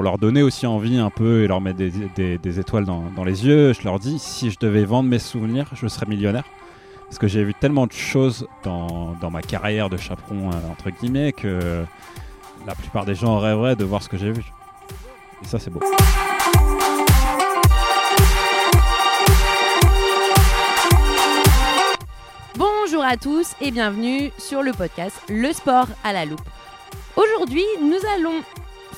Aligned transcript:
pour 0.00 0.04
leur 0.06 0.16
donner 0.16 0.42
aussi 0.42 0.66
envie 0.66 0.96
un 0.96 1.10
peu 1.10 1.42
et 1.42 1.46
leur 1.46 1.60
mettre 1.60 1.76
des, 1.76 2.58
étoiles 2.58 2.86
dans, 2.86 3.22
les 3.22 3.46
yeux, 3.46 3.74
je 3.74 3.82
leur 3.84 3.98
dis 3.98 4.18
si 4.18 4.50
je 4.50 4.58
devais 4.58 4.86
vendre 4.86 5.10
mes 5.10 5.18
souvenirs, 5.18 5.66
je 5.74 5.86
serais 5.88 6.06
millionnaire. 6.06 6.44
Parce 7.04 7.18
que 7.18 7.28
j'ai 7.28 7.44
vu 7.44 7.52
tellement 7.52 7.86
de 7.86 7.92
choses 7.92 8.48
dans, 8.62 9.14
ma 9.30 9.42
carrière 9.42 9.90
de 9.90 9.98
chaperon, 9.98 10.52
euh, 10.52 10.72
entre 10.72 10.88
guillemets, 10.88 11.34
que 11.34 11.84
la 12.66 12.74
plupart 12.74 13.04
des 13.04 13.14
gens 13.14 13.38
rêveraient 13.38 13.76
de 13.76 13.84
voir 13.84 14.02
ce 14.02 14.08
que 14.08 14.16
j'ai 14.16 14.32
vu. 14.32 14.42
Et 15.42 15.46
ça, 15.46 15.58
c'est 15.58 15.68
beau. 15.68 15.80
Bonjour 22.56 23.04
à 23.04 23.18
tous 23.18 23.54
et 23.60 23.70
bienvenue 23.70 24.30
sur 24.38 24.62
le 24.62 24.72
podcast 24.72 25.20
Le 25.28 25.52
sport 25.52 25.88
à 26.02 26.14
la 26.14 26.24
loupe. 26.24 26.40
Aujourd'hui, 27.16 27.64
nous 27.82 28.00
allons 28.16 28.40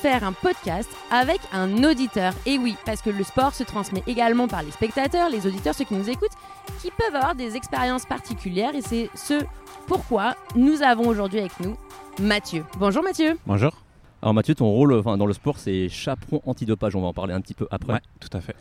faire 0.02 0.24
un 0.24 0.32
podcast 0.32 0.90
avec 1.12 1.38
un 1.52 1.84
auditeur. 1.84 2.32
Et 2.44 2.58
oui, 2.58 2.74
parce 2.84 3.00
que 3.00 3.10
le 3.10 3.22
sport 3.22 3.54
se 3.54 3.62
transmet 3.62 4.02
également 4.08 4.48
par 4.48 4.64
les 4.64 4.72
spectateurs, 4.72 5.30
les 5.30 5.46
auditeurs, 5.46 5.76
ceux 5.76 5.84
qui 5.84 5.94
nous 5.94 6.10
écoutent, 6.10 6.32
qui 6.80 6.90
peuvent 6.90 7.14
avoir 7.14 7.36
des 7.36 7.54
expériences 7.54 8.04
particulières. 8.04 8.74
Et 8.74 8.80
c'est 8.80 9.10
ce 9.14 9.44
pourquoi 9.86 10.34
nous 10.56 10.82
avons 10.82 11.06
aujourd'hui 11.06 11.38
avec 11.38 11.60
nous 11.60 11.76
Mathieu. 12.20 12.64
Bonjour 12.80 13.04
Mathieu. 13.04 13.38
Bonjour. 13.46 13.70
Alors 14.22 14.34
Mathieu, 14.34 14.56
ton 14.56 14.68
rôle 14.70 15.04
dans 15.04 15.26
le 15.26 15.32
sport, 15.32 15.56
c'est 15.56 15.88
chaperon 15.88 16.42
antidopage. 16.46 16.96
On 16.96 17.02
va 17.02 17.06
en 17.06 17.14
parler 17.14 17.32
un 17.32 17.40
petit 17.40 17.54
peu 17.54 17.68
après. 17.70 17.92
Ouais, 17.92 18.00
tout 18.18 18.36
à 18.36 18.40
fait. 18.40 18.56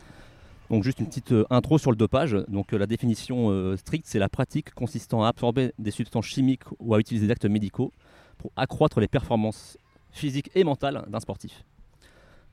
Donc 0.70 0.84
juste 0.84 1.00
une 1.00 1.06
petite 1.06 1.32
euh, 1.32 1.44
intro 1.50 1.76
sur 1.76 1.90
le 1.90 1.96
dopage. 1.96 2.36
Donc 2.46 2.72
euh, 2.72 2.78
la 2.78 2.86
définition 2.86 3.50
euh, 3.50 3.76
stricte, 3.76 4.06
c'est 4.06 4.20
la 4.20 4.28
pratique 4.28 4.72
consistant 4.74 5.24
à 5.24 5.28
absorber 5.28 5.72
des 5.80 5.90
substances 5.90 6.26
chimiques 6.26 6.62
ou 6.78 6.94
à 6.94 7.00
utiliser 7.00 7.26
des 7.26 7.32
actes 7.32 7.46
médicaux 7.46 7.90
pour 8.38 8.52
accroître 8.54 9.00
les 9.00 9.08
performances 9.08 9.76
physique 10.12 10.50
et 10.54 10.64
mentale 10.64 11.04
d'un 11.08 11.20
sportif. 11.20 11.64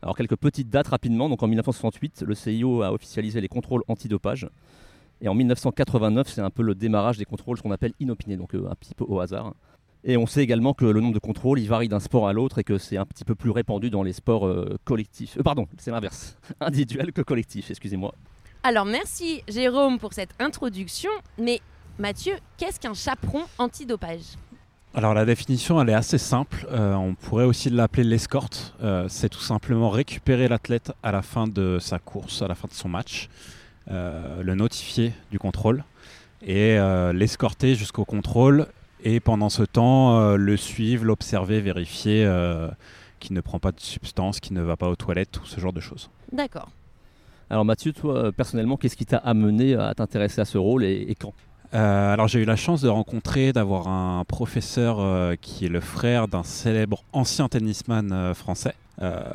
Alors 0.01 0.15
quelques 0.15 0.37
petites 0.37 0.69
dates 0.69 0.87
rapidement. 0.87 1.29
Donc 1.29 1.43
en 1.43 1.47
1968, 1.47 2.23
le 2.25 2.35
CIO 2.35 2.81
a 2.81 2.91
officialisé 2.91 3.41
les 3.41 3.47
contrôles 3.47 3.83
antidopage. 3.87 4.49
Et 5.21 5.27
en 5.27 5.33
1989, 5.33 6.29
c'est 6.29 6.41
un 6.41 6.49
peu 6.49 6.63
le 6.63 6.75
démarrage 6.75 7.17
des 7.17 7.25
contrôles, 7.25 7.57
ce 7.57 7.61
qu'on 7.61 7.71
appelle 7.71 7.93
inopinés, 7.99 8.37
donc 8.37 8.55
euh, 8.55 8.69
un 8.69 8.75
petit 8.75 8.95
peu 8.95 9.03
au 9.05 9.19
hasard. 9.19 9.53
Et 10.05 10.15
on 10.15 10.25
sait 10.25 10.41
également 10.41 10.73
que 10.73 10.85
le 10.85 11.01
nombre 11.01 11.13
de 11.13 11.19
contrôles, 11.19 11.59
il 11.59 11.67
varie 11.67 11.89
d'un 11.89 11.99
sport 11.99 12.29
à 12.29 12.33
l'autre 12.33 12.59
et 12.59 12.63
que 12.63 12.77
c'est 12.77 12.95
un 12.95 13.05
petit 13.05 13.25
peu 13.25 13.35
plus 13.35 13.49
répandu 13.49 13.89
dans 13.89 14.01
les 14.01 14.13
sports 14.13 14.47
euh, 14.47 14.77
collectifs. 14.85 15.37
Euh, 15.37 15.43
pardon, 15.43 15.67
c'est 15.77 15.91
l'inverse. 15.91 16.37
Individuel 16.61 17.11
que 17.11 17.21
collectif, 17.21 17.69
excusez-moi. 17.69 18.15
Alors 18.63 18.85
merci 18.85 19.41
Jérôme 19.49 19.99
pour 19.99 20.13
cette 20.13 20.31
introduction. 20.39 21.11
Mais 21.37 21.59
Mathieu, 21.97 22.35
qu'est-ce 22.57 22.79
qu'un 22.79 22.93
chaperon 22.93 23.43
antidopage? 23.57 24.37
Alors 24.95 25.13
la 25.13 25.23
définition, 25.23 25.79
elle 25.79 25.89
est 25.89 25.93
assez 25.93 26.17
simple. 26.17 26.67
Euh, 26.71 26.95
on 26.95 27.13
pourrait 27.13 27.45
aussi 27.45 27.69
l'appeler 27.69 28.03
l'escorte. 28.03 28.73
Euh, 28.81 29.05
c'est 29.07 29.29
tout 29.29 29.39
simplement 29.39 29.89
récupérer 29.89 30.47
l'athlète 30.47 30.91
à 31.03 31.11
la 31.11 31.21
fin 31.21 31.47
de 31.47 31.77
sa 31.79 31.99
course, 31.99 32.41
à 32.41 32.47
la 32.47 32.55
fin 32.55 32.67
de 32.67 32.73
son 32.73 32.89
match, 32.89 33.29
euh, 33.91 34.41
le 34.41 34.55
notifier 34.55 35.13
du 35.29 35.37
contrôle 35.37 35.83
et 36.41 36.77
l'escorter 37.13 37.75
jusqu'au 37.75 38.05
contrôle. 38.05 38.67
Et 39.03 39.19
pendant 39.19 39.49
ce 39.49 39.63
temps, 39.63 40.35
le 40.37 40.57
suivre, 40.57 41.03
l'observer, 41.03 41.59
vérifier 41.59 42.25
qu'il 43.19 43.35
ne 43.35 43.41
prend 43.41 43.59
pas 43.59 43.73
de 43.73 43.79
substance, 43.81 44.39
qu'il 44.39 44.55
ne 44.55 44.61
va 44.61 44.77
pas 44.77 44.87
aux 44.87 44.95
toilettes, 44.95 45.31
tout 45.31 45.45
ce 45.45 45.59
genre 45.59 45.73
de 45.73 45.81
choses. 45.81 46.09
D'accord. 46.31 46.69
Alors 47.49 47.65
Mathieu, 47.65 47.91
toi 47.91 48.31
personnellement, 48.31 48.77
qu'est-ce 48.77 48.95
qui 48.95 49.05
t'a 49.05 49.17
amené 49.17 49.75
à 49.75 49.93
t'intéresser 49.93 50.39
à 50.39 50.45
ce 50.45 50.57
rôle 50.57 50.85
et 50.85 51.13
quand? 51.19 51.33
Euh, 51.73 52.13
alors 52.13 52.27
j'ai 52.27 52.39
eu 52.39 52.45
la 52.45 52.55
chance 52.55 52.81
de 52.81 52.89
rencontrer, 52.89 53.53
d'avoir 53.53 53.87
un 53.87 54.23
professeur 54.25 54.99
euh, 54.99 55.35
qui 55.39 55.65
est 55.65 55.69
le 55.69 55.81
frère 55.81 56.27
d'un 56.27 56.43
célèbre 56.43 57.03
ancien 57.13 57.47
tennisman 57.47 58.11
euh, 58.11 58.33
français 58.33 58.75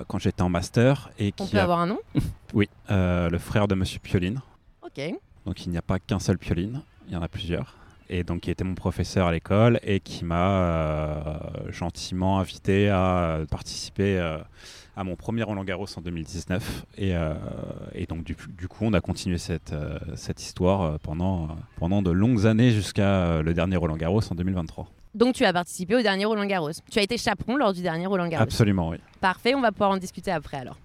quand 0.08 0.18
j'étais 0.18 0.42
en 0.42 0.50
master. 0.50 1.08
Et 1.18 1.32
qui 1.32 1.42
On 1.42 1.46
peut 1.46 1.58
avoir 1.58 1.78
un 1.78 1.86
nom? 1.86 1.98
Oui, 2.52 2.68
le 2.90 3.38
frère 3.38 3.66
de 3.66 3.74
Monsieur 3.74 3.98
Pioline. 3.98 4.42
Ok. 4.84 5.00
Donc 5.46 5.64
il 5.64 5.70
n'y 5.70 5.78
a 5.78 5.82
pas 5.82 5.98
qu'un 5.98 6.18
seul 6.18 6.36
Pioline, 6.36 6.82
il 7.08 7.14
y 7.14 7.16
en 7.16 7.22
a 7.22 7.28
plusieurs. 7.28 7.74
Et 8.10 8.24
donc 8.24 8.42
qui 8.42 8.50
était 8.50 8.62
mon 8.62 8.74
professeur 8.74 9.26
à 9.26 9.32
l'école 9.32 9.80
et 9.82 10.00
qui 10.00 10.26
m'a 10.26 11.40
gentiment 11.70 12.38
invité 12.38 12.90
à 12.90 13.38
participer 13.50 14.20
à 14.96 15.04
mon 15.04 15.16
premier 15.16 15.42
Roland 15.42 15.64
Garros 15.64 15.86
en 15.96 16.00
2019. 16.00 16.86
Euh, 17.00 17.34
et, 17.94 18.06
donc, 18.06 18.24
du, 18.24 18.36
coup, 18.68 18.84
on 18.84 18.92
a 18.92 19.00
continué 19.00 19.38
cette, 19.38 19.72
euh, 19.72 19.98
cette 20.16 20.40
histoire 20.42 20.82
euh, 20.82 20.96
pendant, 21.02 21.48
pendant 21.76 22.02
de 22.02 22.10
longues 22.10 22.46
années 22.46 22.70
jusqu'à 22.70 23.42
le 23.42 23.54
dernier 23.54 23.76
Roland 23.76 23.96
Garros 23.96 24.20
en 24.30 24.34
2023. 24.34 24.88
Donc, 25.14 25.34
tu 25.34 25.44
as 25.44 25.52
participé 25.52 25.96
au 25.96 26.02
dernier 26.02 26.24
Roland 26.24 26.46
Garros. 26.46 26.70
Tu 26.90 26.98
as 26.98 27.02
été 27.02 27.16
chaperon 27.18 27.56
lors 27.56 27.72
du 27.72 27.82
dernier 27.82 28.06
Roland 28.06 28.28
Garros. 28.28 28.42
Absolument, 28.42 28.88
oui. 28.90 28.96
Parfait, 29.20 29.54
on 29.54 29.60
va 29.60 29.72
pouvoir 29.72 29.90
en 29.90 29.96
discuter 29.96 30.30
après 30.30 30.58
alors. 30.58 30.78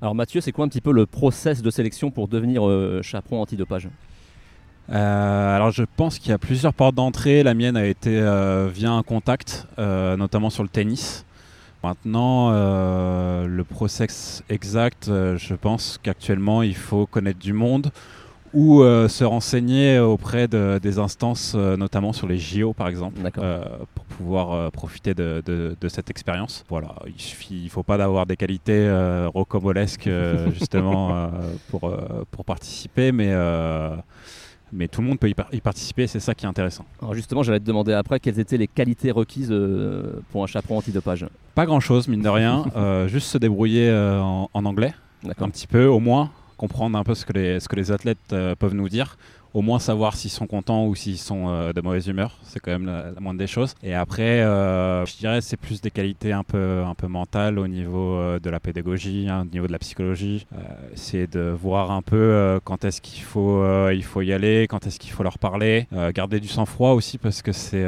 Alors, 0.00 0.14
Mathieu, 0.14 0.40
c'est 0.40 0.52
quoi 0.52 0.64
un 0.64 0.68
petit 0.68 0.80
peu 0.80 0.92
le 0.92 1.06
process 1.06 1.60
de 1.60 1.70
sélection 1.70 2.10
pour 2.10 2.28
devenir 2.28 2.62
chaperon 3.02 3.42
antidopage? 3.42 3.88
Alors 4.90 5.70
je 5.70 5.82
pense 5.96 6.18
qu'il 6.18 6.30
y 6.30 6.32
a 6.32 6.38
plusieurs 6.38 6.72
portes 6.72 6.94
d'entrée. 6.94 7.42
La 7.42 7.52
mienne 7.52 7.76
a 7.76 7.84
été 7.84 8.10
via 8.72 8.90
un 8.90 9.02
contact, 9.02 9.66
notamment 9.76 10.48
sur 10.48 10.62
le 10.62 10.70
tennis. 10.70 11.26
Maintenant, 11.84 12.50
euh, 12.50 13.46
le 13.46 13.62
process 13.62 14.42
exact, 14.48 15.08
euh, 15.08 15.36
je 15.36 15.54
pense 15.54 15.98
qu'actuellement, 16.02 16.62
il 16.62 16.74
faut 16.74 17.06
connaître 17.06 17.38
du 17.38 17.52
monde 17.52 17.92
ou 18.52 18.82
euh, 18.82 19.08
se 19.08 19.22
renseigner 19.22 20.00
auprès 20.00 20.48
de, 20.48 20.80
des 20.82 20.98
instances, 20.98 21.54
notamment 21.54 22.12
sur 22.12 22.26
les 22.26 22.38
JO 22.38 22.72
par 22.72 22.88
exemple, 22.88 23.20
pour 23.94 24.04
pouvoir 24.06 24.72
profiter 24.72 25.14
de, 25.14 25.42
de, 25.46 25.88
cette 25.88 26.10
expérience. 26.10 26.64
Voilà, 26.68 26.94
il 27.06 27.14
il 27.50 27.68
faut 27.68 27.82
pas 27.82 27.98
d'avoir 27.98 28.26
des 28.26 28.36
qualités 28.36 28.90
rocambolesques 29.34 30.08
justement 30.54 31.30
pour, 31.70 31.94
pour 32.30 32.44
participer, 32.46 33.12
mais 33.12 33.34
mais 34.72 34.88
tout 34.88 35.00
le 35.00 35.08
monde 35.08 35.18
peut 35.18 35.28
y, 35.28 35.60
participer, 35.60 36.06
c'est 36.06 36.20
ça 36.20 36.34
qui 36.34 36.44
est 36.44 36.48
intéressant. 36.48 36.84
Alors 37.00 37.14
justement, 37.14 37.42
j'allais 37.42 37.60
te 37.60 37.64
demander 37.64 37.92
après 37.92 38.20
quelles 38.20 38.38
étaient 38.38 38.56
les 38.56 38.68
qualités 38.68 39.10
requises 39.10 39.50
euh, 39.50 40.20
pour 40.30 40.42
un 40.42 40.46
chaperon 40.46 40.78
antidopage? 40.78 41.26
Pas 41.54 41.66
grand-chose, 41.66 42.08
mine 42.08 42.22
de 42.22 42.28
rien, 42.28 42.64
euh, 42.76 43.08
juste 43.08 43.28
se 43.28 43.38
débrouiller 43.38 43.88
euh, 43.88 44.20
en, 44.20 44.50
en, 44.52 44.64
anglais, 44.64 44.92
un 45.24 45.50
petit 45.50 45.66
peu 45.66 45.86
au 45.86 46.00
moins, 46.00 46.30
comprendre 46.56 46.98
un 46.98 47.04
peu 47.04 47.14
ce 47.14 47.24
que 47.24 47.32
les, 47.32 47.60
ce 47.60 47.68
que 47.68 47.76
les 47.76 47.92
athlètes 47.92 48.34
peuvent 48.58 48.74
nous 48.74 48.88
dire 48.88 49.16
au 49.54 49.62
moins 49.62 49.78
savoir 49.78 50.16
s'ils 50.16 50.30
sont 50.30 50.46
contents 50.46 50.86
ou 50.86 50.94
s'ils 50.94 51.18
sont 51.18 51.48
euh, 51.48 51.72
de 51.72 51.80
mauvaise 51.80 52.06
humeur. 52.06 52.38
C'est 52.42 52.60
quand 52.60 52.70
même 52.70 52.86
la, 52.86 53.12
moindre 53.20 53.38
des 53.38 53.46
choses. 53.46 53.74
Et 53.82 53.94
après, 53.94 54.40
euh, 54.40 55.04
je 55.06 55.16
dirais 55.16 55.40
c'est 55.40 55.56
plus 55.56 55.80
des 55.80 55.90
qualités 55.90 56.32
un 56.32 56.44
peu, 56.44 56.82
un 56.84 56.94
peu 56.94 57.06
mentales 57.06 57.58
au 57.58 57.66
niveau 57.66 58.14
euh, 58.14 58.38
de 58.38 58.50
la 58.50 58.60
pédagogie, 58.60 59.26
hein, 59.28 59.42
au 59.42 59.52
niveau 59.52 59.66
de 59.66 59.72
la 59.72 59.78
psychologie. 59.78 60.46
c'est 60.94 61.30
de 61.30 61.50
voir 61.50 61.90
un 61.90 62.02
peu 62.02 62.60
quand 62.64 62.84
est-ce 62.84 63.00
qu'il 63.00 63.22
faut, 63.22 63.64
il 63.90 64.04
faut 64.04 64.22
y 64.22 64.32
aller, 64.32 64.66
quand 64.68 64.86
est-ce 64.86 64.98
qu'il 64.98 65.12
faut 65.12 65.22
leur 65.22 65.38
parler. 65.38 65.86
garder 66.14 66.40
du 66.40 66.48
sang-froid 66.48 66.90
aussi 66.90 67.18
parce 67.18 67.42
que 67.42 67.52
c'est 67.52 67.86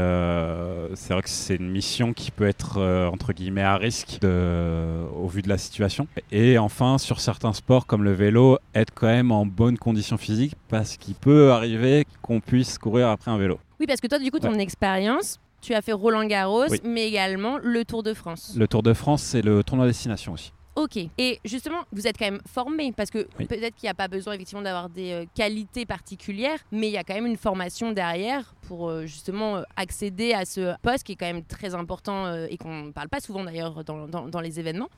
c'est 0.94 1.12
vrai 1.12 1.22
que 1.22 1.28
c'est 1.28 1.56
une 1.56 1.70
mission 1.70 2.12
qui 2.12 2.30
peut 2.30 2.46
être 2.46 2.80
entre 3.12 3.32
guillemets 3.32 3.62
à 3.62 3.76
risque 3.76 4.18
au 4.22 5.28
vu 5.28 5.42
de 5.42 5.48
la 5.48 5.58
situation. 5.58 6.06
Et 6.32 6.58
enfin, 6.58 6.98
sur 6.98 7.20
certains 7.20 7.52
sports 7.52 7.86
comme 7.86 8.04
le 8.04 8.12
vélo, 8.12 8.58
être 8.74 8.92
quand 8.94 9.08
même 9.08 9.32
en 9.32 9.46
bonne 9.46 9.78
condition 9.78 10.16
physique 10.16 10.54
parce 10.68 10.96
qu'il 10.96 11.14
peut 11.14 11.49
arriver 11.50 12.06
qu'on 12.22 12.40
puisse 12.40 12.78
courir 12.78 13.08
après 13.08 13.30
un 13.30 13.38
vélo. 13.38 13.58
Oui, 13.78 13.86
parce 13.86 14.00
que 14.00 14.06
toi, 14.06 14.18
du 14.18 14.30
coup, 14.30 14.38
ton 14.38 14.54
expérience, 14.54 15.38
tu 15.60 15.74
as 15.74 15.82
fait 15.82 15.92
Roland 15.92 16.24
Garros, 16.24 16.66
mais 16.84 17.08
également 17.08 17.58
le 17.62 17.84
Tour 17.84 18.02
de 18.02 18.14
France. 18.14 18.54
Le 18.56 18.66
Tour 18.66 18.82
de 18.82 18.92
France, 18.92 19.22
c'est 19.22 19.42
le 19.42 19.62
tournoi 19.62 19.86
destination 19.86 20.32
aussi. 20.32 20.52
Ok. 20.76 20.96
Et 21.18 21.40
justement, 21.44 21.82
vous 21.92 22.06
êtes 22.06 22.16
quand 22.16 22.30
même 22.30 22.40
formé 22.46 22.92
parce 22.92 23.10
que 23.10 23.26
peut-être 23.36 23.74
qu'il 23.74 23.86
n'y 23.86 23.90
a 23.90 23.94
pas 23.94 24.08
besoin 24.08 24.34
effectivement 24.34 24.62
d'avoir 24.62 24.88
des 24.88 25.12
euh, 25.12 25.24
qualités 25.34 25.84
particulières, 25.84 26.58
mais 26.70 26.88
il 26.88 26.92
y 26.92 26.96
a 26.96 27.04
quand 27.04 27.14
même 27.14 27.26
une 27.26 27.36
formation 27.36 27.92
derrière 27.92 28.54
pour 28.62 28.88
euh, 28.88 29.04
justement 29.04 29.56
euh, 29.56 29.62
accéder 29.76 30.32
à 30.32 30.44
ce 30.44 30.74
poste 30.80 31.04
qui 31.04 31.12
est 31.12 31.16
quand 31.16 31.26
même 31.26 31.44
très 31.44 31.74
important 31.74 32.32
et 32.44 32.56
qu'on 32.56 32.84
ne 32.84 32.92
parle 32.92 33.08
pas 33.08 33.20
souvent 33.20 33.44
d'ailleurs 33.44 33.84
dans, 33.84 34.06
dans, 34.06 34.40
les 34.40 34.60
événements. 34.60 34.88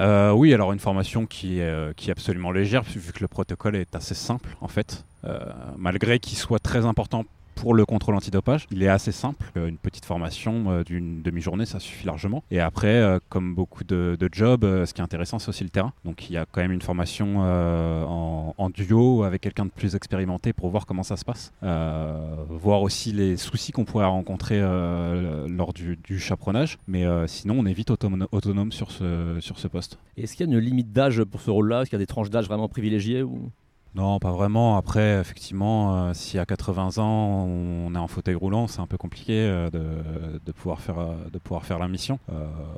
Euh, 0.00 0.30
oui, 0.32 0.54
alors 0.54 0.72
une 0.72 0.78
formation 0.78 1.26
qui 1.26 1.58
est, 1.58 1.62
euh, 1.62 1.92
qui 1.96 2.08
est 2.08 2.12
absolument 2.12 2.52
légère, 2.52 2.82
vu 2.82 3.12
que 3.12 3.20
le 3.20 3.28
protocole 3.28 3.76
est 3.76 3.94
assez 3.94 4.14
simple 4.14 4.56
en 4.60 4.68
fait, 4.68 5.04
euh, 5.24 5.38
malgré 5.76 6.18
qu'il 6.18 6.38
soit 6.38 6.60
très 6.60 6.86
important 6.86 7.24
pour 7.60 7.74
le 7.74 7.84
contrôle 7.84 8.14
antidopage. 8.14 8.66
Il 8.70 8.82
est 8.82 8.88
assez 8.88 9.12
simple. 9.12 9.50
Euh, 9.56 9.68
une 9.68 9.78
petite 9.78 10.04
formation 10.04 10.70
euh, 10.70 10.84
d'une 10.84 11.22
demi-journée, 11.22 11.66
ça 11.66 11.80
suffit 11.80 12.06
largement. 12.06 12.44
Et 12.50 12.60
après, 12.60 12.94
euh, 12.94 13.18
comme 13.28 13.54
beaucoup 13.54 13.84
de, 13.84 14.16
jobs, 14.32 14.64
ce 14.84 14.92
qui 14.92 15.00
est 15.00 15.04
intéressant, 15.04 15.38
c'est 15.38 15.48
aussi 15.48 15.64
le 15.64 15.70
terrain. 15.70 15.92
Donc 16.04 16.30
il 16.30 16.34
y 16.34 16.36
a 16.36 16.46
quand 16.50 16.60
même 16.60 16.72
une 16.72 16.82
formation 16.82 17.38
en, 17.38 18.70
duo 18.70 19.22
avec 19.22 19.40
quelqu'un 19.40 19.64
de 19.64 19.70
plus 19.70 19.94
expérimenté 19.94 20.52
pour 20.52 20.68
voir 20.68 20.84
comment 20.84 21.02
ça 21.02 21.16
se 21.16 21.24
passe. 21.24 21.52
voir 21.62 22.82
aussi 22.82 23.12
les 23.12 23.36
soucis 23.36 23.72
qu'on 23.72 23.84
pourrait 23.84 24.04
rencontrer 24.04 24.60
lors 24.60 25.72
du, 25.72 26.18
chaperonnage. 26.18 26.78
Mais 26.86 27.04
sinon, 27.26 27.56
on 27.58 27.66
est 27.66 27.72
vite 27.72 27.90
autonome, 27.90 28.72
sur, 28.72 28.90
ce, 28.90 29.38
sur 29.40 29.58
ce 29.58 29.68
poste. 29.68 29.98
Est-ce 30.16 30.36
qu'il 30.36 30.46
y 30.46 30.50
a 30.50 30.52
une 30.52 30.58
limite 30.58 30.92
d'âge 30.92 31.24
pour 31.24 31.40
ce 31.40 31.50
rôle-là? 31.50 31.82
Est-ce 31.82 31.90
qu'il 31.90 31.98
y 31.98 32.02
a 32.02 32.04
des 32.04 32.06
tranches 32.06 32.30
d'âge 32.30 32.46
vraiment 32.46 32.68
privilégiées 32.68 33.22
ou... 33.22 33.50
Non, 33.98 34.20
pas 34.20 34.30
vraiment. 34.30 34.76
Après, 34.76 35.18
effectivement, 35.18 36.14
si 36.14 36.38
à 36.38 36.46
80 36.46 36.98
ans 36.98 37.48
on 37.48 37.92
est 37.96 37.98
en 37.98 38.06
fauteuil 38.06 38.36
roulant, 38.36 38.68
c'est 38.68 38.78
un 38.78 38.86
peu 38.86 38.96
compliqué 38.96 39.42
de, 39.72 40.52
pouvoir 40.52 40.80
faire, 40.80 41.04
de 41.32 41.38
pouvoir 41.38 41.64
faire 41.64 41.80
la 41.80 41.88
mission. 41.88 42.20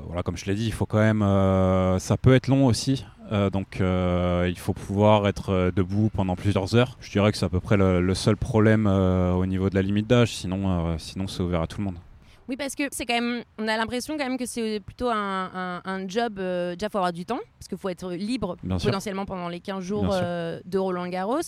voilà, 0.07 0.23
comme 0.23 0.35
je 0.35 0.45
l'ai 0.45 0.55
dit, 0.55 0.65
il 0.65 0.73
faut 0.73 0.87
quand 0.87 0.97
même. 0.97 1.19
ça 1.99 2.17
peut 2.17 2.33
être 2.33 2.47
long 2.47 2.65
aussi. 2.65 3.05
donc 3.53 3.77
il 3.81 4.57
faut 4.57 4.73
pouvoir 4.73 5.27
être 5.27 5.71
debout 5.75 6.09
pendant 6.11 6.35
plusieurs 6.35 6.75
heures. 6.75 6.97
Je 7.01 7.11
dirais 7.11 7.31
que 7.31 7.37
c'est 7.37 7.45
à 7.45 7.49
peu 7.49 7.59
près 7.59 7.77
le, 7.77 8.15
seul 8.15 8.35
problème 8.35 8.87
au 8.87 9.45
niveau 9.45 9.69
de 9.69 9.75
la 9.75 9.83
limite 9.83 10.07
d'âge, 10.07 10.35
sinon, 10.35 10.97
sinon 10.97 11.27
c'est 11.27 11.43
ouvert 11.43 11.61
à 11.61 11.67
tout 11.67 11.77
le 11.77 11.85
monde. 11.85 11.97
Oui, 12.51 12.57
parce 12.57 12.75
que 12.75 12.83
c'est 12.91 13.05
quand 13.05 13.13
même, 13.13 13.45
on 13.59 13.65
a 13.69 13.77
l'impression 13.77 14.17
quand 14.17 14.25
même 14.25 14.37
que 14.37 14.45
c'est 14.45 14.81
plutôt 14.85 15.09
un, 15.09 15.81
un, 15.85 16.07
job. 16.09 16.37
Euh, 16.37 16.75
déjà, 16.75 16.87
il 16.87 16.91
faut 16.91 16.97
avoir 16.97 17.13
du 17.13 17.23
temps, 17.23 17.39
parce 17.57 17.69
qu'il 17.69 17.77
faut 17.77 17.87
être 17.87 18.11
libre 18.11 18.57
potentiellement 18.61 19.25
pendant 19.25 19.47
les 19.47 19.61
15 19.61 19.81
jours 19.81 20.09
euh, 20.11 20.59
de 20.65 20.77
Roland 20.77 21.07
Garros. 21.07 21.39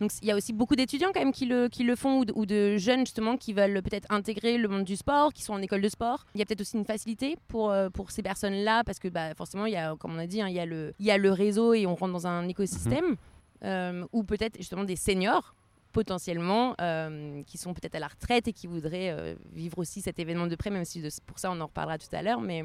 Donc, 0.00 0.10
il 0.20 0.28
y 0.28 0.30
a 0.30 0.36
aussi 0.36 0.52
beaucoup 0.52 0.76
d'étudiants 0.76 1.12
quand 1.14 1.20
même 1.20 1.32
qui 1.32 1.46
le, 1.46 1.68
qui 1.68 1.82
le 1.82 1.96
font, 1.96 2.26
ou 2.34 2.44
de, 2.44 2.76
jeunes 2.76 3.06
justement 3.06 3.38
qui 3.38 3.54
veulent 3.54 3.80
peut-être 3.80 4.06
intégrer 4.10 4.58
le 4.58 4.68
monde 4.68 4.84
du 4.84 4.96
sport, 4.96 5.32
qui 5.32 5.42
sont 5.42 5.54
en 5.54 5.62
école 5.62 5.80
de 5.80 5.88
sport. 5.88 6.26
Il 6.34 6.40
y 6.40 6.42
a 6.42 6.44
peut-être 6.44 6.60
aussi 6.60 6.76
une 6.76 6.84
facilité 6.84 7.38
pour, 7.48 7.70
euh, 7.70 7.88
pour 7.88 8.10
ces 8.10 8.20
personnes-là, 8.20 8.84
parce 8.84 8.98
que 8.98 9.08
bah, 9.08 9.32
forcément, 9.34 9.64
il 9.64 9.72
y 9.72 9.76
a, 9.76 9.96
comme 9.96 10.14
on 10.14 10.18
a 10.18 10.26
dit, 10.26 10.42
hein, 10.42 10.48
il, 10.48 10.56
y 10.56 10.60
a 10.60 10.66
le, 10.66 10.92
il 10.98 11.06
y 11.06 11.10
a 11.10 11.16
le 11.16 11.32
réseau 11.32 11.72
et 11.72 11.86
on 11.86 11.94
rentre 11.94 12.12
dans 12.12 12.26
un 12.26 12.46
écosystème. 12.48 13.16
Mhm. 13.62 14.06
ou 14.12 14.24
peut-être 14.24 14.56
justement 14.56 14.84
des 14.84 14.96
seniors 14.96 15.54
potentiellement 15.92 16.74
euh, 16.80 17.42
qui 17.46 17.58
sont 17.58 17.74
peut-être 17.74 17.94
à 17.94 17.98
la 17.98 18.08
retraite 18.08 18.48
et 18.48 18.52
qui 18.52 18.66
voudraient 18.66 19.10
euh, 19.10 19.34
vivre 19.52 19.78
aussi 19.78 20.00
cet 20.00 20.18
événement 20.18 20.46
de 20.46 20.56
près, 20.56 20.70
même 20.70 20.84
si 20.84 21.02
pour 21.26 21.38
ça 21.38 21.50
on 21.50 21.60
en 21.60 21.66
reparlera 21.66 21.98
tout 21.98 22.14
à 22.14 22.22
l'heure. 22.22 22.40
Mais 22.40 22.64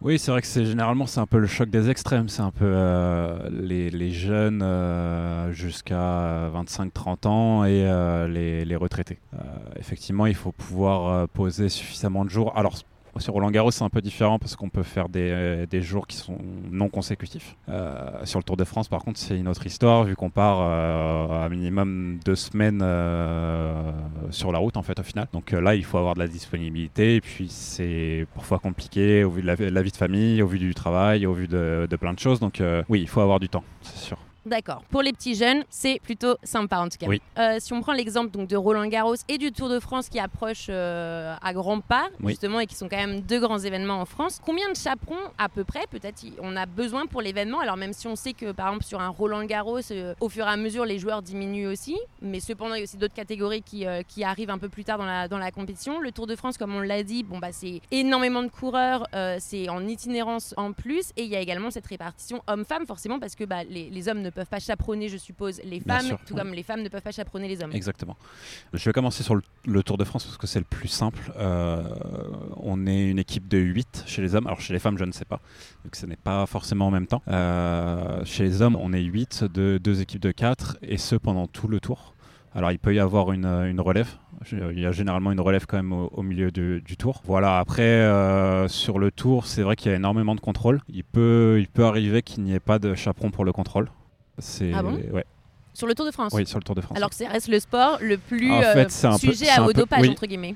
oui, 0.00 0.18
c'est 0.18 0.32
vrai 0.32 0.42
que 0.42 0.48
généralement 0.48 1.06
c'est 1.06 1.20
un 1.20 1.26
peu 1.26 1.38
le 1.38 1.46
choc 1.46 1.70
des 1.70 1.88
extrêmes. 1.88 2.28
C'est 2.28 2.42
un 2.42 2.50
peu 2.50 2.64
euh, 2.64 3.48
les, 3.50 3.90
les, 3.90 4.10
jeunes 4.10 4.62
jusqu'à 5.52 6.50
25-30 6.54 7.28
ans 7.28 7.64
et 7.64 7.84
les, 8.28 8.64
les, 8.64 8.76
retraités. 8.76 9.18
effectivement, 9.76 10.26
il 10.26 10.34
faut 10.34 10.52
pouvoir 10.52 11.28
poser 11.28 11.68
suffisamment 11.68 12.24
de 12.24 12.30
jours. 12.30 12.52
Alors 12.56 12.76
sur 13.20 13.34
Roland 13.34 13.50
Garros, 13.50 13.70
c'est 13.70 13.84
un 13.84 13.90
peu 13.90 14.00
différent 14.00 14.38
parce 14.38 14.56
qu'on 14.56 14.68
peut 14.68 14.82
faire 14.82 15.08
des, 15.08 15.30
euh, 15.30 15.80
jours 15.80 16.06
qui 16.06 16.16
sont 16.16 16.38
non 16.70 16.88
consécutifs. 16.88 17.56
Euh, 17.68 18.24
sur 18.24 18.38
le 18.38 18.44
Tour 18.44 18.56
de 18.56 18.64
France, 18.64 18.88
par 18.88 19.02
contre, 19.02 19.18
c'est 19.18 19.38
une 19.38 19.48
autre 19.48 19.66
histoire 19.66 20.04
vu 20.04 20.16
qu'on 20.16 20.30
part 20.30 20.60
euh, 20.60 21.44
à 21.44 21.48
minimum 21.48 22.18
deux 22.24 22.36
semaines 22.36 22.80
sur 24.30 24.52
la 24.52 24.58
route 24.58 24.76
en 24.76 24.82
fait 24.82 24.98
au 24.98 25.02
final. 25.02 25.28
Donc 25.32 25.50
là, 25.52 25.74
il 25.74 25.84
faut 25.84 25.98
avoir 25.98 26.14
de 26.14 26.20
la 26.20 26.28
disponibilité 26.28 27.16
et 27.16 27.20
puis 27.20 27.48
c'est 27.48 28.26
parfois 28.34 28.58
compliqué 28.58 29.24
au 29.24 29.30
vu 29.30 29.42
de 29.42 29.46
la, 29.46 29.82
vie 29.82 29.90
de 29.90 29.96
famille, 29.96 30.42
au 30.42 30.46
vu 30.46 30.58
du 30.58 30.74
travail, 30.74 31.26
au 31.26 31.34
vu 31.34 31.48
de 31.48 31.96
plein 32.00 32.14
de 32.14 32.18
choses. 32.18 32.40
Donc 32.40 32.62
oui, 32.88 33.00
il 33.00 33.08
faut 33.08 33.20
avoir 33.20 33.40
du 33.40 33.48
temps, 33.48 33.64
c'est 33.82 33.98
sûr. 33.98 34.18
D'accord. 34.44 34.82
Pour 34.90 35.02
les 35.02 35.12
petits 35.12 35.36
jeunes, 35.36 35.64
c'est 35.70 36.00
plutôt 36.02 36.36
sympa 36.42 36.78
en 36.78 36.88
tout 36.88 36.98
cas. 36.98 37.06
Euh, 37.38 37.56
si 37.60 37.72
on 37.72 37.80
prend 37.80 37.92
l'exemple 37.92 38.30
donc 38.30 38.48
de 38.48 38.56
Roland 38.56 38.86
Garros 38.86 39.14
et 39.28 39.38
du 39.38 39.52
Tour 39.52 39.68
de 39.68 39.78
France 39.78 40.08
qui 40.08 40.18
approche 40.18 40.66
euh, 40.68 41.34
à 41.40 41.52
grands 41.52 41.80
pas 41.80 42.08
justement 42.24 42.58
et 42.58 42.66
qui 42.66 42.74
sont 42.74 42.88
quand 42.88 42.96
même 42.96 43.20
deux 43.20 43.38
grands 43.38 43.60
événements 43.60 44.00
en 44.00 44.04
France, 44.04 44.40
combien 44.44 44.68
de 44.68 44.76
chaperons 44.76 45.14
à 45.38 45.48
peu 45.48 45.62
près 45.62 45.86
peut-être 45.90 46.24
on 46.40 46.56
a 46.56 46.66
besoin 46.66 47.06
pour 47.06 47.22
l'événement? 47.22 47.60
Alors 47.60 47.76
même 47.76 47.92
si 47.92 48.08
on 48.08 48.16
sait 48.16 48.32
que 48.32 48.50
par 48.50 48.68
exemple 48.68 48.84
sur 48.84 49.00
un 49.00 49.08
Roland 49.08 49.44
Garros, 49.44 49.78
euh, 49.92 50.14
au 50.20 50.28
fur 50.28 50.44
et 50.44 50.50
à 50.50 50.56
mesure 50.56 50.84
les 50.84 50.98
joueurs 50.98 51.22
diminuent 51.22 51.68
aussi, 51.68 51.96
mais 52.20 52.40
cependant 52.40 52.74
il 52.74 52.78
y 52.78 52.80
a 52.80 52.84
aussi 52.84 52.96
d'autres 52.96 53.14
catégories 53.14 53.62
qui, 53.62 53.86
qui, 54.08 54.24
arrivent 54.24 54.50
un 54.50 54.58
peu 54.58 54.68
plus 54.68 54.84
tard 54.84 54.98
dans 54.98 55.06
la, 55.06 55.28
dans 55.28 55.38
la 55.38 55.50
compétition. 55.50 56.00
Le 56.00 56.12
Tour 56.12 56.26
de 56.26 56.36
France, 56.36 56.58
comme 56.58 56.74
on 56.74 56.80
l'a 56.80 57.02
dit, 57.02 57.22
bon 57.22 57.38
bah 57.38 57.52
c'est 57.52 57.80
énormément 57.90 58.42
de 58.42 58.48
coureurs, 58.48 59.06
c'est 59.38 59.68
en 59.68 59.86
itinérance 59.86 60.54
en 60.56 60.72
plus 60.72 61.10
et 61.16 61.24
il 61.24 61.28
y 61.28 61.36
a 61.36 61.40
également 61.40 61.70
cette 61.70 61.86
répartition 61.86 62.42
homme-femme 62.46 62.86
forcément 62.86 63.20
parce 63.20 63.34
que 63.34 63.44
bah, 63.44 63.62
les, 63.64 63.90
les 63.90 64.08
hommes 64.08 64.20
ne 64.20 64.31
peuvent 64.32 64.46
pas 64.46 64.58
chaperonner, 64.58 65.08
je 65.08 65.16
suppose, 65.16 65.60
les 65.64 65.80
femmes, 65.80 66.16
tout 66.26 66.34
comme 66.34 66.52
les 66.52 66.62
femmes 66.62 66.82
ne 66.82 66.88
peuvent 66.88 67.02
pas 67.02 67.12
chaperonner 67.12 67.48
les 67.48 67.62
hommes. 67.62 67.72
Exactement. 67.72 68.16
Je 68.72 68.84
vais 68.84 68.92
commencer 68.92 69.22
sur 69.22 69.36
le, 69.36 69.82
Tour 69.82 69.98
de 69.98 70.04
France 70.04 70.24
parce 70.24 70.36
que 70.36 70.46
c'est 70.46 70.60
le 70.60 70.64
plus 70.64 70.88
simple. 70.88 71.32
Euh, 71.36 71.82
on 72.56 72.86
est 72.86 73.08
une 73.08 73.18
équipe 73.18 73.48
de 73.48 73.58
8 73.58 74.04
chez 74.06 74.22
les 74.22 74.34
hommes. 74.34 74.46
Alors 74.46 74.60
chez 74.60 74.72
les 74.72 74.78
femmes, 74.78 74.96
je 74.98 75.04
ne 75.04 75.12
sais 75.12 75.24
pas, 75.24 75.40
vu 75.84 75.90
que 75.90 75.96
ce 75.96 76.06
n'est 76.06 76.16
pas 76.16 76.46
forcément 76.46 76.86
en 76.86 76.90
même 76.90 77.06
temps. 77.06 77.22
Euh, 77.28 78.24
chez 78.24 78.44
les 78.44 78.62
hommes, 78.62 78.76
on 78.80 78.92
est 78.92 79.02
8 79.02 79.44
de 79.44 79.78
deux 79.82 80.00
équipes 80.00 80.22
de 80.22 80.30
4 80.30 80.78
et 80.82 80.98
ce 80.98 81.16
pendant 81.16 81.46
tout 81.46 81.68
le 81.68 81.80
tour. 81.80 82.14
Alors 82.54 82.70
il 82.70 82.78
peut 82.78 82.94
y 82.94 82.98
avoir 82.98 83.32
une, 83.32 83.46
une, 83.46 83.80
relève. 83.80 84.08
Il 84.50 84.78
y 84.78 84.86
a 84.86 84.92
généralement 84.92 85.32
une 85.32 85.40
relève 85.40 85.64
quand 85.66 85.76
même 85.76 85.92
au, 85.92 86.22
milieu 86.22 86.50
du, 86.50 86.96
tour. 86.98 87.22
Voilà, 87.24 87.58
après 87.58 87.82
euh, 87.82 88.68
sur 88.68 88.98
le 88.98 89.10
tour, 89.10 89.46
c'est 89.46 89.62
vrai 89.62 89.74
qu'il 89.76 89.90
y 89.90 89.94
a 89.94 89.96
énormément 89.96 90.34
de 90.34 90.40
contrôle. 90.40 90.80
Il 90.88 91.04
peut, 91.04 91.56
il 91.58 91.68
peut 91.68 91.84
arriver 91.84 92.22
qu'il 92.22 92.42
n'y 92.42 92.54
ait 92.54 92.60
pas 92.60 92.78
de 92.78 92.94
chaperon 92.94 93.30
pour 93.30 93.44
le 93.44 93.52
contrôle. 93.52 93.88
C'est 94.38 94.72
ah 94.74 94.82
bon 94.82 94.98
ouais. 95.12 95.24
Sur 95.74 95.86
le 95.86 95.94
Tour 95.94 96.06
de 96.06 96.10
France 96.10 96.32
Oui, 96.34 96.46
sur 96.46 96.58
le 96.58 96.64
Tour 96.64 96.74
de 96.74 96.80
France. 96.80 96.96
Alors 96.96 97.10
que 97.10 97.16
c'est 97.16 97.26
reste 97.26 97.48
le 97.48 97.58
sport 97.58 97.98
le 98.00 98.18
plus 98.18 98.52
euh, 98.52 98.88
sujet 99.18 99.48
à, 99.48 99.62
au 99.62 99.72
dopage, 99.72 100.08
entre 100.08 100.26
guillemets. 100.26 100.54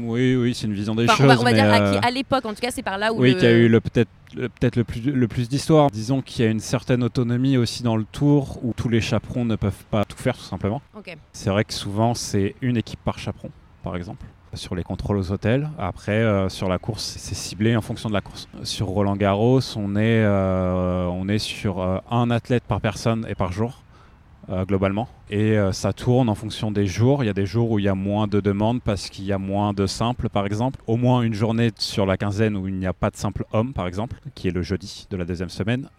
Oui, 0.00 0.36
oui, 0.36 0.54
c'est 0.54 0.66
une 0.66 0.72
vision 0.72 0.94
des 0.94 1.06
choses. 1.06 1.20
On 1.20 1.44
va, 1.44 1.52
dire 1.52 1.64
euh, 1.64 2.00
à, 2.02 2.10
l'époque, 2.10 2.46
en 2.46 2.54
tout 2.54 2.60
cas, 2.60 2.70
c'est 2.70 2.82
par 2.82 2.96
là 2.96 3.12
où. 3.12 3.20
Oui, 3.20 3.34
qu'il 3.34 3.44
y 3.44 3.46
a 3.46 3.58
eu 3.58 3.70
peut-être 3.80 4.08
peut-être 4.34 4.76
le 4.76 4.84
plus, 4.84 5.00
le 5.00 5.28
plus 5.28 5.48
d'histoire. 5.48 5.90
Disons 5.90 6.22
qu'il 6.22 6.44
y 6.44 6.48
a 6.48 6.50
une 6.50 6.60
certaine 6.60 7.02
autonomie 7.02 7.58
aussi 7.58 7.82
dans 7.82 7.96
le 7.96 8.04
tour 8.04 8.58
où 8.62 8.72
tous 8.74 8.88
les 8.88 9.02
chaperons 9.02 9.44
ne 9.44 9.56
peuvent 9.56 9.84
pas 9.90 10.04
tout 10.04 10.16
faire 10.16 10.36
tout 10.36 10.44
simplement. 10.44 10.80
C'est 11.32 11.50
vrai 11.50 11.64
que 11.64 11.74
souvent 11.74 12.14
c'est 12.14 12.54
une 12.62 12.76
équipe 12.76 13.00
par 13.04 13.18
chaperon, 13.18 13.50
par 13.82 13.96
exemple 13.96 14.24
sur 14.54 14.74
les 14.74 14.82
contrôles 14.82 15.18
aux 15.18 15.32
hôtels. 15.32 15.68
Après, 15.78 16.12
euh, 16.12 16.48
sur 16.48 16.68
la 16.68 16.78
course, 16.78 17.16
c'est 17.18 17.34
ciblé 17.34 17.76
en 17.76 17.80
fonction 17.80 18.08
de 18.08 18.14
la 18.14 18.20
course. 18.20 18.48
Sur 18.62 18.86
Roland 18.86 19.16
Garros, 19.16 19.60
on 19.76 19.96
est, 19.96 20.22
euh, 20.24 21.06
on 21.06 21.28
est 21.28 21.38
sur 21.38 21.80
euh, 21.80 21.98
un 22.10 22.30
athlète 22.30 22.64
par 22.64 22.80
personne 22.80 23.26
et 23.28 23.34
par 23.34 23.52
jour. 23.52 23.82
globalement. 24.66 25.08
Et 25.28 25.58
ça 25.72 25.92
tourne 25.92 26.30
en 26.30 26.34
fonction 26.34 26.70
des 26.70 26.86
jours. 26.86 27.22
Il 27.22 27.26
y 27.26 27.28
a 27.28 27.34
des 27.34 27.44
jours 27.44 27.70
où 27.70 27.78
il 27.78 27.84
y 27.84 27.88
a 27.88 27.94
moins 27.94 28.26
de 28.26 28.40
demandes 28.40 28.80
parce 28.80 29.10
qu'il 29.10 29.26
y 29.26 29.32
a 29.34 29.36
moins 29.36 29.74
de 29.74 29.86
simples, 29.86 30.30
par 30.30 30.46
exemple. 30.46 30.80
Au 30.86 30.96
moins 30.96 31.20
une 31.20 31.34
journée 31.34 31.70
sur 31.76 32.06
la 32.06 32.16
quinzaine 32.16 32.56
où 32.56 32.66
il 32.66 32.72
n'y 32.72 32.86
a 32.86 32.94
pas 32.94 33.10
de 33.10 33.16
simple 33.16 33.44
homme, 33.52 33.74
par 33.74 33.86
exemple, 33.86 34.16
qui 34.34 34.48
est 34.48 34.50
le 34.50 34.62
jeudi 34.62 35.06
de 35.10 35.18
la 35.18 35.26
deuxième 35.26 35.50
semaine. 35.50 35.90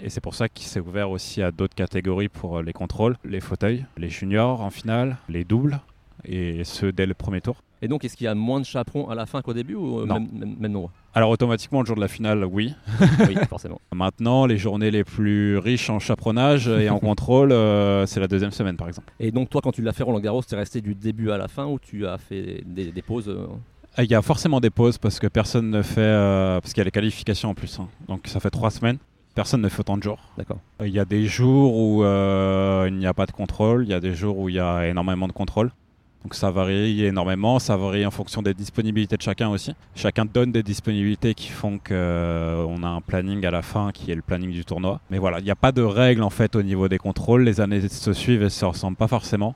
et 0.00 0.10
c'est 0.10 0.20
pour 0.20 0.34
ça 0.34 0.48
qu'il 0.48 0.66
s'est 0.66 0.80
ouvert 0.80 1.12
aussi 1.12 1.42
à 1.42 1.52
d'autres 1.52 1.76
catégories 1.76 2.28
pour 2.28 2.60
les 2.60 2.72
contrôles, 2.72 3.16
les 3.24 3.40
fauteuils, 3.40 3.86
les 3.98 4.08
juniors 4.08 4.60
en 4.60 4.70
finale, 4.70 5.18
les 5.28 5.44
doubles 5.44 5.78
et 6.24 6.64
ce 6.64 6.86
dès 6.86 7.06
le 7.06 7.14
premier 7.14 7.40
tour. 7.40 7.56
Et 7.84 7.88
donc, 7.88 8.02
est-ce 8.02 8.16
qu'il 8.16 8.24
y 8.24 8.28
a 8.28 8.34
moins 8.34 8.60
de 8.60 8.64
chaperons 8.64 9.10
à 9.10 9.14
la 9.14 9.26
fin 9.26 9.42
qu'au 9.42 9.52
début 9.52 9.74
ou 9.74 10.00
euh, 10.00 10.06
non. 10.06 10.26
Même, 10.32 10.72
nombre? 10.72 10.90
Alors, 11.12 11.28
automatiquement, 11.28 11.80
le 11.80 11.86
jour 11.86 11.96
de 11.96 12.00
la 12.00 12.08
finale, 12.08 12.42
oui. 12.46 12.74
oui, 13.28 13.36
forcément. 13.46 13.78
Maintenant, 13.94 14.46
les 14.46 14.56
journées 14.56 14.90
les 14.90 15.04
plus 15.04 15.58
riches 15.58 15.90
en 15.90 15.98
chaperonnage 15.98 16.66
et 16.66 16.88
en 16.88 16.98
contrôle, 17.10 17.52
euh, 17.52 18.06
c'est 18.06 18.20
la 18.20 18.26
deuxième 18.26 18.52
semaine, 18.52 18.78
par 18.78 18.88
exemple. 18.88 19.12
Et 19.20 19.30
donc, 19.30 19.50
toi, 19.50 19.60
quand 19.62 19.70
tu 19.70 19.82
l'as 19.82 19.92
fait 19.92 20.02
Roland 20.02 20.20
Garros, 20.20 20.42
tu 20.42 20.54
es 20.54 20.56
resté 20.56 20.80
du 20.80 20.94
début 20.94 21.30
à 21.30 21.36
la 21.36 21.46
fin 21.46 21.66
ou 21.66 21.78
tu 21.78 22.06
as 22.06 22.16
fait 22.16 22.64
des, 22.64 22.90
pauses 23.02 23.28
euh? 23.28 23.48
Ah, 23.98 24.02
il 24.02 24.10
y 24.10 24.14
a 24.14 24.22
forcément 24.22 24.60
des 24.60 24.70
pauses 24.70 24.96
parce 24.96 25.18
que 25.18 25.26
personne 25.26 25.68
ne 25.68 25.82
fait. 25.82 26.10
parce 26.62 26.72
qu'il 26.72 26.78
y 26.78 26.80
a 26.80 26.84
les 26.84 26.90
qualifications 26.90 27.50
en 27.50 27.54
plus. 27.54 27.78
Hein. 27.78 27.88
Donc 28.08 28.28
ça 28.28 28.40
fait 28.40 28.50
trois 28.50 28.70
semaines 28.70 28.96
personne 29.34 29.62
ne 29.62 29.68
fait 29.68 29.80
autant 29.80 29.96
de 29.96 30.02
jours. 30.04 30.20
D'accord. 30.38 30.58
Il 30.80 30.92
y 30.92 31.00
a 31.00 31.04
des 31.04 31.26
jours 31.26 31.76
où 31.76 32.04
il 32.04 32.96
n'y 32.96 33.06
a 33.06 33.14
pas 33.14 33.26
de 33.26 33.32
contrôle, 33.32 33.82
il 33.84 33.90
y 33.90 33.94
a 33.94 33.98
des 33.98 34.14
jours 34.14 34.38
où 34.38 34.48
il 34.48 34.54
y 34.54 34.60
a 34.60 34.86
énormément 34.86 35.26
de 35.26 35.32
contrôle. 35.32 35.72
Donc 36.24 36.34
ça 36.34 36.50
varie 36.50 37.04
énormément, 37.04 37.58
ça 37.58 37.76
varie 37.76 38.06
en 38.06 38.10
fonction 38.10 38.40
des 38.40 38.54
disponibilités 38.54 39.18
de 39.18 39.22
chacun 39.22 39.50
aussi. 39.50 39.74
Chacun 39.94 40.24
donne 40.24 40.52
des 40.52 40.62
disponibilités 40.62 41.34
qui 41.34 41.48
font 41.48 41.76
qu'on 41.76 41.92
euh, 41.92 42.82
a 42.82 42.86
un 42.86 43.02
planning 43.02 43.44
à 43.44 43.50
la 43.50 43.60
fin 43.60 43.92
qui 43.92 44.10
est 44.10 44.14
le 44.14 44.22
planning 44.22 44.50
du 44.50 44.64
tournoi. 44.64 45.02
Mais 45.10 45.18
voilà, 45.18 45.38
il 45.40 45.44
n'y 45.44 45.50
a 45.50 45.56
pas 45.56 45.70
de 45.70 45.82
règles 45.82 46.22
en 46.22 46.30
fait 46.30 46.56
au 46.56 46.62
niveau 46.62 46.88
des 46.88 46.96
contrôles. 46.96 47.44
Les 47.44 47.60
années 47.60 47.86
se 47.90 48.12
suivent 48.14 48.42
et 48.42 48.48
se 48.48 48.64
ressemblent 48.64 48.96
pas 48.96 49.06
forcément. 49.06 49.54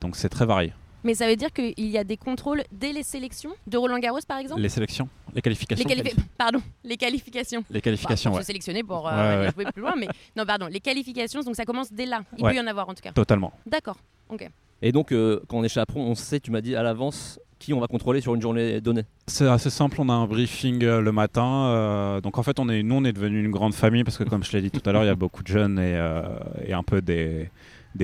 Donc 0.00 0.16
c'est 0.16 0.30
très 0.30 0.46
varié. 0.46 0.72
Mais 1.04 1.14
ça 1.14 1.28
veut 1.28 1.36
dire 1.36 1.52
qu'il 1.52 1.74
y 1.86 1.98
a 1.98 2.04
des 2.04 2.16
contrôles 2.16 2.62
dès 2.72 2.92
les 2.92 3.02
sélections 3.02 3.52
de 3.66 3.76
Roland 3.76 3.98
Garros 3.98 4.18
par 4.26 4.38
exemple? 4.38 4.62
Les 4.62 4.70
sélections 4.70 5.10
Les 5.34 5.42
qualifications 5.42 5.86
les 5.86 6.14
Pardon, 6.38 6.62
les 6.82 6.96
qualifications. 6.96 7.62
Les 7.70 7.82
qualifications, 7.82 8.30
pour 8.30 8.40
Se 8.40 8.46
sélectionner 8.46 8.82
pour 8.82 9.06
euh, 9.06 9.50
jouer 9.52 9.66
plus 9.66 9.82
loin, 9.82 9.94
mais 9.98 10.08
non, 10.34 10.46
pardon, 10.46 10.66
les 10.66 10.80
qualifications, 10.80 11.42
donc 11.42 11.54
ça 11.56 11.66
commence 11.66 11.92
dès 11.92 12.06
là. 12.06 12.22
Il 12.38 12.42
peut 12.42 12.54
y 12.54 12.60
en 12.60 12.66
avoir 12.66 12.88
en 12.88 12.94
tout 12.94 13.02
cas. 13.02 13.12
Totalement. 13.12 13.52
D'accord, 13.66 13.98
ok. 14.30 14.48
Et 14.82 14.92
donc, 14.92 15.12
euh, 15.12 15.40
quand 15.48 15.58
on 15.58 15.64
est 15.64 15.78
on 15.94 16.14
sait, 16.14 16.40
tu 16.40 16.50
m'as 16.50 16.60
dit 16.60 16.76
à 16.76 16.82
l'avance, 16.82 17.40
qui 17.58 17.72
on 17.72 17.80
va 17.80 17.86
contrôler 17.86 18.20
sur 18.20 18.34
une 18.34 18.42
journée 18.42 18.80
donnée 18.80 19.04
C'est 19.26 19.48
assez 19.48 19.70
simple, 19.70 19.96
on 20.00 20.08
a 20.08 20.12
un 20.12 20.26
briefing 20.26 20.84
euh, 20.84 21.00
le 21.00 21.12
matin. 21.12 21.66
Euh, 21.68 22.20
donc 22.20 22.38
en 22.38 22.42
fait, 22.42 22.58
on 22.58 22.68
est, 22.68 22.82
nous, 22.82 22.96
on 22.96 23.04
est 23.04 23.12
devenu 23.12 23.42
une 23.42 23.50
grande 23.50 23.74
famille 23.74 24.04
parce 24.04 24.18
que 24.18 24.24
comme 24.24 24.44
je 24.44 24.52
l'ai 24.52 24.60
dit 24.60 24.70
tout 24.70 24.86
à 24.88 24.92
l'heure, 24.92 25.04
il 25.04 25.08
y 25.08 25.10
a 25.10 25.14
beaucoup 25.14 25.42
de 25.42 25.48
jeunes 25.48 25.78
et, 25.78 26.72
un 26.72 26.82
peu 26.82 27.00
des, 27.00 27.50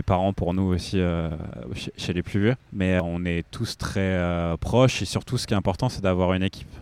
parents 0.06 0.32
pour 0.32 0.54
nous 0.54 0.62
aussi 0.62 0.98
chez, 1.96 2.12
les 2.14 2.22
plus 2.22 2.40
vieux. 2.40 2.54
Mais 2.72 2.98
on 3.04 3.24
est 3.26 3.44
tous 3.50 3.76
très 3.76 4.18
proches 4.58 5.02
et 5.02 5.04
surtout, 5.04 5.36
ce 5.36 5.46
qui 5.46 5.52
est 5.52 5.58
important, 5.58 5.90
c'est 5.90 6.02
d'avoir 6.02 6.32
une 6.32 6.42
équipe. 6.42 6.72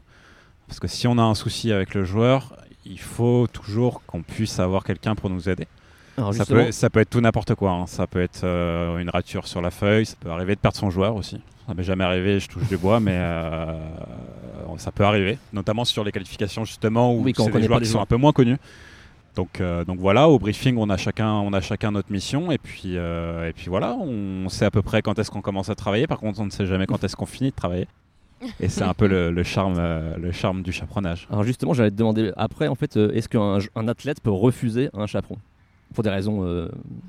Parce 0.69 0.79
que 0.79 0.87
si 0.87 1.09
on 1.09 1.19
a 1.19 1.23
un 1.23 1.35
souci 1.35 1.73
avec 1.73 1.95
le 1.95 2.05
joueur, 2.05 2.55
il 2.87 3.01
faut 3.01 3.49
toujours 3.53 4.03
qu'on 4.07 4.23
puisse 4.23 4.61
avoir 4.61 4.85
quelqu'un 4.85 5.17
pour 5.17 5.29
nous 5.29 5.49
aider 5.49 5.67
ça, 6.33 6.45
peut, 6.45 6.73
ça, 6.73 6.91
peut, 6.91 7.01
être 7.01 7.11
tout 7.11 7.21
n'importe 7.21 7.55
quoi. 7.55 7.73
Hein. 7.73 7.87
Ça 7.87 8.07
peut 8.07 8.21
être 8.21 8.45
euh, 8.45 8.99
une 8.99 9.11
rature 9.11 9.47
sur 9.47 9.61
la 9.61 9.71
feuille, 9.71 10.07
ça 10.07 10.17
peut 10.19 10.31
arriver 10.31 10.55
de 10.55 10.61
perdre 10.61 10.77
son 10.77 10.91
joueur 10.91 11.17
aussi. 11.17 11.41
Ça 11.67 11.75
m'est 11.75 11.83
jamais 11.83 12.05
arrivé, 12.05 12.41
je 12.41 12.49
touche 12.49 12.67
du 12.69 12.77
bois, 12.77 13.01
mais 13.01 13.15
euh, 13.15 13.79
ça 14.79 14.91
peut 14.91 15.05
arriver, 15.05 15.39
notamment 15.53 15.85
sur 15.85 16.05
les 16.05 16.13
qualifications 16.13 16.65
justement 16.65 17.15
où 17.15 17.25
c'est 17.27 17.51
des 17.51 17.63
joueurs 17.63 17.81
qui 17.81 17.87
sont 17.87 18.01
un 18.01 18.07
peu 18.07 18.17
moins 18.17 18.33
connus. 18.33 18.59
Donc, 19.37 19.63
donc 19.87 19.99
voilà, 20.01 20.29
au 20.29 20.41
briefing, 20.41 20.77
on 20.77 20.91
a 20.91 20.97
chacun, 20.97 21.33
on 21.33 21.53
a 21.53 21.61
chacun 21.61 21.93
notre 21.93 22.11
mission 22.11 22.51
et 22.51 22.59
puis, 22.59 22.95
et 22.97 23.53
puis 23.55 23.67
voilà, 23.69 23.95
on 23.95 24.49
sait 24.49 24.65
à 24.65 24.71
peu 24.73 24.83
près 24.83 25.03
quand 25.03 25.19
est-ce 25.21 25.31
qu'on 25.31 25.43
commence 25.43 25.71
à 25.71 25.77
travailler. 25.77 26.09
Par 26.09 26.19
contre, 26.19 26.41
on 26.41 26.47
ne 26.47 26.51
sait 26.51 26.67
jamais 26.67 26.87
quand 26.87 27.05
est-ce 27.05 27.15
qu'on 27.15 27.27
finit 27.27 27.51
de 27.51 27.55
travailler. 27.55 27.87
Et 28.59 28.69
c'est 28.69 28.83
un 28.83 28.95
peu 28.95 29.07
le, 29.07 29.43
charme, 29.45 29.81
le 30.17 30.33
charme 30.33 30.63
du 30.63 30.73
chaperonnage. 30.73 31.29
Alors 31.31 31.45
justement, 31.45 31.73
j'allais 31.73 31.91
te 31.93 31.97
demander 31.97 32.33
après, 32.37 32.67
en 32.67 32.75
fait, 32.75 32.97
est-ce 32.97 33.29
qu'un 33.29 33.59
un 33.77 33.89
athlète 33.89 34.21
peut 34.21 34.33
refuser 34.33 34.91
un 34.93 35.07
chaperon? 35.07 35.37
Pour 35.95 36.03
des 36.05 36.11
raisons 36.11 36.43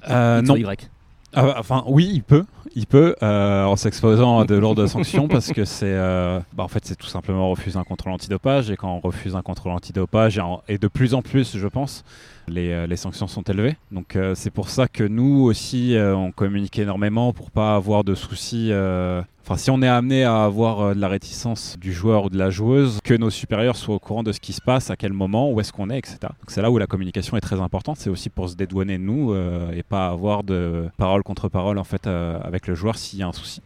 non. 0.07 0.55
Y 0.55 0.89
ah, 1.33 1.55
enfin, 1.57 1.83
oui, 1.87 2.09
il 2.13 2.23
peut, 2.23 2.43
il 2.75 2.85
peut, 2.85 3.15
euh, 3.23 3.63
en 3.63 3.77
s'exposant 3.77 4.39
à 4.39 4.45
de 4.45 4.55
lourdes 4.57 4.85
sanctions, 4.87 5.29
parce 5.29 5.53
que 5.53 5.63
c'est, 5.63 5.85
euh, 5.85 6.39
bah, 6.53 6.63
en 6.63 6.67
fait, 6.67 6.85
c'est 6.85 6.97
tout 6.97 7.07
simplement 7.07 7.49
refuser 7.49 7.77
un 7.77 7.83
contrôle 7.83 8.11
antidopage, 8.11 8.69
et 8.69 8.75
quand 8.75 8.93
on 8.93 8.99
refuse 8.99 9.35
un 9.35 9.41
contrôle 9.41 9.71
antidopage, 9.71 10.41
et, 10.67 10.77
de 10.77 10.87
plus 10.87 11.13
en 11.13 11.21
plus, 11.21 11.55
je 11.55 11.67
pense, 11.67 12.03
les, 12.51 12.71
euh, 12.71 12.87
les 12.87 12.97
sanctions 12.97 13.27
sont 13.27 13.41
élevées. 13.43 13.77
Donc, 13.91 14.17
c'est 14.35 14.51
pour 14.51 14.69
ça 14.69 14.87
que 14.87 15.03
nous 15.03 15.43
aussi, 15.43 15.95
on 15.97 16.31
communique 16.31 16.77
énormément 16.79 17.33
pour 17.33 17.51
pas 17.51 17.75
avoir 17.75 18.03
de 18.03 18.15
soucis 18.15 18.71
Enfin, 19.43 19.57
si 19.57 19.71
on 19.71 19.81
est 19.81 19.87
amené 19.87 20.23
à 20.23 20.43
avoir 20.43 20.81
euh, 20.81 20.93
de 20.93 20.99
la 20.99 21.07
réticence 21.07 21.75
du 21.79 21.93
joueur 21.93 22.25
ou 22.25 22.29
de 22.29 22.37
la 22.37 22.51
joueuse, 22.51 22.99
que 23.03 23.15
nos 23.15 23.31
supérieurs 23.31 23.75
soient 23.75 23.95
au 23.95 23.99
courant 23.99 24.21
de 24.21 24.31
ce 24.31 24.39
qui 24.39 24.53
se 24.53 24.61
passe, 24.61 24.91
à 24.91 24.95
quel 24.95 25.13
moment, 25.13 25.51
où 25.51 25.59
est-ce 25.59 25.73
qu'on 25.73 25.89
est, 25.89 25.97
etc. 25.97 26.17
Donc 26.21 26.49
c'est 26.49 26.61
là 26.61 26.69
où 26.69 26.77
la 26.77 26.85
communication 26.85 27.37
est 27.37 27.41
très 27.41 27.59
importante. 27.59 27.97
C'est 27.97 28.09
aussi 28.09 28.29
pour 28.29 28.49
se 28.49 28.55
dédouaner 28.55 28.99
nous 28.99 29.33
euh, 29.33 29.71
et 29.71 29.81
pas 29.81 30.09
avoir 30.09 30.43
de 30.43 30.89
parole 30.97 31.23
contre 31.23 31.49
parole 31.49 31.79
en 31.79 31.83
fait 31.83 32.05
euh, 32.05 32.39
avec 32.43 32.67
le 32.67 32.75
joueur 32.75 32.97
s'il 32.97 33.19
y 33.19 33.23
a 33.23 33.27
un 33.27 33.33
souci. 33.33 33.61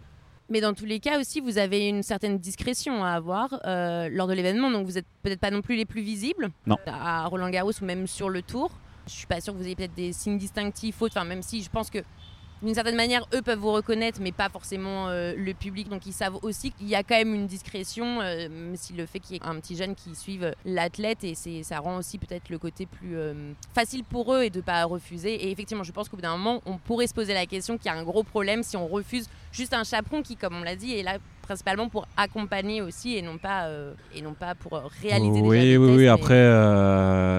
Mais 0.50 0.62
dans 0.62 0.74
tous 0.74 0.86
les 0.86 1.00
cas 1.00 1.20
aussi, 1.20 1.40
vous 1.40 1.58
avez 1.58 1.88
une 1.88 2.04
certaine 2.04 2.38
discrétion 2.38 3.04
à 3.04 3.12
avoir 3.12 3.60
lors 3.64 4.28
de 4.28 4.34
l'événement, 4.34 4.70
donc 4.70 4.86
vous 4.86 4.94
n'êtes 4.94 5.08
peut-être 5.24 5.40
pas 5.40 5.52
non 5.52 5.62
plus 5.62 5.76
les 5.76 5.86
plus 5.86 6.02
visibles 6.02 6.50
non. 6.68 6.78
à 6.86 7.26
Roland 7.26 7.50
Garros 7.50 7.72
ou 7.82 7.86
même 7.86 8.06
sur 8.08 8.30
le 8.30 8.42
tour. 8.42 8.72
Je 9.08 9.14
suis 9.14 9.28
pas 9.28 9.42
sûr 9.42 9.54
que 9.54 9.60
vous 9.60 9.66
ayez 9.66 9.76
peut-être 9.76 9.94
des 9.96 10.14
signes 10.14 10.38
distinctifs, 10.38 11.02
enfin 11.02 11.26
même 11.26 11.42
si 11.44 11.62
je 11.62 11.70
pense 11.70 11.90
que 11.90 12.00
d'une 12.62 12.74
certaine 12.74 12.96
manière, 12.96 13.28
eux 13.34 13.42
peuvent 13.42 13.60
vous 13.60 13.72
reconnaître, 13.72 14.20
mais 14.22 14.32
pas 14.32 14.50
forcément 14.50 15.10
euh, 15.10 15.34
le 15.38 15.54
public. 15.54 15.90
Donc 15.90 16.06
ils 16.06 16.14
savent 16.14 16.38
aussi 16.42 16.72
qu'il 16.72 16.88
y 16.88 16.96
a 16.96 17.04
quand 17.04 17.16
même 17.16 17.34
une 17.34 17.48
discrétion, 17.48 18.22
euh, 18.22 18.50
même 18.50 18.76
si 18.76 18.94
le 18.94 19.06
fait 19.06 19.20
qu'il 19.20 19.36
y 19.36 19.40
ait 19.40 19.46
un 19.46 19.60
petit 19.60 19.76
jeune 19.76 19.96
qui 19.96 20.16
suive 20.16 20.54
l'athlète, 20.66 21.24
et 21.24 21.36
ça 21.36 21.80
rend 21.80 21.98
aussi 21.98 22.18
peut-être 22.18 22.50
le 22.50 22.58
côté 22.58 22.86
plus 22.86 23.18
euh, 23.18 23.54
facile 23.74 24.04
pour 24.04 24.34
eux 24.34 24.44
et 24.44 24.50
de 24.50 24.58
ne 24.58 24.64
pas 24.64 24.84
refuser. 24.86 25.34
Et 25.34 25.52
effectivement, 25.52 25.84
je 25.84 25.92
pense 25.92 26.10
qu'au 26.10 26.18
bout 26.18 26.24
d'un 26.24 26.38
moment, 26.38 26.62
on 26.66 26.78
pourrait 26.78 27.08
se 27.08 27.14
poser 27.14 27.34
la 27.34 27.46
question 27.46 27.78
qu'il 27.78 27.88
y 27.88 27.90
a 27.90 27.98
un 27.98 28.04
gros 28.04 28.24
problème 28.24 28.64
si 28.64 28.78
on 28.78 28.88
refuse 28.88 29.28
juste 29.52 29.74
un 29.74 29.84
chaperon 29.84 30.22
qui, 30.22 30.36
comme 30.36 30.56
on 30.56 30.64
l'a 30.64 30.76
dit, 30.76 30.94
est 30.94 31.04
là 31.04 31.18
principalement 31.46 31.90
pour 31.90 32.08
accompagner 32.18 32.82
aussi 32.82 33.16
et 33.16 33.22
non 33.22 33.38
pas, 33.38 33.70
et 34.14 34.22
non 34.22 34.34
pas 34.34 34.56
pour 34.56 34.82
réaliser 35.02 35.42
oui, 35.42 35.60
des 35.60 35.78
Oui, 35.78 35.96
oui, 35.96 36.08
après, 36.08 36.44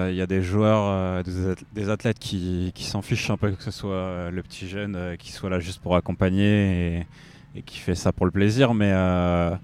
il 0.09 0.15
y 0.15 0.21
a 0.21 0.27
des 0.27 0.41
joueurs, 0.41 1.23
des 1.73 1.89
athlètes 1.89 2.19
qui, 2.19 2.71
qui 2.73 2.83
s'en 2.83 3.01
fichent 3.01 3.29
un 3.29 3.37
peu 3.37 3.51
que 3.51 3.63
ce 3.63 3.71
soit 3.71 4.31
le 4.31 4.41
petit 4.43 4.67
jeune 4.67 5.15
qui 5.17 5.31
soit 5.31 5.49
là 5.49 5.59
juste 5.59 5.81
pour 5.81 5.95
accompagner 5.95 7.05
et, 7.55 7.61
qui 7.63 7.79
fait 7.79 7.95
ça 7.95 8.11
pour 8.11 8.25
le 8.25 8.31
plaisir. 8.31 8.73
Mais 8.73 8.91
euh, 8.93 9.55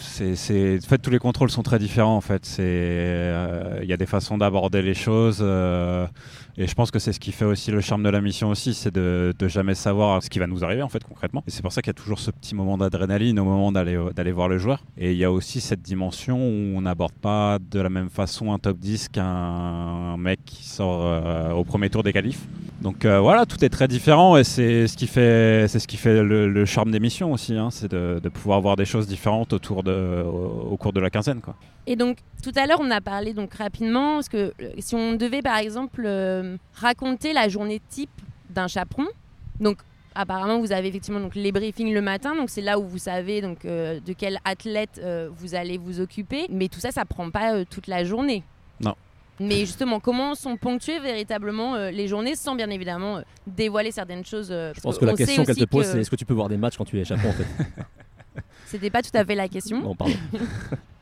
c'est, 0.00 0.78
en 0.78 0.88
fait, 0.88 0.98
tous 0.98 1.10
les 1.10 1.18
contrôles 1.18 1.50
sont 1.50 1.62
très 1.62 1.78
différents. 1.78 2.16
En 2.16 2.20
fait, 2.20 2.48
euh, 2.58 3.80
il 3.82 3.88
y 3.88 3.92
a 3.92 3.96
des 3.96 4.06
façons 4.06 4.38
d'aborder 4.38 4.82
les 4.82 4.94
choses. 4.94 5.44
Euh, 6.58 6.62
et 6.62 6.66
je 6.66 6.74
pense 6.74 6.90
que 6.90 6.98
c'est 6.98 7.12
ce 7.12 7.20
qui 7.20 7.32
fait 7.32 7.44
aussi 7.44 7.70
le 7.70 7.80
charme 7.80 8.02
de 8.02 8.08
la 8.08 8.20
mission 8.20 8.50
aussi, 8.50 8.74
c'est 8.74 8.94
de, 8.94 9.34
jamais 9.46 9.74
savoir 9.74 10.22
ce 10.22 10.30
qui 10.30 10.38
va 10.38 10.46
nous 10.46 10.64
arriver 10.64 10.82
en 10.82 10.88
fait 10.88 11.04
concrètement. 11.04 11.42
Et 11.46 11.50
c'est 11.50 11.62
pour 11.62 11.72
ça 11.72 11.82
qu'il 11.82 11.90
y 11.90 11.96
a 11.96 12.00
toujours 12.00 12.18
ce 12.18 12.30
petit 12.30 12.54
moment 12.54 12.78
d'adrénaline 12.78 13.38
au 13.38 13.44
moment 13.44 13.72
d'aller 13.72 13.98
d'aller 14.14 14.32
voir 14.32 14.48
le 14.48 14.58
joueur. 14.58 14.82
Et 14.96 15.12
il 15.12 15.18
y 15.18 15.24
a 15.24 15.30
aussi 15.30 15.60
cette 15.60 15.82
dimension 15.82 16.36
où 16.38 16.76
on 16.76 16.80
n'aborde 16.80 17.12
pas 17.12 17.58
de 17.60 17.80
la 17.80 17.90
même 17.90 18.08
façon 18.08 18.52
un 18.52 18.58
top 18.58 18.78
10 18.78 19.08
qu'un 19.10 20.16
mec 20.16 20.40
qui 20.44 20.64
sort 20.64 21.54
au 21.56 21.64
premier 21.64 21.90
tour 21.90 22.02
des 22.02 22.12
qualifs. 22.12 22.46
Donc 22.84 23.06
euh, 23.06 23.18
voilà, 23.18 23.46
tout 23.46 23.64
est 23.64 23.70
très 23.70 23.88
différent 23.88 24.36
et 24.36 24.44
c'est 24.44 24.86
ce 24.86 24.96
qui 24.96 25.06
fait, 25.06 25.68
ce 25.68 25.86
qui 25.86 25.96
fait 25.96 26.22
le, 26.22 26.64
charme 26.66 26.90
des 26.90 27.00
missions 27.00 27.32
aussi, 27.32 27.56
hein, 27.56 27.70
c'est 27.70 27.90
de, 27.90 28.28
pouvoir 28.28 28.60
voir 28.60 28.76
des 28.76 28.84
choses 28.84 29.06
différentes 29.06 29.54
autour 29.54 29.82
de, 29.82 30.22
au, 30.22 30.76
cours 30.76 30.92
de 30.92 31.00
la 31.00 31.08
quinzaine. 31.08 31.40
Quoi. 31.40 31.54
Et 31.86 31.96
donc 31.96 32.18
tout 32.42 32.52
à 32.56 32.66
l'heure, 32.66 32.80
on 32.82 32.90
a 32.90 33.00
parlé 33.00 33.32
donc 33.32 33.54
rapidement, 33.54 34.16
parce 34.16 34.28
que 34.28 34.52
euh, 34.60 34.70
si 34.78 34.94
on 34.94 35.14
devait 35.14 35.40
par 35.40 35.56
exemple 35.56 36.02
euh, 36.04 36.43
raconter 36.74 37.32
la 37.32 37.48
journée 37.48 37.80
type 37.88 38.10
d'un 38.50 38.68
chaperon, 38.68 39.06
donc 39.60 39.78
apparemment 40.14 40.60
vous 40.60 40.72
avez 40.72 40.88
effectivement 40.88 41.20
donc 41.20 41.34
les 41.34 41.50
briefings 41.50 41.92
le 41.92 42.00
matin, 42.00 42.36
donc 42.36 42.50
c'est 42.50 42.60
là 42.60 42.78
où 42.78 42.86
vous 42.86 42.98
savez 42.98 43.40
donc 43.40 43.64
de 43.64 44.12
quel 44.16 44.38
athlète 44.44 45.00
vous 45.36 45.54
allez 45.54 45.78
vous 45.78 46.00
occuper, 46.00 46.46
mais 46.50 46.68
tout 46.68 46.80
ça, 46.80 46.90
ça 46.90 47.04
prend 47.04 47.30
pas 47.30 47.64
toute 47.64 47.86
la 47.88 48.04
journée. 48.04 48.44
Non. 48.80 48.94
Mais 49.40 49.60
justement, 49.60 49.98
comment 49.98 50.34
sont 50.34 50.56
ponctuées 50.56 51.00
véritablement 51.00 51.74
euh, 51.74 51.90
les 51.90 52.06
journées 52.06 52.36
sans 52.36 52.54
bien 52.54 52.70
évidemment 52.70 53.18
euh, 53.18 53.22
dévoiler 53.46 53.90
certaines 53.90 54.24
choses 54.24 54.48
euh, 54.50 54.72
Je 54.74 54.80
pense 54.80 54.96
que 54.98 55.04
la 55.04 55.14
question 55.14 55.44
qu'elle 55.44 55.56
te 55.56 55.64
pose, 55.64 55.86
c'est 55.86 56.00
est-ce 56.00 56.10
que 56.10 56.16
tu 56.16 56.24
peux 56.24 56.34
voir 56.34 56.48
des 56.48 56.56
matchs 56.56 56.76
quand 56.76 56.84
tu 56.84 56.98
es 56.98 57.00
échappé 57.00 57.26
en 57.28 57.32
fait? 57.32 57.46
C'était 58.66 58.90
pas 58.90 59.02
tout 59.02 59.10
à 59.16 59.24
fait 59.24 59.34
la 59.34 59.48
question. 59.48 59.80
Non, 59.80 59.94
pardon. 59.94 60.14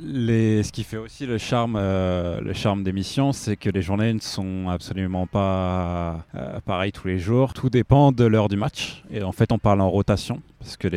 Ce 0.00 0.72
qui 0.72 0.84
fait 0.84 0.96
aussi 0.96 1.26
le 1.26 1.38
charme, 1.38 1.76
le 1.78 2.52
charme 2.52 2.82
des 2.82 2.92
missions, 2.92 3.32
c'est 3.32 3.56
que 3.56 3.70
les 3.70 3.82
journées 3.82 4.12
ne 4.12 4.20
sont 4.20 4.68
absolument 4.68 5.26
pas 5.26 6.24
pareilles 6.64 6.92
tous 6.92 7.08
les 7.08 7.18
jours. 7.18 7.52
Tout 7.52 7.70
dépend 7.70 8.12
de 8.12 8.24
l'heure 8.24 8.48
du 8.48 8.56
match. 8.56 9.02
Et 9.10 9.22
en 9.22 9.32
fait, 9.32 9.52
on 9.52 9.58
parle 9.58 9.80
en 9.80 9.90
rotation 9.90 10.40
parce 10.60 10.76
que 10.76 10.88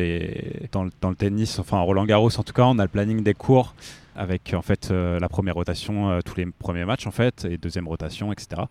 dans, 0.72 0.84
le 0.84 1.14
tennis, 1.14 1.58
enfin 1.58 1.78
en 1.78 1.84
Roland 1.84 2.04
Garros 2.04 2.36
en 2.38 2.42
tout 2.42 2.52
cas, 2.52 2.64
on 2.64 2.78
a 2.78 2.82
le 2.82 2.88
planning 2.88 3.22
des 3.22 3.34
cours 3.34 3.74
avec 4.16 4.54
en 4.54 4.62
fait 4.62 4.90
euh, 4.90 5.18
la 5.18 5.28
première 5.28 5.54
rotation 5.54 6.10
euh, 6.10 6.20
tous 6.20 6.36
les 6.36 6.46
premiers 6.46 6.84
matchs 6.84 7.06
en 7.06 7.10
fait 7.10 7.46
et 7.46 7.56
deuxième 7.56 7.88
rotation 7.88 8.32
etc 8.32 8.62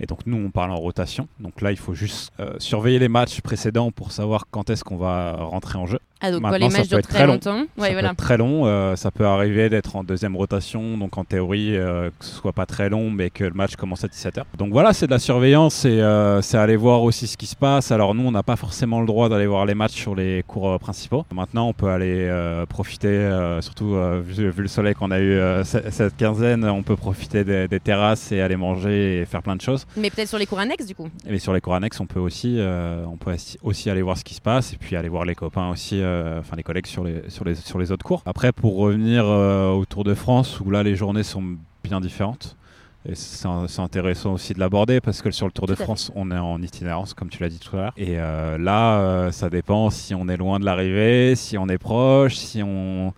et 0.00 0.06
donc 0.06 0.26
nous 0.26 0.36
on 0.36 0.50
parle 0.50 0.70
en 0.70 0.76
rotation 0.76 1.28
donc 1.40 1.60
là 1.62 1.70
il 1.70 1.78
faut 1.78 1.94
juste 1.94 2.30
euh, 2.40 2.54
surveiller 2.58 2.98
les 2.98 3.08
matchs 3.08 3.40
précédents 3.40 3.90
pour 3.90 4.12
savoir 4.12 4.46
quand 4.50 4.70
est-ce 4.70 4.84
qu'on 4.84 4.98
va 4.98 5.36
rentrer 5.36 5.78
en 5.78 5.86
jeu 5.86 5.98
ah, 6.22 6.30
donc 6.30 6.42
les 6.56 6.68
matchs 6.68 6.88
durent 6.88 7.02
très, 7.02 7.26
longtemps. 7.26 7.64
ça 7.76 7.90
peut 7.90 7.98
être 7.98 8.16
très 8.16 8.36
long. 8.36 8.66
Euh, 8.66 8.94
ça 8.94 9.10
peut 9.10 9.26
arriver 9.26 9.68
d'être 9.68 9.96
en 9.96 10.04
deuxième 10.04 10.36
rotation, 10.36 10.96
donc 10.96 11.18
en 11.18 11.24
théorie, 11.24 11.76
euh, 11.76 12.10
que 12.16 12.24
ce 12.24 12.36
soit 12.36 12.52
pas 12.52 12.64
très 12.64 12.88
long, 12.88 13.10
mais 13.10 13.28
que 13.28 13.42
le 13.42 13.54
match 13.54 13.74
commence 13.74 14.04
à 14.04 14.06
17h. 14.06 14.44
Donc 14.56 14.70
voilà, 14.72 14.92
c'est 14.92 15.06
de 15.06 15.10
la 15.10 15.18
surveillance 15.18 15.84
et 15.84 16.00
euh, 16.00 16.40
c'est 16.40 16.58
aller 16.58 16.76
voir 16.76 17.02
aussi 17.02 17.26
ce 17.26 17.36
qui 17.36 17.46
se 17.46 17.56
passe. 17.56 17.90
Alors 17.90 18.14
nous, 18.14 18.24
on 18.24 18.30
n'a 18.30 18.44
pas 18.44 18.54
forcément 18.54 19.00
le 19.00 19.06
droit 19.06 19.28
d'aller 19.28 19.46
voir 19.46 19.66
les 19.66 19.74
matchs 19.74 19.94
sur 19.94 20.14
les 20.14 20.44
cours 20.46 20.78
principaux. 20.78 21.26
Maintenant, 21.34 21.68
on 21.68 21.72
peut 21.72 21.88
aller 21.88 22.30
profiter, 22.68 23.28
surtout 23.60 23.96
vu, 24.24 24.52
le 24.56 24.68
soleil 24.68 24.94
qu'on 24.94 25.10
a 25.10 25.20
eu 25.20 25.40
cette 25.64 26.16
quinzaine, 26.16 26.64
on 26.64 26.84
peut 26.84 26.96
profiter 26.96 27.42
des, 27.42 27.66
des, 27.66 27.80
terrasses 27.80 28.30
et 28.30 28.40
aller 28.40 28.56
manger 28.56 29.20
et 29.20 29.24
faire 29.24 29.42
plein 29.42 29.56
de 29.56 29.60
choses. 29.60 29.86
Mais 29.96 30.10
peut-être 30.10 30.28
sur 30.28 30.38
les 30.38 30.46
cours 30.46 30.60
annexes 30.60 30.86
du 30.86 30.94
coup. 30.94 31.08
Mais 31.26 31.40
sur 31.40 31.52
les 31.52 31.60
cours 31.60 31.74
annexes, 31.74 31.98
on 31.98 32.06
peut 32.06 32.20
aussi, 32.20 32.60
on 32.60 33.16
peut 33.16 33.34
aussi 33.62 33.90
aller 33.90 34.02
voir 34.02 34.16
ce 34.16 34.24
qui 34.24 34.34
se 34.34 34.40
passe 34.40 34.72
et 34.72 34.76
puis 34.76 34.94
aller 34.94 35.08
voir 35.08 35.24
les 35.24 35.34
copains 35.34 35.70
aussi 35.70 36.00
euh, 36.11 36.11
enfin 36.40 36.56
les 36.56 36.62
collègues 36.62 36.86
sur 36.86 37.04
les, 37.04 37.28
sur, 37.28 37.44
les, 37.44 37.54
sur 37.54 37.78
les 37.78 37.92
autres 37.92 38.04
cours. 38.04 38.22
Après, 38.26 38.52
pour 38.52 38.76
revenir 38.76 39.24
euh, 39.26 39.70
au 39.70 39.84
Tour 39.84 40.04
de 40.04 40.14
France, 40.14 40.60
où 40.60 40.70
là 40.70 40.82
les 40.82 40.96
journées 40.96 41.22
sont 41.22 41.56
bien 41.82 42.00
différentes. 42.00 42.56
Et 43.04 43.16
c'est 43.16 43.80
intéressant 43.80 44.34
aussi 44.34 44.54
de 44.54 44.60
l'aborder 44.60 45.00
parce 45.00 45.22
que 45.22 45.30
sur 45.32 45.46
le 45.46 45.52
Tour 45.52 45.66
de 45.66 45.74
France, 45.74 46.12
on 46.14 46.30
est 46.30 46.38
en 46.38 46.62
itinérance, 46.62 47.14
comme 47.14 47.30
tu 47.30 47.42
l'as 47.42 47.48
dit 47.48 47.58
tout 47.58 47.76
à 47.76 47.80
l'heure. 47.80 47.92
Et 47.96 48.20
euh, 48.20 48.58
là, 48.58 49.32
ça 49.32 49.50
dépend 49.50 49.90
si 49.90 50.14
on 50.14 50.28
est 50.28 50.36
loin 50.36 50.60
de 50.60 50.64
l'arrivée, 50.64 51.34
si 51.34 51.58
on 51.58 51.68
est 51.68 51.78
proche, 51.78 52.36
si 52.36 52.62
on. 52.62 53.12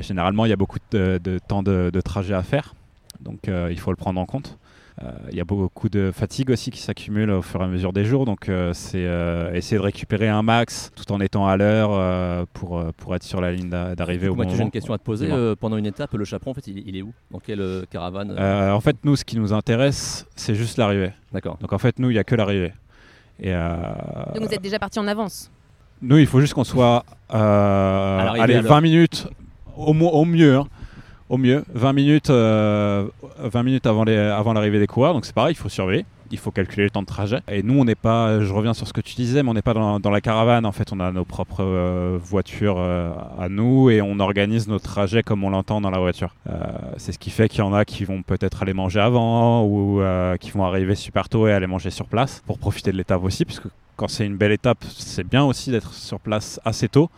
généralement, 0.00 0.44
il 0.44 0.50
y 0.50 0.52
a 0.52 0.56
beaucoup 0.56 0.78
de, 0.90 1.18
temps 1.48 1.62
de, 1.62 1.90
de, 1.90 2.00
trajet 2.02 2.34
à 2.34 2.42
faire. 2.42 2.74
Donc, 3.20 3.48
il 3.48 3.78
faut 3.78 3.90
le 3.90 3.96
prendre 3.96 4.20
en 4.20 4.26
compte. 4.26 4.58
Euh, 5.04 5.10
il 5.30 5.36
y 5.36 5.40
a 5.42 5.44
beaucoup 5.44 5.90
de 5.90 6.10
fatigue 6.10 6.50
aussi 6.50 6.70
qui 6.70 6.80
s'accumule 6.80 7.30
au 7.30 7.42
fur 7.42 7.60
et 7.60 7.64
à 7.64 7.66
mesure 7.66 7.92
des 7.92 8.04
jours. 8.04 8.24
Donc 8.24 8.48
euh, 8.48 8.72
c'est 8.72 9.04
euh, 9.04 9.52
essayer 9.52 9.76
de 9.76 9.82
récupérer 9.82 10.28
un 10.28 10.42
max 10.42 10.90
tout 10.96 11.12
en 11.12 11.20
étant 11.20 11.46
à 11.46 11.56
l'heure 11.56 12.46
pour, 12.54 12.82
pour 12.96 13.14
être 13.14 13.22
sur 13.22 13.40
la 13.40 13.52
ligne 13.52 13.68
d'arrivée 13.68 14.28
au 14.28 14.34
moment. 14.34 14.48
J'ai 14.48 14.62
une 14.62 14.70
question 14.70 14.94
à 14.94 14.98
te 14.98 15.02
poser. 15.02 15.28
pendant 15.60 15.76
une 15.76 15.86
étape, 15.86 16.14
le 16.14 16.24
chaperon, 16.24 16.52
en 16.52 16.54
fait, 16.54 16.66
il, 16.66 16.96
est 16.96 17.02
où? 17.02 17.12
Dans 17.30 17.40
quelle 17.40 17.84
caravane 17.90 18.38
En 18.38 18.80
fait, 18.80 18.96
nous, 19.04 19.16
ce 19.16 19.24
qui 19.24 19.36
nous 19.36 19.52
intéresse, 19.52 20.26
c'est 20.34 20.54
juste 20.54 20.78
l'arrivée. 20.78 21.12
D'accord. 21.32 21.58
Donc 21.60 21.72
en 21.72 21.78
fait, 21.78 21.98
nous, 21.98 22.10
il 22.10 22.14
n'y 22.14 22.18
a 22.18 22.24
que 22.24 22.34
l'arrivée. 22.34 22.72
Et 23.38 23.52
Donc 23.52 24.46
vous 24.46 24.54
êtes 24.54 24.62
déjà 24.62 24.78
parti 24.78 24.98
en 24.98 25.06
avance? 25.06 25.50
Nous, 26.00 26.18
il 26.18 26.26
faut 26.26 26.40
juste 26.40 26.54
qu'on 26.54 26.64
soit 26.64 27.04
allez, 27.28 28.60
20 28.60 28.80
minutes 28.80 29.28
au, 29.76 29.92
au 29.92 30.24
mieux. 30.24 30.56
Hein 30.56 30.66
au 31.28 31.38
mieux 31.38 31.64
20 31.74 31.92
minutes, 31.92 32.28
20 32.28 32.34
euh, 32.34 33.08
minutes 33.64 33.86
avant, 33.86 34.04
l'arrivée 34.04 34.78
des 34.78 34.86
coureurs. 34.86 35.14
Donc 35.14 35.24
c'est 35.24 35.34
pareil, 35.34 35.54
il 35.54 35.58
faut 35.58 35.68
surveiller. 35.68 36.04
Il 36.32 36.38
faut 36.38 36.50
calculer 36.50 36.82
le 36.82 36.90
temps 36.90 37.02
de 37.02 37.06
trajet. 37.06 37.38
Et 37.48 37.62
nous, 37.62 37.78
on 37.78 37.84
n'est 37.84 37.94
pas, 37.94 38.40
je 38.40 38.52
reviens 38.52 38.74
sur 38.74 38.88
ce 38.88 38.92
que 38.92 39.00
tu 39.00 39.14
disais, 39.14 39.44
mais 39.44 39.50
on 39.50 39.54
n'est 39.54 39.62
pas 39.62 39.74
dans, 39.74 40.10
la 40.10 40.20
caravane. 40.20 40.66
En 40.66 40.72
fait, 40.72 40.92
on 40.92 40.98
a 40.98 41.12
nos 41.12 41.24
propres 41.24 41.62
euh, 41.62 42.18
voitures 42.20 42.78
euh, 42.78 43.12
à 43.38 43.48
nous 43.48 43.90
et 43.90 44.02
on 44.02 44.18
organise 44.18 44.66
nos 44.66 44.80
trajets 44.80 45.22
comme 45.22 45.44
on 45.44 45.50
l'entend 45.50 45.80
dans 45.80 45.90
la 45.90 46.00
voiture. 46.00 46.34
c'est 46.96 47.12
ce 47.12 47.18
qui 47.20 47.30
fait 47.30 47.48
qu'il 47.48 47.60
y 47.60 47.62
en 47.62 47.72
a 47.72 47.84
qui 47.84 48.04
vont 48.04 48.22
peut-être 48.22 48.62
aller 48.62 48.74
manger 48.74 48.98
avant 48.98 49.64
ou 49.64 50.00
qui 50.40 50.50
vont 50.50 50.64
arriver 50.64 50.96
super 50.96 51.28
tôt 51.28 51.46
et 51.46 51.52
aller 51.52 51.68
manger 51.68 51.90
sur 51.90 52.06
place 52.06 52.42
pour 52.44 52.58
profiter 52.58 52.90
de 52.90 52.96
l'étape 52.96 53.22
aussi, 53.22 53.44
puisque 53.44 53.68
quand 53.96 54.08
c'est 54.08 54.26
une 54.26 54.36
belle 54.36 54.52
étape, 54.52 54.84
c'est 54.88 55.26
bien 55.26 55.44
aussi 55.44 55.70
d'être 55.70 55.94
sur 55.94 56.18
place 56.18 56.60
assez 56.64 56.88
tôt 56.88 57.08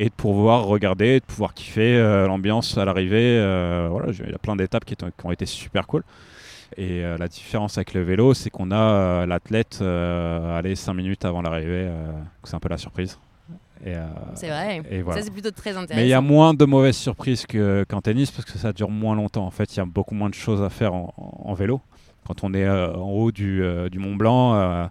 et 0.00 0.06
de 0.06 0.14
pouvoir 0.14 0.64
regarder, 0.64 1.20
de 1.20 1.24
pouvoir 1.26 1.52
kiffer 1.52 1.94
euh, 1.94 2.26
l'ambiance 2.26 2.78
à 2.78 2.86
l'arrivée. 2.86 3.36
Euh, 3.38 3.86
voilà, 3.90 4.10
il 4.12 4.30
y 4.30 4.34
a 4.34 4.38
plein 4.38 4.56
d'étapes 4.56 4.86
qui, 4.86 4.96
qui, 4.96 5.04
ont 5.24 5.30
été 5.30 5.44
super 5.44 5.86
cool. 5.86 6.02
Et 6.76 7.02
la 7.02 7.26
différence 7.26 7.78
avec 7.78 7.94
le 7.94 8.02
vélo, 8.02 8.32
c'est 8.32 8.48
qu'on 8.48 8.70
a 8.70 9.26
l'athlète 9.26 9.82
aller 9.82 10.76
5 10.76 10.94
minutes 10.94 11.24
avant 11.24 11.42
l'arrivée. 11.42 11.90
c'est 12.44 12.54
un 12.54 12.60
peu 12.60 12.68
la 12.68 12.78
surprise. 12.78 13.18
c'est 14.34 14.48
vrai. 14.48 14.80
Ça, 15.12 15.22
c'est 15.22 15.32
plutôt 15.32 15.50
très 15.50 15.70
intéressant. 15.70 15.96
Mais 15.96 16.06
il 16.06 16.10
y 16.10 16.14
a 16.14 16.20
moins 16.20 16.54
de 16.54 16.64
mauvaises 16.64 16.96
surprises 16.96 17.44
qu'en 17.44 18.00
tennis 18.00 18.30
parce 18.30 18.44
que 18.44 18.56
ça 18.56 18.72
dure 18.72 18.88
moins 18.88 19.16
longtemps. 19.16 19.46
En 19.46 19.50
fait, 19.50 19.74
il 19.74 19.78
y 19.78 19.80
a 19.80 19.84
beaucoup 19.84 20.14
moins 20.14 20.30
de 20.30 20.34
choses 20.34 20.62
à 20.62 20.70
faire 20.70 20.94
en, 20.94 21.54
vélo. 21.54 21.80
Quand 22.24 22.44
on 22.44 22.54
est 22.54 22.68
en 22.68 23.10
haut 23.10 23.32
du, 23.32 23.64
du 23.90 23.98
Mont 23.98 24.14
Blanc, 24.14 24.88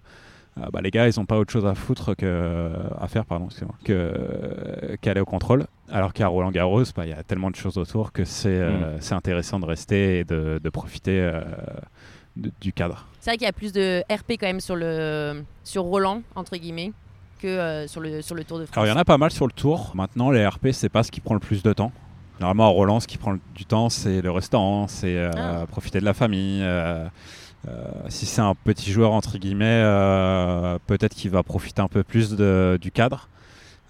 bah, 0.72 0.80
les 0.82 0.90
gars, 0.90 1.08
ils 1.08 1.18
n'ont 1.18 1.26
pas 1.26 1.38
autre 1.38 1.52
chose 1.52 1.66
à 1.66 1.74
foutre 1.74 2.14
que, 2.16 2.70
à 2.98 3.08
faire, 3.08 3.24
pardon, 3.24 3.48
que, 3.84 4.96
qu'aller 5.00 5.20
au 5.20 5.24
contrôle. 5.24 5.66
Alors 5.90 6.12
qu'à 6.12 6.28
Roland 6.28 6.50
Garros, 6.50 6.84
bah, 6.96 7.06
il 7.06 7.10
y 7.10 7.14
a 7.14 7.22
tellement 7.22 7.50
de 7.50 7.56
choses 7.56 7.78
autour 7.78 8.12
que 8.12 8.24
c'est, 8.24 8.48
euh, 8.48 8.96
mm. 8.96 9.00
c'est 9.00 9.14
intéressant 9.14 9.60
de 9.60 9.66
rester 9.66 10.20
et 10.20 10.24
de, 10.24 10.60
de 10.62 10.70
profiter 10.70 11.18
euh, 11.20 11.42
du 12.36 12.72
cadre. 12.72 13.06
C'est 13.20 13.30
vrai 13.30 13.36
qu'il 13.38 13.46
y 13.46 13.48
a 13.48 13.52
plus 13.52 13.72
de 13.72 14.02
RP 14.10 14.32
quand 14.32 14.46
même 14.46 14.60
sur, 14.60 14.76
le, 14.76 15.42
sur 15.64 15.82
Roland, 15.82 16.22
entre 16.36 16.56
guillemets, 16.56 16.92
que 17.40 17.48
euh, 17.48 17.86
sur, 17.86 18.00
le, 18.00 18.22
sur 18.22 18.34
le 18.34 18.44
Tour 18.44 18.58
de 18.58 18.66
France. 18.66 18.76
Alors 18.76 18.86
il 18.86 18.90
y 18.90 18.92
en 18.92 19.00
a 19.00 19.04
pas 19.04 19.18
mal 19.18 19.30
sur 19.30 19.46
le 19.46 19.52
Tour. 19.52 19.92
Maintenant, 19.94 20.30
les 20.30 20.46
RP, 20.46 20.68
c'est 20.72 20.88
pas 20.88 21.02
ce 21.02 21.10
qui 21.10 21.20
prend 21.20 21.34
le 21.34 21.40
plus 21.40 21.62
de 21.62 21.72
temps. 21.72 21.92
Normalement, 22.40 22.66
à 22.66 22.70
Roland, 22.70 23.00
ce 23.00 23.06
qui 23.06 23.18
prend 23.18 23.36
du 23.54 23.66
temps, 23.66 23.90
c'est 23.90 24.22
le 24.22 24.30
restaurant, 24.30 24.88
c'est 24.88 25.30
ah. 25.36 25.66
profiter 25.68 26.00
de 26.00 26.06
la 26.06 26.14
famille. 26.14 26.60
Euh, 26.62 27.06
si 28.08 28.26
c'est 28.26 28.40
un 28.40 28.54
petit 28.54 28.90
joueur 28.90 29.12
entre 29.12 29.38
guillemets, 29.38 29.82
euh, 29.84 30.78
peut-être 30.86 31.14
qu'il 31.14 31.30
va 31.30 31.42
profiter 31.42 31.80
un 31.82 31.88
peu 31.88 32.02
plus 32.02 32.34
du 32.34 32.90
cadre. 32.92 33.28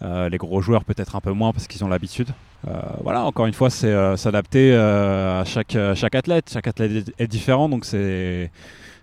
Euh, 0.02 0.28
les 0.30 0.38
gros 0.38 0.62
joueurs 0.62 0.84
peut-être 0.84 1.14
un 1.14 1.20
peu 1.20 1.32
moins 1.32 1.52
parce 1.52 1.66
qu'ils 1.66 1.84
ont 1.84 1.88
l'habitude. 1.88 2.30
voilà, 3.02 3.22
encore 3.24 3.46
une 3.46 3.54
fois, 3.54 3.70
c'est 3.70 4.16
s'adapter 4.16 4.74
à 4.74 5.44
chaque, 5.44 5.76
chaque 5.94 6.14
athlète. 6.14 6.50
Chaque 6.52 6.66
athlète 6.66 7.12
est, 7.18 7.26
différent, 7.26 7.68
donc 7.68 7.84
c'est 7.84 8.50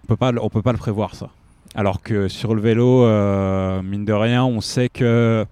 on 0.04 0.08
peut 0.08 0.18
pas 0.18 0.32
on 0.42 0.50
peut 0.50 0.62
pas 0.62 0.72
le 0.72 0.78
prévoir 0.78 1.16
ça. 1.16 1.30
Alors 1.76 2.02
que 2.02 2.28
sur 2.28 2.56
le 2.56 2.62
vélo, 2.62 3.04
mine 3.84 4.06
de 4.06 4.14
rien, 4.14 4.44
on 4.46 4.62
sait 4.62 4.90
que, 4.90 5.46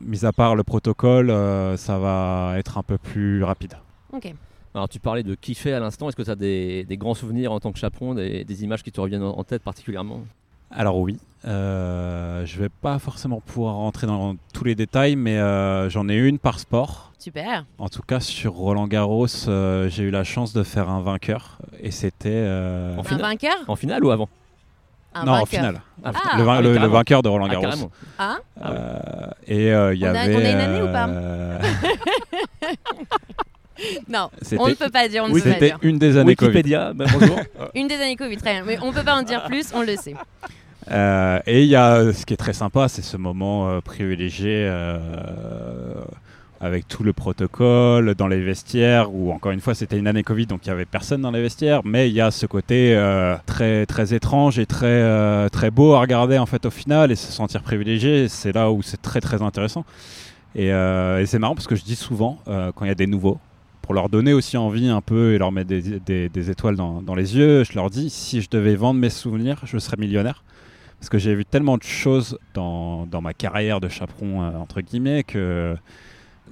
mis 0.00 0.24
à 0.24 0.32
part 0.32 0.56
le 0.56 0.62
protocole, 0.62 1.28
ça 1.76 1.98
va 1.98 2.54
être 2.56 2.78
un 2.78 2.82
peu 2.82 2.98
plus 2.98 3.44
rapide. 3.44 3.74
Ok. 4.12 4.32
Alors 4.74 4.88
tu 4.88 5.00
parlais 5.00 5.22
de 5.22 5.34
kiffer 5.34 5.74
à 5.74 5.80
l'instant, 5.80 6.08
est-ce 6.08 6.16
que 6.16 6.22
tu 6.22 6.30
as 6.30 6.34
des, 6.34 6.86
grands 6.92 7.14
souvenirs 7.14 7.52
en 7.52 7.60
tant 7.60 7.72
que 7.72 7.78
chaperon, 7.78 8.14
des, 8.14 8.64
images 8.64 8.82
qui 8.82 8.90
te 8.90 9.00
reviennent 9.00 9.22
en, 9.22 9.44
tête 9.44 9.62
particulièrement? 9.62 10.22
Alors 10.70 10.98
oui, 10.98 11.18
euh, 11.46 12.46
je 12.46 12.58
vais 12.58 12.70
pas 12.70 12.98
forcément 12.98 13.40
pouvoir 13.40 13.74
rentrer 13.74 14.06
dans 14.06 14.36
tous 14.54 14.64
les 14.64 14.74
détails, 14.74 15.16
mais 15.16 15.36
euh, 15.36 15.90
j'en 15.90 16.08
ai 16.08 16.16
une 16.16 16.38
par 16.38 16.58
sport. 16.58 17.12
Super. 17.18 17.66
En 17.76 17.90
tout 17.90 18.00
cas 18.00 18.20
sur 18.20 18.54
Roland 18.54 18.86
Garros, 18.86 19.26
euh, 19.48 19.90
j'ai 19.90 20.04
eu 20.04 20.10
la 20.10 20.24
chance 20.24 20.54
de 20.54 20.62
faire 20.62 20.88
un 20.88 21.02
vainqueur, 21.02 21.58
et 21.78 21.90
c'était... 21.90 22.30
Euh, 22.32 22.96
un 22.96 23.16
vainqueur? 23.18 23.56
En 23.68 23.76
finale 23.76 24.02
ou 24.02 24.10
avant? 24.10 24.30
Non, 25.14 25.32
en 25.32 25.44
finale. 25.44 25.82
Ah. 26.02 26.12
Le, 26.38 26.78
ah, 26.78 26.88
vainqueur 26.88 27.22
de 27.22 27.28
Roland 27.28 27.48
ah, 27.50 27.54
Garros. 27.54 27.90
Ah, 28.18 28.38
Et 29.46 29.66
il 29.66 29.98
y 29.98 30.06
avait. 30.06 30.34
On 30.34 30.38
a 30.38 30.50
une 30.50 30.56
année 30.58 30.80
ou 30.80 30.90
pas? 30.90 31.10
non, 34.08 34.30
on 34.58 34.68
ne 34.68 34.74
peut 34.74 34.90
pas 34.90 35.08
dire. 35.08 35.24
oui, 35.30 35.40
c'était 35.42 35.74
une 35.82 35.98
des 35.98 36.16
années 36.16 36.36
Wikipédia, 36.38 36.92
ben, 36.94 37.06
bonjour. 37.12 37.38
une 37.74 37.88
des 37.88 37.96
années 37.96 38.16
Covid, 38.16 38.36
très 38.36 38.52
bien. 38.54 38.64
Mais 38.64 38.78
on 38.82 38.88
ne 38.88 38.92
peut 38.92 39.04
pas 39.04 39.14
en 39.14 39.22
dire 39.22 39.44
plus, 39.44 39.72
on 39.74 39.82
le 39.82 39.96
sait. 39.96 40.14
Euh, 40.90 41.40
et 41.46 41.62
il 41.62 41.68
y 41.68 41.76
a 41.76 42.12
ce 42.12 42.26
qui 42.26 42.34
est 42.34 42.38
très 42.38 42.52
sympa, 42.52 42.88
c'est 42.88 43.02
ce 43.02 43.16
moment 43.16 43.68
euh, 43.68 43.80
privilégié 43.80 44.66
euh, 44.66 44.98
avec 46.60 46.88
tout 46.88 47.04
le 47.04 47.12
protocole 47.12 48.14
dans 48.14 48.26
les 48.26 48.40
vestiaires. 48.40 49.14
Où 49.14 49.32
encore 49.32 49.52
une 49.52 49.60
fois, 49.60 49.74
c'était 49.74 49.98
une 49.98 50.06
année 50.06 50.22
Covid, 50.22 50.46
donc 50.46 50.66
il 50.66 50.68
y 50.68 50.72
avait 50.72 50.84
personne 50.84 51.20
dans 51.22 51.30
les 51.30 51.42
vestiaires. 51.42 51.82
Mais 51.84 52.08
il 52.08 52.14
y 52.14 52.20
a 52.20 52.30
ce 52.30 52.46
côté 52.46 52.96
très 53.46 53.86
très 53.86 54.14
étrange 54.14 54.58
et 54.58 54.66
très 54.66 55.48
très 55.50 55.70
beau 55.70 55.94
à 55.94 56.00
regarder 56.00 56.38
en 56.38 56.46
fait 56.46 56.66
au 56.66 56.70
final 56.70 57.12
et 57.12 57.16
se 57.16 57.30
sentir 57.32 57.62
privilégié. 57.62 58.28
C'est 58.28 58.52
là 58.52 58.70
où 58.70 58.82
c'est 58.82 59.00
très 59.00 59.20
très 59.20 59.42
intéressant. 59.42 59.84
Et, 60.54 60.68
et 60.68 61.26
c'est 61.26 61.38
marrant 61.38 61.54
parce 61.54 61.66
que 61.66 61.76
je 61.76 61.84
dis 61.84 61.96
souvent 61.96 62.38
quand 62.46 62.84
il 62.84 62.88
y 62.88 62.92
a 62.92 62.96
des 62.96 63.06
nouveaux 63.06 63.38
pour 63.82 63.94
leur 63.94 64.08
donner 64.08 64.32
aussi 64.32 64.56
envie 64.56 64.88
un 64.88 65.00
peu 65.00 65.34
et 65.34 65.38
leur 65.38 65.52
mettre 65.52 65.68
des, 65.68 66.50
étoiles 66.50 66.76
dans, 66.76 67.14
les 67.14 67.36
yeux, 67.36 67.64
je 67.64 67.74
leur 67.74 67.90
dis 67.90 68.08
si 68.08 68.40
je 68.40 68.48
devais 68.48 68.76
vendre 68.76 69.00
mes 69.00 69.10
souvenirs, 69.10 69.60
je 69.64 69.76
serais 69.78 69.96
millionnaire. 69.98 70.44
Parce 70.98 71.10
que 71.10 71.18
j'ai 71.18 71.34
vu 71.34 71.44
tellement 71.44 71.76
de 71.78 71.82
choses 71.82 72.38
dans, 72.54 73.08
ma 73.20 73.34
carrière 73.34 73.80
de 73.80 73.88
chaperon, 73.88 74.42
euh, 74.42 74.56
entre 74.56 74.80
guillemets, 74.80 75.24
que 75.24 75.76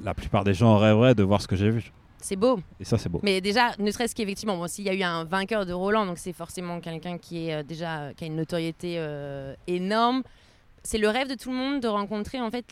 la 0.02 0.12
plupart 0.12 0.42
des 0.42 0.54
gens 0.54 0.76
rêveraient 0.76 1.14
de 1.14 1.22
voir 1.22 1.40
ce 1.40 1.46
que 1.46 1.54
j'ai 1.54 1.70
vu. 1.70 1.92
C'est 2.18 2.37
beau. 2.37 2.61
Et 2.81 2.85
ça, 2.85 2.98
c'est 2.98 3.09
beau. 3.09 3.20
Mais 3.22 3.40
déjà, 3.40 3.70
ne 3.78 3.90
serait-ce 3.90 4.14
qu'effectivement, 4.14 4.57
bon, 4.57 4.66
s'il 4.66 4.85
y 4.85 4.90
a 4.90 4.94
eu 4.94 5.02
un 5.02 5.24
vainqueur 5.24 5.64
de 5.66 5.72
Roland, 5.72 6.04
donc 6.04 6.18
c'est 6.18 6.33
forcément 6.33 6.81
quelqu'un 6.81 7.16
qui 7.16 7.48
est 7.48 7.54
euh, 7.54 7.62
déjà 7.62 8.12
qui 8.14 8.24
a 8.24 8.26
une 8.26 8.37
notoriété 8.37 8.96
euh, 8.98 9.54
énorme 9.66 10.22
c'est 10.82 10.98
le 10.98 11.08
rêve 11.08 11.28
de 11.28 11.34
tout 11.34 11.50
le 11.50 11.56
monde 11.56 11.80
de 11.80 11.88
rencontrer 11.88 12.40
en 12.40 12.50
fait 12.50 12.64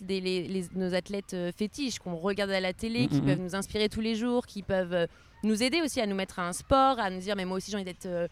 nos 0.74 0.94
athlètes 0.94 1.34
euh, 1.34 1.52
fétiches 1.52 1.98
qu'on 1.98 2.16
regarde 2.16 2.50
à 2.50 2.60
la 2.60 2.72
télé, 2.72 3.06
qui 3.06 3.16
mm, 3.16 3.18
mm, 3.18 3.26
peuvent 3.26 3.38
mm. 3.38 3.44
nous 3.44 3.54
inspirer 3.54 3.88
tous 3.88 4.00
les 4.00 4.14
jours, 4.14 4.46
qui 4.46 4.62
peuvent 4.62 4.94
euh, 4.94 5.06
nous 5.42 5.62
aider 5.62 5.80
aussi 5.82 6.00
à 6.00 6.06
nous 6.06 6.16
mettre 6.16 6.38
à 6.38 6.48
un 6.48 6.52
sport, 6.52 6.98
à 6.98 7.10
nous 7.10 7.20
dire 7.20 7.36
mais 7.36 7.44
moi 7.44 7.58
aussi 7.58 7.70
j'ai 7.70 7.76
envie 7.76 7.84
d'être 7.84 8.06
euh, 8.06 8.26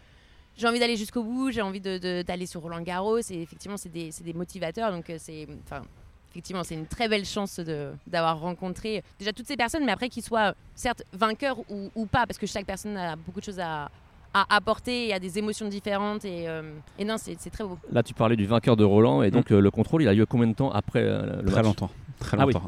j'ai 0.56 0.66
envie 0.66 0.78
d'aller 0.78 0.96
jusqu'au 0.96 1.22
bout, 1.22 1.50
j'ai 1.50 1.60
envie 1.60 1.80
d'aller 1.80 2.46
sur 2.46 2.62
Roland 2.62 2.80
Garros 2.80 3.18
et 3.18 3.42
effectivement 3.42 3.76
c'est 3.76 3.90
des, 3.90 4.10
des, 4.24 4.32
motivateurs 4.32 4.90
donc 4.90 5.12
c'est 5.18 5.46
enfin 5.64 5.82
effectivement 6.30 6.64
c'est 6.64 6.74
une 6.74 6.86
très 6.86 7.08
belle 7.08 7.26
chance 7.26 7.60
d'avoir 8.06 8.40
rencontré 8.40 9.04
déjà 9.18 9.34
toutes 9.34 9.46
ces 9.46 9.58
personnes 9.58 9.84
mais 9.84 9.92
après 9.92 10.08
qu'ils 10.08 10.22
soient 10.22 10.54
certes 10.74 11.02
vainqueurs 11.12 11.58
ou, 11.68 11.90
ou, 11.94 12.06
pas 12.06 12.26
parce 12.26 12.38
que 12.38 12.46
chaque 12.46 12.64
personne 12.64 12.96
a 12.96 13.16
beaucoup 13.16 13.40
de 13.40 13.44
choses 13.44 13.60
à, 13.60 13.90
à 14.37 14.57
apporter 14.57 15.09
et 15.09 15.14
à 15.14 15.18
des 15.18 15.38
émotions 15.38 15.68
différentes. 15.68 16.25
Et, 16.25 16.46
euh, 16.46 16.62
et 16.99 17.05
non, 17.05 17.16
c'est 17.18 17.51
très 17.51 17.64
beau. 17.64 17.79
Là, 17.90 18.03
tu 18.03 18.12
parlais 18.12 18.37
du 18.37 18.46
vainqueur 18.46 18.77
de 18.77 18.85
Roland, 18.85 19.22
et 19.22 19.31
donc 19.31 19.51
mm. 19.51 19.55
euh, 19.55 19.61
le 19.61 19.70
contrôle, 19.70 20.03
il 20.03 20.09
a 20.09 20.14
lieu 20.14 20.27
combien 20.27 20.46
de 20.46 20.55
temps 20.55 20.70
après 20.70 21.03
euh, 21.03 21.40
le 21.42 21.51
Très 21.51 21.62
longtemps. 21.62 21.90
Très 22.18 22.37
ah 22.38 22.44
longtemps. 22.44 22.62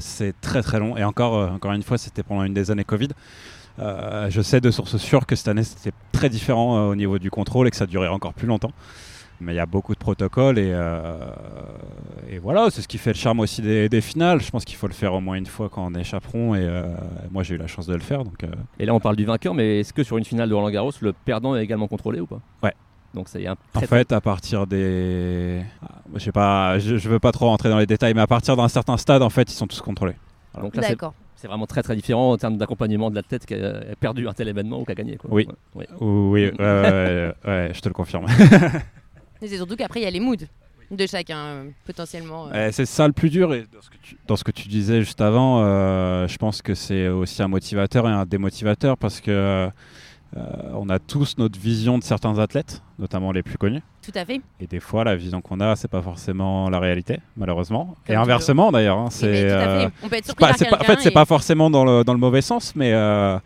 C'est 0.00 0.40
très 0.40 0.62
très 0.62 0.78
long. 0.78 0.96
Et 0.96 1.04
encore, 1.04 1.52
encore 1.52 1.72
une 1.72 1.82
fois, 1.82 1.98
c'était 1.98 2.22
pendant 2.22 2.44
une 2.44 2.54
des 2.54 2.70
années 2.70 2.84
Covid. 2.84 3.10
je 3.78 4.40
sais 4.42 4.60
de 4.60 4.70
sources 4.70 4.96
sûres 4.96 5.26
que 5.26 5.34
cette 5.34 5.48
année 5.48 5.64
c'était 5.64 5.96
très 6.12 6.28
différent 6.28 6.88
au 6.88 6.94
niveau 6.94 7.18
du 7.18 7.30
contrôle 7.30 7.66
et 7.66 7.70
que 7.70 7.76
ça 7.76 7.86
durait 7.86 8.08
encore 8.08 8.34
plus 8.34 8.46
longtemps 8.46 8.72
mais 9.42 9.52
il 9.52 9.56
y 9.56 9.60
a 9.60 9.66
beaucoup 9.66 9.94
de 9.94 9.98
protocoles 9.98 10.58
et, 10.58 10.70
euh, 10.72 11.18
et 12.30 12.38
voilà, 12.38 12.70
c'est 12.70 12.80
ce 12.80 12.88
qui 12.88 12.98
fait 12.98 13.12
le 13.12 13.16
charme 13.16 13.40
aussi 13.40 13.60
des, 13.60 14.00
finales. 14.00 14.40
Je 14.40 14.50
pense 14.50 14.64
qu'il 14.64 14.76
faut 14.76 14.86
le 14.86 14.94
faire 14.94 15.14
au 15.14 15.20
moins 15.20 15.36
une 15.36 15.46
fois 15.46 15.68
quand 15.68 15.84
on 15.84 15.94
est 15.94 16.04
chaperon 16.04 16.54
et 16.54 16.60
euh, 16.62 16.84
moi 17.30 17.42
j'ai 17.42 17.54
eu 17.56 17.58
la 17.58 17.66
chance 17.66 17.86
de 17.86 17.94
le 17.94 18.00
faire. 18.00 18.24
Donc, 18.24 18.44
euh. 18.44 18.48
Et 18.78 18.86
là 18.86 18.94
on 18.94 19.00
parle 19.00 19.16
du 19.16 19.24
vainqueur, 19.24 19.54
mais 19.54 19.80
est-ce 19.80 19.92
que 19.92 20.02
sur 20.02 20.16
une 20.16 20.24
finale 20.24 20.48
de 20.48 20.54
Roland 20.54 20.70
Garros, 20.70 20.92
le 21.00 21.12
perdant 21.12 21.56
est 21.56 21.62
également 21.62 21.88
contrôlé 21.88 22.20
ou 22.20 22.26
pas? 22.26 22.40
Ouais. 22.62 22.74
Donc 23.14 23.28
ça 23.28 23.38
y 23.38 23.44
est 23.44 23.48
un 23.48 23.56
En 23.74 23.80
fait, 23.80 24.10
à 24.12 24.20
partir 24.22 24.66
des, 24.66 25.62
ah, 25.82 25.98
je 26.14 26.18
sais 26.20 26.32
pas, 26.32 26.78
je, 26.78 27.08
veux 27.08 27.18
pas 27.18 27.32
trop 27.32 27.46
rentrer 27.46 27.68
dans 27.68 27.78
les 27.78 27.86
détails, 27.86 28.14
mais 28.14 28.22
à 28.22 28.26
partir 28.26 28.56
d'un 28.56 28.68
certain 28.68 28.96
stade, 28.96 29.20
en 29.20 29.28
fait, 29.28 29.50
ils 29.52 29.54
sont 29.54 29.66
tous 29.66 29.82
contrôlés. 29.82 30.16
Donc 30.58 30.74
là, 30.76 30.88
D'accord. 30.88 31.12
C'est 31.36 31.48
vraiment 31.48 31.66
très 31.66 31.82
très 31.82 31.96
différent 31.96 32.30
en 32.30 32.36
termes 32.36 32.56
d'accompagnement 32.56 33.10
de 33.10 33.16
la 33.16 33.22
tête 33.24 33.46
qui 33.46 33.54
a 33.54 33.96
perdu 33.98 34.28
un 34.28 34.32
tel 34.32 34.46
événement 34.46 34.80
ou 34.80 34.84
qui 34.84 34.92
a 34.92 34.94
gagné. 34.94 35.18
Oui, 35.28 35.48
oui, 35.74 35.86
oui, 36.00 36.52
je 36.62 37.80
te 37.80 37.88
le 37.88 37.94
confirme. 37.94 38.26
c'est 39.48 39.56
surtout 39.56 39.76
qu'après, 39.76 40.00
il 40.00 40.04
y 40.04 40.06
a 40.06 40.10
les 40.10 40.20
moods 40.20 40.46
de 40.90 41.06
chacun, 41.06 41.38
euh, 41.38 41.64
potentiellement. 41.86 42.48
Euh. 42.52 42.68
c'est 42.72 42.86
ça 42.86 43.06
le 43.06 43.12
plus 43.12 43.30
dur. 43.30 43.54
Et 43.54 43.64
dans, 44.26 44.36
ce 44.36 44.44
que 44.44 44.50
tu, 44.50 44.68
disais 44.68 45.00
juste 45.00 45.20
avant, 45.20 45.62
euh, 45.62 46.28
je 46.28 46.36
pense 46.36 46.62
que 46.62 46.74
c'est 46.74 47.08
aussi 47.08 47.42
un 47.42 47.48
motivateur 47.48 48.06
et 48.08 48.12
un 48.12 48.26
démotivateur 48.26 48.96
parce 48.96 49.20
que 49.20 49.68
on 50.74 50.88
a 50.88 50.98
tous 50.98 51.36
notre 51.36 51.60
vision 51.60 51.98
de 51.98 52.02
certains 52.02 52.38
athlètes, 52.38 52.82
notamment 52.98 53.32
les 53.32 53.42
plus 53.42 53.58
connus. 53.58 53.82
Tout 54.00 54.12
à 54.14 54.24
fait. 54.24 54.40
Et 54.60 54.66
des 54.66 54.80
fois, 54.80 55.04
la 55.04 55.14
vision 55.14 55.42
qu'on 55.42 55.60
a, 55.60 55.76
c'est 55.76 55.88
pas 55.88 56.00
forcément 56.00 56.70
la 56.70 56.78
réalité, 56.78 57.20
malheureusement. 57.36 57.96
et 58.08 58.14
inversement, 58.14 58.72
d'ailleurs. 58.72 58.96
Hein, 58.96 59.08
c'est. 59.10 59.52
On 60.02 60.08
peut 60.08 60.16
être 60.16 60.24
surpris 60.24 60.46
pas, 60.46 60.78
En 60.80 60.84
fait, 60.84 61.00
c'est 61.00 61.10
pas 61.10 61.26
forcément 61.26 61.68
dans 61.68 61.84
le, 61.84 62.02
dans 62.02 62.14
le 62.14 62.18
mauvais 62.18 62.40
sens, 62.40 62.74
mais 62.74 62.94
euh, 62.94 63.38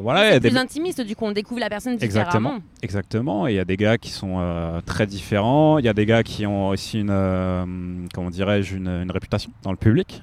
voilà, 0.00 0.32
c'est 0.32 0.40
plus 0.40 0.56
intimiste, 0.56 1.00
du 1.00 1.14
coup 1.14 1.24
on 1.24 1.32
découvre 1.32 1.60
la 1.60 1.68
personne 1.68 1.96
différemment. 1.96 2.58
Exactement, 2.82 3.46
et 3.46 3.52
il 3.52 3.56
y 3.56 3.60
a 3.60 3.64
des 3.64 3.76
gars 3.76 3.98
qui 3.98 4.10
sont 4.10 4.36
euh, 4.38 4.80
très 4.84 5.06
différents, 5.06 5.78
il 5.78 5.84
y 5.84 5.88
a 5.88 5.94
des 5.94 6.06
gars 6.06 6.22
qui 6.22 6.46
ont 6.46 6.68
aussi 6.68 7.00
une, 7.00 7.10
euh, 7.10 7.64
comment 8.12 8.30
dirais-je, 8.30 8.76
une, 8.76 9.10
réputation 9.10 9.52
dans 9.62 9.70
le 9.70 9.76
public. 9.76 10.22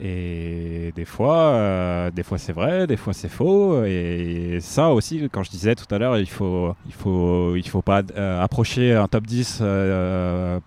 et 0.00 0.92
des 0.96 1.04
fois, 1.04 2.10
des 2.14 2.22
fois 2.22 2.38
c'est 2.38 2.52
vrai, 2.52 2.86
des 2.86 2.96
fois 2.96 3.12
c'est 3.12 3.28
faux. 3.28 3.84
Et 3.84 4.58
ça 4.60 4.90
aussi, 4.90 5.28
quand 5.30 5.42
je 5.42 5.50
disais 5.50 5.74
tout 5.74 5.92
à 5.94 5.98
l'heure, 5.98 6.18
il 6.18 6.28
faut, 6.28 6.74
il 6.86 6.92
faut, 6.92 7.56
il 7.56 7.68
faut 7.68 7.82
pas 7.82 8.02
approcher 8.40 8.94
un 8.94 9.08
top 9.08 9.26
10 9.26 9.62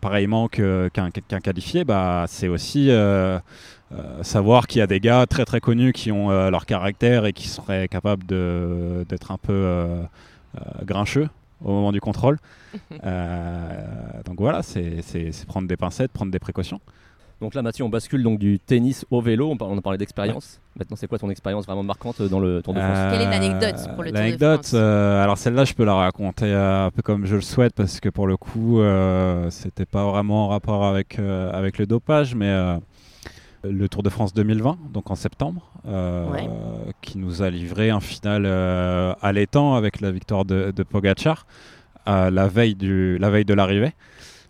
pareillement 0.01 0.47
qu'un 0.47 1.09
qualifié. 1.41 1.83
Bah, 1.83 2.25
c'est 2.27 2.47
aussi 2.47 2.89
euh, 3.93 4.23
savoir 4.23 4.67
qu'il 4.67 4.79
y 4.79 4.81
a 4.81 4.87
des 4.87 4.99
gars 4.99 5.25
très 5.27 5.45
très 5.45 5.59
connus 5.59 5.93
qui 5.93 6.11
ont 6.11 6.29
euh, 6.29 6.49
leur 6.49 6.65
caractère 6.65 7.25
et 7.25 7.33
qui 7.33 7.47
seraient 7.47 7.87
capables 7.87 8.25
d'être 8.25 9.31
un 9.31 9.37
peu 9.37 9.53
euh, 9.53 10.03
grincheux 10.83 11.29
au 11.63 11.71
moment 11.71 11.91
du 11.91 12.01
contrôle. 12.01 12.37
donc 14.25 14.39
voilà, 14.39 14.61
c'est 14.63 15.01
prendre 15.47 15.67
des 15.67 15.77
pincettes, 15.77 16.11
prendre 16.11 16.31
des 16.31 16.39
précautions. 16.39 16.79
Donc 17.39 17.53
là, 17.53 17.61
Mathieu, 17.61 17.85
on 17.85 17.89
bascule 17.89 18.23
donc 18.23 18.39
du 18.39 18.57
tennis 18.59 19.05
au 19.11 19.21
vélo. 19.21 19.51
On, 19.51 19.63
on 19.63 19.77
a 19.77 19.81
parlé 19.81 19.99
d'expérience. 19.99 20.59
Maintenant, 20.75 20.97
c'est 20.97 21.07
quoi 21.07 21.19
ton 21.19 21.29
expérience 21.29 21.65
vraiment 21.65 21.83
marquante 21.83 22.21
dans 22.23 22.39
le 22.39 22.63
Tour 22.63 22.73
de 22.73 22.79
France 22.79 22.97
Quelle 23.11 23.21
est 23.21 23.29
l'anecdote 23.29 23.75
pour 23.93 24.03
le 24.03 24.09
Tour 24.09 24.13
de 24.13 24.23
L'anecdote, 24.23 24.65
France 24.65 24.71
euh, 24.73 25.23
alors 25.23 25.37
celle-là, 25.37 25.63
je 25.63 25.73
peux 25.73 25.85
la 25.85 25.93
raconter 25.93 26.51
un 26.51 26.89
peu 26.89 27.03
comme 27.03 27.27
je 27.27 27.35
le 27.35 27.41
souhaite 27.41 27.73
parce 27.75 27.99
que 27.99 28.09
pour 28.09 28.25
le 28.25 28.37
coup, 28.37 28.81
euh, 28.81 29.51
c'était 29.51 29.85
pas 29.85 30.03
vraiment 30.09 30.45
en 30.45 30.47
rapport 30.47 30.85
avec, 30.85 31.19
euh, 31.19 31.51
avec 31.51 31.77
le 31.77 31.85
dopage, 31.85 32.33
mais 32.33 32.49
euh, 32.49 32.77
le 33.71 33.89
Tour 33.89 34.03
de 34.03 34.09
France 34.09 34.33
2020, 34.33 34.77
donc 34.93 35.09
en 35.11 35.15
septembre, 35.15 35.71
euh, 35.87 36.29
Ouais. 36.31 36.49
qui 37.01 37.17
nous 37.17 37.41
a 37.41 37.49
livré 37.49 37.89
un 37.89 37.99
final 37.99 38.43
euh, 38.45 39.13
allaitant 39.21 39.75
avec 39.75 40.01
la 40.01 40.11
victoire 40.11 40.45
de, 40.45 40.71
de 40.75 40.83
Pogacar 40.83 41.45
à 42.05 42.29
la 42.31 42.47
veille, 42.47 42.75
du, 42.75 43.17
la 43.17 43.29
veille 43.29 43.45
de 43.45 43.53
l'arrivée. 43.53 43.93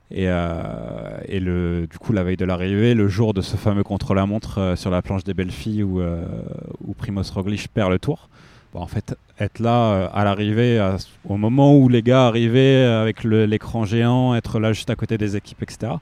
Et, 0.10 0.25
euh, 0.30 1.17
et 1.27 1.39
le, 1.41 1.86
du 1.89 1.97
coup, 1.97 2.13
la 2.13 2.23
veille 2.23 2.38
de 2.38 2.45
l'arrivée, 2.45 2.93
le 2.93 3.08
jour 3.10 3.34
de 3.34 3.41
ce 3.41 3.58
fameux 3.58 3.84
contre-la-montre 3.84 4.58
euh, 4.60 4.75
sur 4.77 4.89
la 4.89 5.01
planche 5.01 5.23
des 5.25 5.34
belles 5.34 5.51
filles 5.51 5.84
où, 5.84 5.99
euh, 5.99 6.23
où 6.86 6.93
Primoz 6.93 7.30
Roglic 7.32 7.67
perd 7.73 7.91
le 7.91 7.99
tour. 7.99 8.30
Bon, 8.73 8.80
en 8.82 8.88
fait, 8.88 9.17
être 9.39 9.60
là 9.60 9.91
euh, 9.91 10.08
à 10.13 10.23
l'arrivée, 10.23 10.80
au 11.27 11.36
moment 11.36 11.75
où 11.75 11.89
les 11.89 12.01
gars 12.03 12.25
arrivaient 12.27 12.86
euh, 12.86 13.01
avec 13.01 13.23
l'écran 13.25 13.84
géant, 13.86 14.34
être 14.36 14.60
là 14.60 14.71
juste 14.71 14.89
à 14.89 14.95
côté 14.95 15.17
des 15.17 15.36
équipes, 15.36 15.62
etc. 15.63 15.93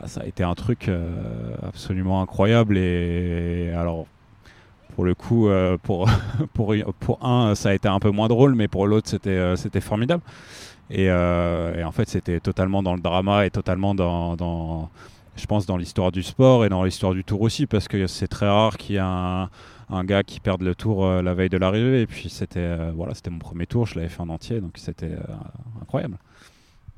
bah, 0.00 0.08
ça 0.08 0.22
a 0.22 0.26
été 0.26 0.42
un 0.42 0.54
truc 0.54 0.88
euh, 0.88 1.54
absolument 1.62 2.22
incroyable. 2.22 2.76
Et, 2.78 3.72
alors, 3.76 4.06
pour 4.94 5.04
le 5.04 5.14
coup, 5.14 5.48
euh, 5.48 5.76
pour, 5.82 6.08
pour, 6.54 6.74
pour 7.00 7.24
un, 7.24 7.54
ça 7.54 7.70
a 7.70 7.74
été 7.74 7.88
un 7.88 7.98
peu 8.00 8.10
moins 8.10 8.28
drôle, 8.28 8.54
mais 8.54 8.68
pour 8.68 8.86
l'autre, 8.86 9.08
c'était 9.08 9.30
euh, 9.30 9.56
c'était 9.56 9.80
formidable. 9.80 10.22
Et, 10.90 11.08
euh, 11.08 11.78
et 11.78 11.84
en 11.84 11.92
fait, 11.92 12.08
c'était 12.08 12.40
totalement 12.40 12.82
dans 12.82 12.94
le 12.94 13.00
drama 13.00 13.46
et 13.46 13.50
totalement 13.50 13.94
dans, 13.94 14.36
dans 14.36 14.90
je 15.36 15.46
pense, 15.46 15.66
dans 15.66 15.76
l'histoire 15.76 16.12
du 16.12 16.22
sport 16.22 16.64
et 16.64 16.68
dans 16.68 16.84
l'histoire 16.84 17.14
du 17.14 17.24
tour 17.24 17.40
aussi, 17.40 17.66
parce 17.66 17.88
que 17.88 18.06
c'est 18.06 18.28
très 18.28 18.46
rare 18.48 18.76
qu'il 18.76 18.94
y 18.94 18.98
ait 18.98 19.02
un, 19.02 19.50
un 19.90 20.04
gars 20.04 20.22
qui 20.22 20.40
perde 20.40 20.62
le 20.62 20.74
tour 20.74 21.04
euh, 21.04 21.22
la 21.22 21.34
veille 21.34 21.48
de 21.48 21.56
l'arrivée. 21.56 22.02
Et 22.02 22.06
puis, 22.06 22.28
c'était 22.28 22.60
euh, 22.60 22.92
voilà, 22.94 23.14
c'était 23.14 23.30
mon 23.30 23.38
premier 23.38 23.66
tour, 23.66 23.86
je 23.86 23.96
l'avais 23.96 24.08
fait 24.08 24.20
en 24.20 24.28
entier, 24.28 24.60
donc 24.60 24.72
c'était 24.76 25.16
incroyable. 25.80 26.18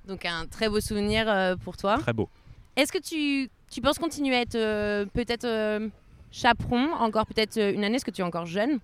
Donc 0.06 0.24
un 0.24 0.46
très 0.46 0.68
beau 0.68 0.80
souvenir 0.80 1.56
pour 1.64 1.76
toi. 1.76 1.98
Très 1.98 2.12
beau. 2.12 2.28
Est-ce 2.76 2.92
que 2.92 2.98
tu, 2.98 3.48
tu 3.70 3.80
penses 3.80 3.98
continuer 3.98 4.36
à 4.36 4.40
être 4.42 4.54
euh, 4.54 5.06
peut-être 5.12 5.44
euh, 5.44 5.88
chaperon 6.30 6.92
encore 7.00 7.26
peut-être 7.26 7.56
euh, 7.56 7.72
une 7.72 7.84
année? 7.84 7.96
Est-ce 7.96 8.04
que 8.04 8.10
tu 8.10 8.20
es 8.20 8.24
encore 8.24 8.46
jeune? 8.46 8.78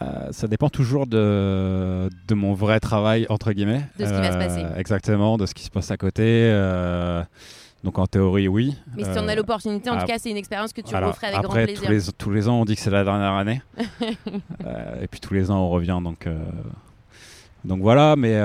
Euh, 0.00 0.28
ça 0.30 0.48
dépend 0.48 0.70
toujours 0.70 1.06
de, 1.06 2.08
de 2.26 2.34
mon 2.34 2.54
vrai 2.54 2.80
travail, 2.80 3.26
entre 3.28 3.52
guillemets. 3.52 3.82
De 3.98 4.06
ce 4.06 4.10
qui 4.10 4.16
va 4.20 4.32
se 4.32 4.38
passer. 4.38 4.64
Exactement, 4.78 5.36
de 5.36 5.44
ce 5.44 5.52
qui 5.52 5.62
se 5.64 5.70
passe 5.70 5.90
à 5.90 5.98
côté. 5.98 6.48
donc 7.84 7.98
en 7.98 8.06
théorie, 8.06 8.48
oui. 8.48 8.74
Mais 8.96 9.04
si 9.04 9.12
tu 9.12 9.18
en 9.18 9.28
as 9.28 9.34
l'opportunité, 9.34 9.90
en 9.90 9.96
ah, 9.96 10.00
tout 10.00 10.06
cas, 10.06 10.18
c'est 10.18 10.30
une 10.30 10.38
expérience 10.38 10.72
que 10.72 10.80
tu 10.80 10.94
alors, 10.94 11.10
referais 11.10 11.26
avec 11.26 11.44
après, 11.44 11.66
grand 11.66 11.74
tous 11.74 11.82
plaisir. 11.86 12.06
les, 12.08 12.12
tous 12.16 12.30
les 12.30 12.48
ans, 12.48 12.60
on 12.62 12.64
dit 12.64 12.74
que 12.74 12.80
c'est 12.80 12.88
la 12.90 13.04
dernière 13.04 13.32
année. 13.32 13.60
Et 15.02 15.06
puis 15.10 15.20
tous 15.20 15.34
les 15.34 15.50
ans, 15.50 15.58
on 15.58 15.68
revient. 15.68 15.98
Donc, 16.02 16.26
donc 17.66 17.82
voilà, 17.82 18.16
mais 18.16 18.38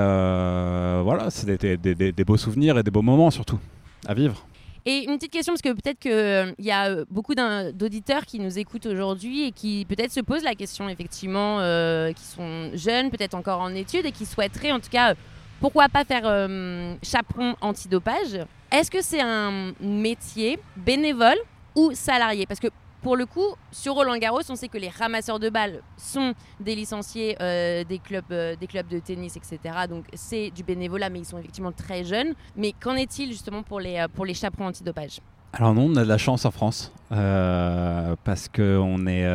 voilà, 1.02 1.30
c'est 1.30 1.46
des, 1.56 1.78
des- 1.78 1.94
des- 1.94 2.12
des 2.12 2.24
beaux 2.24 2.36
souvenirs 2.36 2.76
et 2.76 2.82
des 2.82 2.90
beaux 2.90 3.00
moments 3.00 3.30
surtout 3.30 3.58
à 4.06 4.12
vivre. 4.12 4.44
Et 4.84 5.04
une 5.04 5.16
petite 5.18 5.32
question, 5.32 5.52
parce 5.52 5.62
que 5.62 5.72
peut-être 5.72 5.98
qu'il 5.98 6.64
y 6.64 6.70
a 6.70 6.88
euh, 6.88 7.04
beaucoup 7.10 7.34
d'auditeurs 7.34 8.24
qui 8.24 8.38
nous 8.38 8.58
écoutent 8.58 8.86
aujourd'hui 8.86 9.46
et 9.46 9.52
qui 9.52 9.84
peut-être 9.88 10.12
se 10.12 10.20
posent 10.20 10.44
la 10.44 10.54
question, 10.54 10.88
effectivement, 10.88 11.60
euh, 11.60 12.12
qui 12.12 12.24
sont 12.24 12.70
jeunes, 12.74 13.10
peut-être 13.10 13.34
encore 13.34 13.60
en 13.60 13.74
études 13.74 14.06
et 14.06 14.12
qui 14.12 14.24
souhaiteraient, 14.24 14.72
en 14.72 14.80
tout 14.80 14.90
cas, 14.90 15.10
euh, 15.10 15.14
pourquoi 15.60 15.88
pas 15.88 16.04
faire 16.04 16.22
euh, 16.24 16.94
chaperon 17.02 17.56
antidopage. 17.60 18.38
Est-ce 18.70 18.90
que 18.90 19.02
c'est 19.02 19.20
un 19.20 19.72
métier 19.80 20.58
bénévole 20.76 21.38
ou 21.74 21.92
salarié? 21.94 22.46
Parce 22.46 22.60
que 22.60 22.68
pour 23.02 23.16
le 23.16 23.26
coup, 23.26 23.54
sur 23.70 23.94
Roland 23.94 24.16
Garros, 24.18 24.40
on 24.48 24.56
sait 24.56 24.68
que 24.68 24.78
les 24.78 24.88
ramasseurs 24.88 25.38
de 25.38 25.50
balles 25.50 25.82
sont 25.96 26.34
des 26.58 26.74
licenciés 26.74 27.36
euh, 27.40 27.84
des, 27.84 27.98
clubs, 27.98 28.24
euh, 28.32 28.56
des 28.56 28.66
clubs 28.66 28.88
de 28.88 28.98
tennis, 28.98 29.36
etc. 29.36 29.58
Donc 29.88 30.06
c'est 30.14 30.50
du 30.50 30.64
bénévolat, 30.64 31.08
mais 31.08 31.20
ils 31.20 31.24
sont 31.24 31.38
effectivement 31.38 31.72
très 31.72 32.04
jeunes. 32.04 32.34
Mais 32.56 32.72
qu'en 32.72 32.96
est-il 32.96 33.30
justement 33.30 33.62
pour 33.62 33.78
les, 33.78 33.98
euh, 33.98 34.08
pour 34.12 34.26
les 34.26 34.34
chaperons 34.34 34.66
antidopage? 34.66 35.20
Alors 35.52 35.74
non, 35.74 35.90
on 35.92 35.96
a 35.96 36.02
de 36.02 36.08
la 36.08 36.18
chance 36.18 36.44
en 36.44 36.50
France 36.50 36.92
euh, 37.12 38.16
parce 38.24 38.48
que 38.48 38.78
on 38.78 39.06
est. 39.06 39.26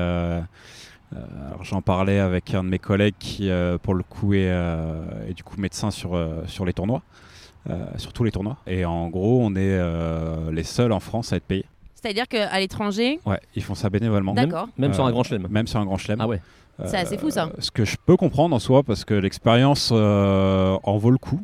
j'en 1.61 1.81
parlais 1.81 2.19
avec 2.19 2.53
un 2.53 2.63
de 2.63 2.69
mes 2.69 2.79
collègues 2.79 3.15
qui, 3.17 3.49
pour 3.81 3.95
le 3.95 4.03
coup, 4.03 4.33
est, 4.33 4.51
est 5.27 5.33
du 5.33 5.43
coup 5.43 5.59
médecin 5.59 5.89
sur 5.89 6.19
sur 6.45 6.65
les 6.65 6.73
tournois, 6.73 7.01
sur 7.97 8.13
tous 8.13 8.23
les 8.23 8.31
tournois. 8.31 8.57
Et 8.67 8.85
en 8.85 9.09
gros, 9.09 9.39
on 9.41 9.55
est 9.55 10.51
les 10.51 10.63
seuls 10.63 10.91
en 10.91 10.99
France 10.99 11.33
à 11.33 11.37
être 11.37 11.45
payés. 11.45 11.65
C'est-à-dire 12.03 12.27
qu'à 12.27 12.59
l'étranger, 12.59 13.19
Ouais, 13.25 13.39
ils 13.55 13.63
font 13.63 13.75
ça 13.75 13.89
bénévolement. 13.89 14.33
D'accord. 14.33 14.67
Même 14.77 14.93
sur 14.93 15.05
Euh, 15.05 15.07
un 15.07 15.11
grand 15.11 15.23
chelem. 15.23 15.47
Même 15.49 15.67
sur 15.67 15.79
un 15.79 15.85
grand 15.85 15.97
chelem. 15.97 16.19
Ah 16.21 16.27
ouais. 16.27 16.41
C'est 16.85 16.97
assez 16.97 17.17
fou, 17.17 17.29
ça. 17.29 17.49
Ce 17.59 17.71
que 17.71 17.85
je 17.85 17.95
peux 18.05 18.17
comprendre 18.17 18.55
en 18.55 18.59
soi, 18.59 18.83
parce 18.83 19.05
que 19.05 19.13
l'expérience 19.13 19.89
euh, 19.93 20.75
en 20.83 20.97
vaut 20.97 21.11
le 21.11 21.17
coup. 21.17 21.39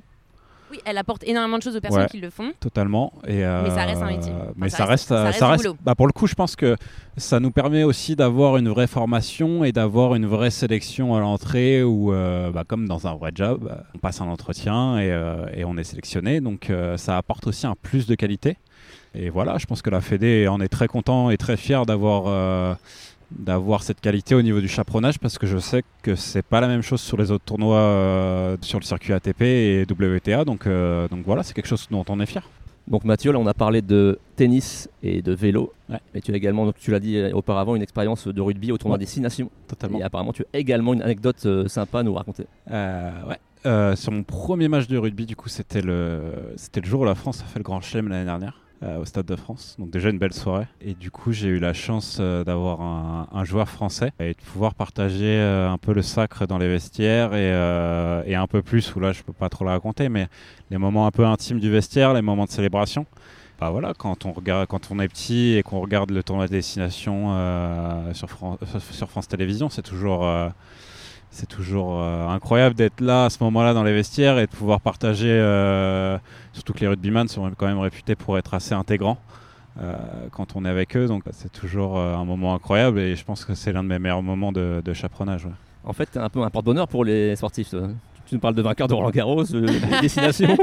oui, 0.72 0.80
elle 0.86 0.98
apporte 1.00 1.24
énormément 1.28 1.58
de 1.58 1.64
choses 1.64 1.76
aux 1.76 1.82
personnes 1.82 2.02
Ouais. 2.02 2.08
qui 2.10 2.20
le 2.20 2.30
font. 2.30 2.52
Totalement. 2.60 3.12
Et, 3.28 3.38
Mais 3.38 3.70
ça 3.70 3.86
reste 3.86 4.02
un 4.04 4.08
métier. 4.08 4.32
euh, 4.32 4.36
Enfin, 4.42 4.54
mais 4.56 4.70
ça 4.70 4.78
ça 4.78 4.86
reste- 4.86 5.10
reste, 5.10 5.10
ça 5.10 5.16
euh, 5.16 5.24
reste 5.26 5.40
ça 5.40 5.46
du 5.46 5.52
reste- 5.54 5.64
boulot. 5.66 5.78
bah, 5.82 5.96
pour 5.96 6.06
le 6.08 6.14
coup, 6.14 6.28
je 6.28 6.36
pense 6.36 6.56
que 6.56 6.76
ça 7.18 7.40
nous 7.40 7.50
permet 7.52 7.84
aussi 7.84 8.16
d'avoir 8.16 8.58
une 8.58 8.70
vraie 8.70 8.86
formation 8.88 9.64
et 9.64 9.72
d'avoir 9.72 10.14
une 10.16 10.26
vraie 10.28 10.52
sélection 10.52 11.16
à 11.16 11.20
l'entrée 11.22 11.82
où, 11.84 12.12
euh, 12.14 12.52
bah, 12.52 12.64
comme 12.68 12.88
dans 12.88 13.08
un 13.08 13.16
vrai 13.16 13.32
job, 13.34 13.68
euh, 13.72 13.76
on 13.96 13.98
passe 14.00 14.22
un 14.22 14.28
entretien 14.28 15.00
et, 15.00 15.10
euh, 15.12 15.46
et 15.56 15.64
on 15.66 15.76
est 15.78 15.84
sélectionné. 15.84 16.40
Donc 16.42 16.70
euh, 16.70 16.98
ça 16.98 17.18
apporte 17.18 17.48
aussi 17.48 17.66
un 17.66 17.76
plus 17.82 18.06
de 18.08 18.14
qualité. 18.16 18.58
Et 19.16 19.30
voilà, 19.30 19.58
je 19.58 19.66
pense 19.66 19.82
que 19.82 19.90
la 19.90 20.02
Fédé 20.02 20.48
en 20.48 20.62
est 20.62 20.68
très 20.68 20.88
content 20.88 21.30
et 21.30 21.38
très 21.38 21.58
fier 21.58 21.86
d'avoir 21.86 22.24
euh, 22.28 22.76
d'avoir 23.32 23.84
cette 23.84 24.02
qualité 24.02 24.36
au 24.36 24.42
niveau 24.42 24.60
du 24.60 24.68
chaperonnage 24.68 25.20
parce 25.20 25.38
que 25.38 25.46
je 25.48 25.58
sais 25.58 25.84
que 26.02 26.16
c'est 26.16 26.42
pas 26.42 26.62
la 26.62 26.68
même 26.68 26.82
chose 26.82 27.02
sur 27.02 27.18
les 27.18 27.30
autres 27.32 27.46
tournois 27.46 27.78
euh, 27.78 28.58
sur 28.62 28.80
le 28.80 28.84
circuit 28.86 29.14
ATP 29.14 29.42
et 29.42 29.86
WTA 29.90 30.46
donc 30.46 30.66
euh, 30.66 31.08
donc 31.08 31.26
voilà 31.26 31.44
c'est 31.44 31.54
quelque 31.54 31.68
chose 31.68 31.88
dont 31.92 32.04
on 32.10 32.20
est 32.20 32.26
fier 32.26 32.48
Donc 32.88 33.04
Mathieu, 33.04 33.32
là 33.32 33.38
on 33.40 33.46
a 33.46 33.54
parlé 33.54 33.82
de 33.84 34.18
tennis 34.36 34.90
et 35.04 35.22
de 35.22 35.32
vélo. 35.34 35.72
Ouais. 35.90 36.00
Mais 36.14 36.22
tu 36.22 36.32
as 36.32 36.36
également, 36.36 36.66
donc, 36.66 36.76
tu 36.80 36.90
l'as 36.90 37.00
dit 37.00 37.22
auparavant, 37.34 37.76
une 37.76 37.84
expérience 37.84 38.28
de 38.28 38.42
rugby 38.42 38.72
au 38.72 38.78
tournoi 38.80 38.96
Ouais. 38.98 39.00
des 39.06 39.06
Six 39.06 39.22
Nations. 39.22 39.52
totalement 39.68 40.00
Et 40.00 40.04
apparemment 40.04 40.34
tu 40.34 40.44
as 40.54 40.58
également 40.58 40.94
une 40.94 41.02
anecdote 41.04 41.44
euh, 41.46 41.68
sympa 41.68 42.00
à 42.00 42.04
nous 42.04 42.14
raconter. 42.16 42.46
Ouais. 42.72 43.96
Sur 43.96 44.12
mon 44.12 44.24
premier 44.24 44.70
match 44.70 44.88
de 44.88 44.98
rugby, 44.98 45.26
du 45.28 45.36
coup, 45.36 45.50
c'était 45.50 45.82
le, 45.82 46.22
c'était 46.56 46.82
le 46.82 46.88
jour 46.88 47.02
où 47.02 47.06
la 47.06 47.14
France 47.16 47.42
a 47.42 47.46
fait 47.46 47.60
le 47.60 47.64
Grand 47.64 47.82
Chelem 47.82 48.08
l'année 48.08 48.26
dernière. 48.26 48.60
Euh, 48.82 49.00
au 49.00 49.06
Stade 49.06 49.26
de 49.26 49.36
France, 49.36 49.76
donc 49.78 49.90
déjà 49.90 50.10
une 50.10 50.20
belle 50.20 50.34
soirée. 50.34 50.66
Et 50.80 50.94
du 50.94 51.12
coup, 51.12 51.34
j'ai 51.34 51.50
eu 51.50 51.60
la 51.60 51.74
chance 51.74 52.18
euh, 52.22 52.46
d'avoir 52.46 52.82
un, 52.82 53.44
joueur 53.44 53.68
français 53.68 54.12
et 54.22 54.30
de 54.30 54.42
pouvoir 54.54 54.74
partager 54.74 55.36
euh, 55.38 55.70
un 55.70 55.78
peu 55.78 55.94
le 55.94 56.02
sacre 56.02 56.48
dans 56.48 56.58
les 56.58 56.70
vestiaires 56.70 57.34
et, 57.36 57.50
et 58.30 58.36
un 58.36 58.48
peu 58.48 58.62
plus, 58.62 58.96
où 58.96 59.00
là, 59.00 59.12
je 59.12 59.22
peux 59.22 59.34
pas 59.34 59.50
trop 59.50 59.66
le 59.66 59.72
raconter, 59.72 60.08
mais 60.08 60.28
les 60.70 60.78
moments 60.78 61.06
un 61.06 61.12
peu 61.12 61.26
intimes 61.26 61.60
du 61.60 61.70
vestiaire, 61.70 62.14
les 62.14 62.22
moments 62.22 62.46
de 62.46 62.52
célébration. 62.52 63.06
Bah 63.60 63.70
voilà, 63.70 63.94
quand 63.94 64.26
on 64.26 64.32
regarde, 64.32 64.68
quand 64.68 64.90
on 64.92 65.00
est 65.00 65.10
petit 65.10 65.56
et 65.58 65.64
qu'on 65.64 65.82
regarde 65.82 66.12
le 66.12 66.24
tournoi 66.24 66.48
de 66.48 66.52
destination 66.52 67.34
sur, 68.14 68.30
Fran- 68.30 68.58
sur 68.92 69.10
France 69.10 69.28
Télévisions, 69.28 69.70
c'est 69.70 69.82
toujours 69.82 70.26
c'est 71.32 71.48
toujours 71.48 72.02
euh, 72.02 72.28
incroyable 72.28 72.76
d'être 72.76 73.02
là 73.02 73.26
à 73.26 73.30
ce 73.30 73.44
moment-là 73.44 73.74
dans 73.74 73.84
les 73.84 73.94
vestiaires 73.94 74.40
et 74.40 74.46
de 74.48 74.52
pouvoir 74.52 74.82
partager, 74.82 75.30
euh, 75.32 76.18
surtout 76.54 76.74
que 76.74 76.80
les 76.82 76.88
rugbyman 76.88 77.28
sont 77.28 77.50
quand 77.58 77.68
même 77.68 77.80
réputés 77.80 78.16
pour 78.16 78.38
être 78.38 78.54
assez 78.54 78.74
intégrants 78.74 79.18
euh, 79.82 79.94
quand 80.32 80.56
on 80.56 80.66
est 80.66 80.70
avec 80.70 80.98
eux, 80.98 81.08
donc 81.08 81.24
c'est 81.32 81.52
toujours 81.52 81.98
euh, 81.98 82.16
un 82.16 82.26
moment 82.26 82.54
incroyable 82.56 83.00
et 83.00 83.16
je 83.16 83.24
pense 83.24 83.46
que 83.46 83.54
c'est 83.54 83.72
l'un 83.72 83.84
de 83.84 83.88
mes 83.88 84.00
meilleurs 84.00 84.24
moments 84.24 84.52
de, 84.52 84.82
de 84.84 84.94
chaperonnage. 84.94 85.46
ouais. 85.46 85.52
En 85.86 85.94
fait, 85.94 86.10
tu 86.12 86.20
un 86.20 86.30
peu 86.30 86.42
un 86.42 86.50
porte-bonheur 86.50 86.88
pour 86.88 87.06
les 87.06 87.36
sportifs. 87.36 87.70
toi. 87.70 87.88
Tu 88.26 88.36
nous 88.36 88.42
parles 88.42 88.54
de 88.54 88.62
vainqueur 88.62 88.88
de 88.88 88.94
Roland 88.94 89.10
Garros, 89.10 89.56
euh, 89.56 89.66
des 89.66 90.02
destinations. 90.02 90.56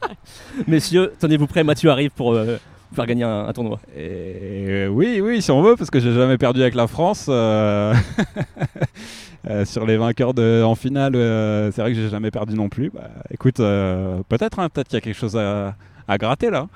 Messieurs, 0.66 1.12
tenez-vous 1.18 1.46
prêts, 1.46 1.64
Mathieu 1.64 1.90
arrive 1.90 2.10
pour 2.10 2.32
euh, 2.32 2.56
faire 2.94 3.06
gagner 3.06 3.24
un, 3.24 3.46
un 3.46 3.52
tournoi. 3.52 3.80
Et 3.96 4.86
oui, 4.88 5.20
oui, 5.20 5.42
si 5.42 5.50
on 5.50 5.62
veut, 5.62 5.76
parce 5.76 5.90
que 5.90 6.00
j'ai 6.00 6.12
jamais 6.12 6.38
perdu 6.38 6.60
avec 6.62 6.74
la 6.74 6.86
France. 6.86 7.26
euh, 7.28 7.94
euh, 9.50 9.64
sur 9.64 9.86
les 9.86 9.96
vainqueurs 9.96 10.34
de, 10.34 10.62
en 10.64 10.74
finale, 10.74 11.16
euh, 11.16 11.70
c'est 11.72 11.80
vrai 11.82 11.92
que 11.92 11.96
j'ai 11.98 12.08
jamais 12.08 12.30
perdu 12.30 12.54
non 12.54 12.68
plus. 12.68 12.90
Bah, 12.90 13.10
écoute, 13.30 13.60
euh, 13.60 14.22
peut-être, 14.28 14.58
hein, 14.58 14.68
peut-être 14.68 14.88
qu'il 14.88 14.96
y 14.96 14.98
a 14.98 15.00
quelque 15.00 15.18
chose 15.18 15.36
à, 15.36 15.74
à 16.08 16.18
gratter 16.18 16.50
là. 16.50 16.68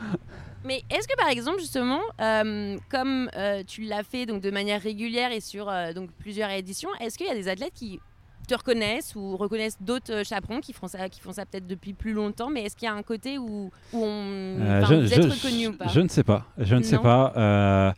Mais 0.65 0.83
est-ce 0.91 1.07
que 1.07 1.17
par 1.17 1.29
exemple 1.29 1.61
justement, 1.61 2.01
euh, 2.21 2.77
comme 2.91 3.31
euh, 3.37 3.63
tu 3.65 3.83
l'as 3.83 4.03
fait 4.03 4.27
donc 4.27 4.41
de 4.43 4.51
manière 4.51 4.83
régulière 4.83 5.31
et 5.31 5.41
sur 5.41 5.69
euh, 5.69 5.93
donc 5.93 6.11
plusieurs 6.19 6.51
éditions, 6.51 6.89
est-ce 7.01 7.17
qu'il 7.17 7.29
y 7.29 7.31
a 7.31 7.35
des 7.37 7.47
athlètes 7.47 7.73
qui 7.73 8.01
te 8.47 8.55
reconnaissent 8.55 9.15
ou 9.17 9.37
reconnaissent 9.37 9.77
d'autres 9.81 10.13
euh, 10.13 10.25
chaperons 10.25 10.61
qui 10.61 10.73
font 10.73 10.89
ça, 10.89 11.09
qui 11.09 11.21
font 11.21 11.33
ça 11.33 11.45
peut-être 11.47 11.67
depuis 11.67 11.93
plus 11.93 12.13
longtemps, 12.13 12.51
mais 12.51 12.63
est-ce 12.65 12.77
qu'il 12.77 12.87
y 12.87 12.91
a 12.91 12.95
un 12.95 13.03
côté 13.03 13.39
où, 13.39 13.71
où 13.93 14.05
on, 14.05 14.59
Euh, 14.61 14.83
enfin, 14.83 14.95
je, 14.95 15.01
vous 15.01 15.07
je- 15.07 15.15
êtes 15.15 15.33
reconnu 15.33 15.67
ou 15.69 15.73
pas? 15.75 15.89
je 15.89 16.01
ne 16.01 16.09
sais 16.09 16.25
pas. 16.25 16.45
Je 16.59 16.75
ne 16.77 16.83
sais 16.83 16.99
pas. 16.99 17.33
Euh, 17.37 17.93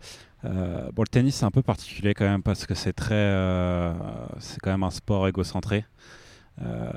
euh, 0.45 0.89
bon, 0.93 1.03
le 1.03 1.09
tennis 1.09 1.35
c'est 1.37 1.45
un 1.47 1.51
peu 1.51 1.63
particulier 1.63 2.15
quand 2.15 2.25
même 2.29 2.43
parce 2.43 2.65
que 2.67 2.75
c'est 2.75 2.93
très, 2.93 3.15
c'est 4.39 4.61
quand 4.61 4.71
même 4.71 4.83
un 4.85 4.91
sport 4.91 5.27
égocentré. 5.29 5.85
Euh, 6.61 6.91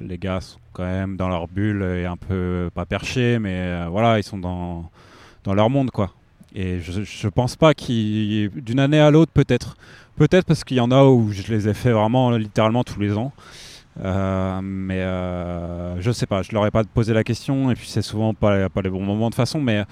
les 0.00 0.18
gars 0.18 0.40
sont 0.40 0.58
quand 0.72 0.84
même 0.84 1.16
dans 1.16 1.28
leur 1.28 1.46
bulle 1.46 1.82
et 1.82 2.06
un 2.06 2.16
peu 2.16 2.70
pas 2.74 2.86
perchés, 2.86 3.38
mais 3.38 3.54
euh, 3.54 3.86
voilà, 3.88 4.18
ils 4.18 4.24
sont 4.24 4.38
dans 4.38 4.90
dans 5.44 5.54
leur 5.54 5.70
monde 5.70 5.90
quoi. 5.92 6.12
Et 6.54 6.80
je, 6.80 7.02
je 7.02 7.28
pense 7.28 7.54
pas 7.54 7.72
qu'il 7.74 8.50
d'une 8.50 8.80
année 8.80 8.98
à 8.98 9.10
l'autre 9.12 9.30
peut-être, 9.32 9.76
peut-être 10.16 10.46
parce 10.46 10.64
qu'il 10.64 10.76
y 10.76 10.80
en 10.80 10.90
a 10.90 11.04
où 11.04 11.30
je 11.32 11.42
les 11.52 11.68
ai 11.68 11.74
fait 11.74 11.92
vraiment 11.92 12.30
littéralement 12.30 12.84
tous 12.84 13.00
les 13.00 13.16
ans. 13.16 13.32
Euh, 14.04 14.60
mais 14.62 15.00
euh, 15.00 15.98
je 16.00 16.10
sais 16.10 16.26
pas, 16.26 16.42
je 16.42 16.52
leur 16.52 16.66
ai 16.66 16.70
pas 16.70 16.84
posé 16.84 17.14
la 17.14 17.24
question 17.24 17.70
et 17.70 17.74
puis 17.74 17.88
c'est 17.88 18.02
souvent 18.02 18.34
pas, 18.34 18.68
pas 18.68 18.82
les 18.82 18.90
bons 18.90 19.04
moments 19.04 19.30
de 19.30 19.34
façon. 19.34 19.60
Mais 19.60 19.84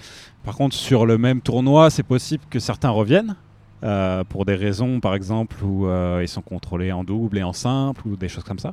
par 0.45 0.57
contre, 0.57 0.75
sur 0.75 1.07
le 1.07 1.17
même 1.17 1.41
tournoi, 1.41 1.91
c'est 1.91 2.03
possible 2.03 2.45
que 2.51 2.59
certains 2.59 2.91
reviennent. 2.91 3.37
Euh, 3.83 4.25
pour 4.25 4.47
des 4.47 4.55
raisons, 4.55 4.99
par 4.99 5.15
exemple, 5.15 5.63
où 5.63 5.87
euh, 5.87 6.21
ils 6.23 6.29
sont 6.29 6.41
contrôlés 6.41 6.91
en 6.91 7.05
double 7.05 7.37
et 7.37 7.43
en 7.43 7.53
simple, 7.53 8.09
ou 8.09 8.17
des 8.17 8.29
choses 8.29 8.45
comme 8.45 8.59
ça. 8.59 8.73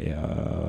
Et, 0.00 0.12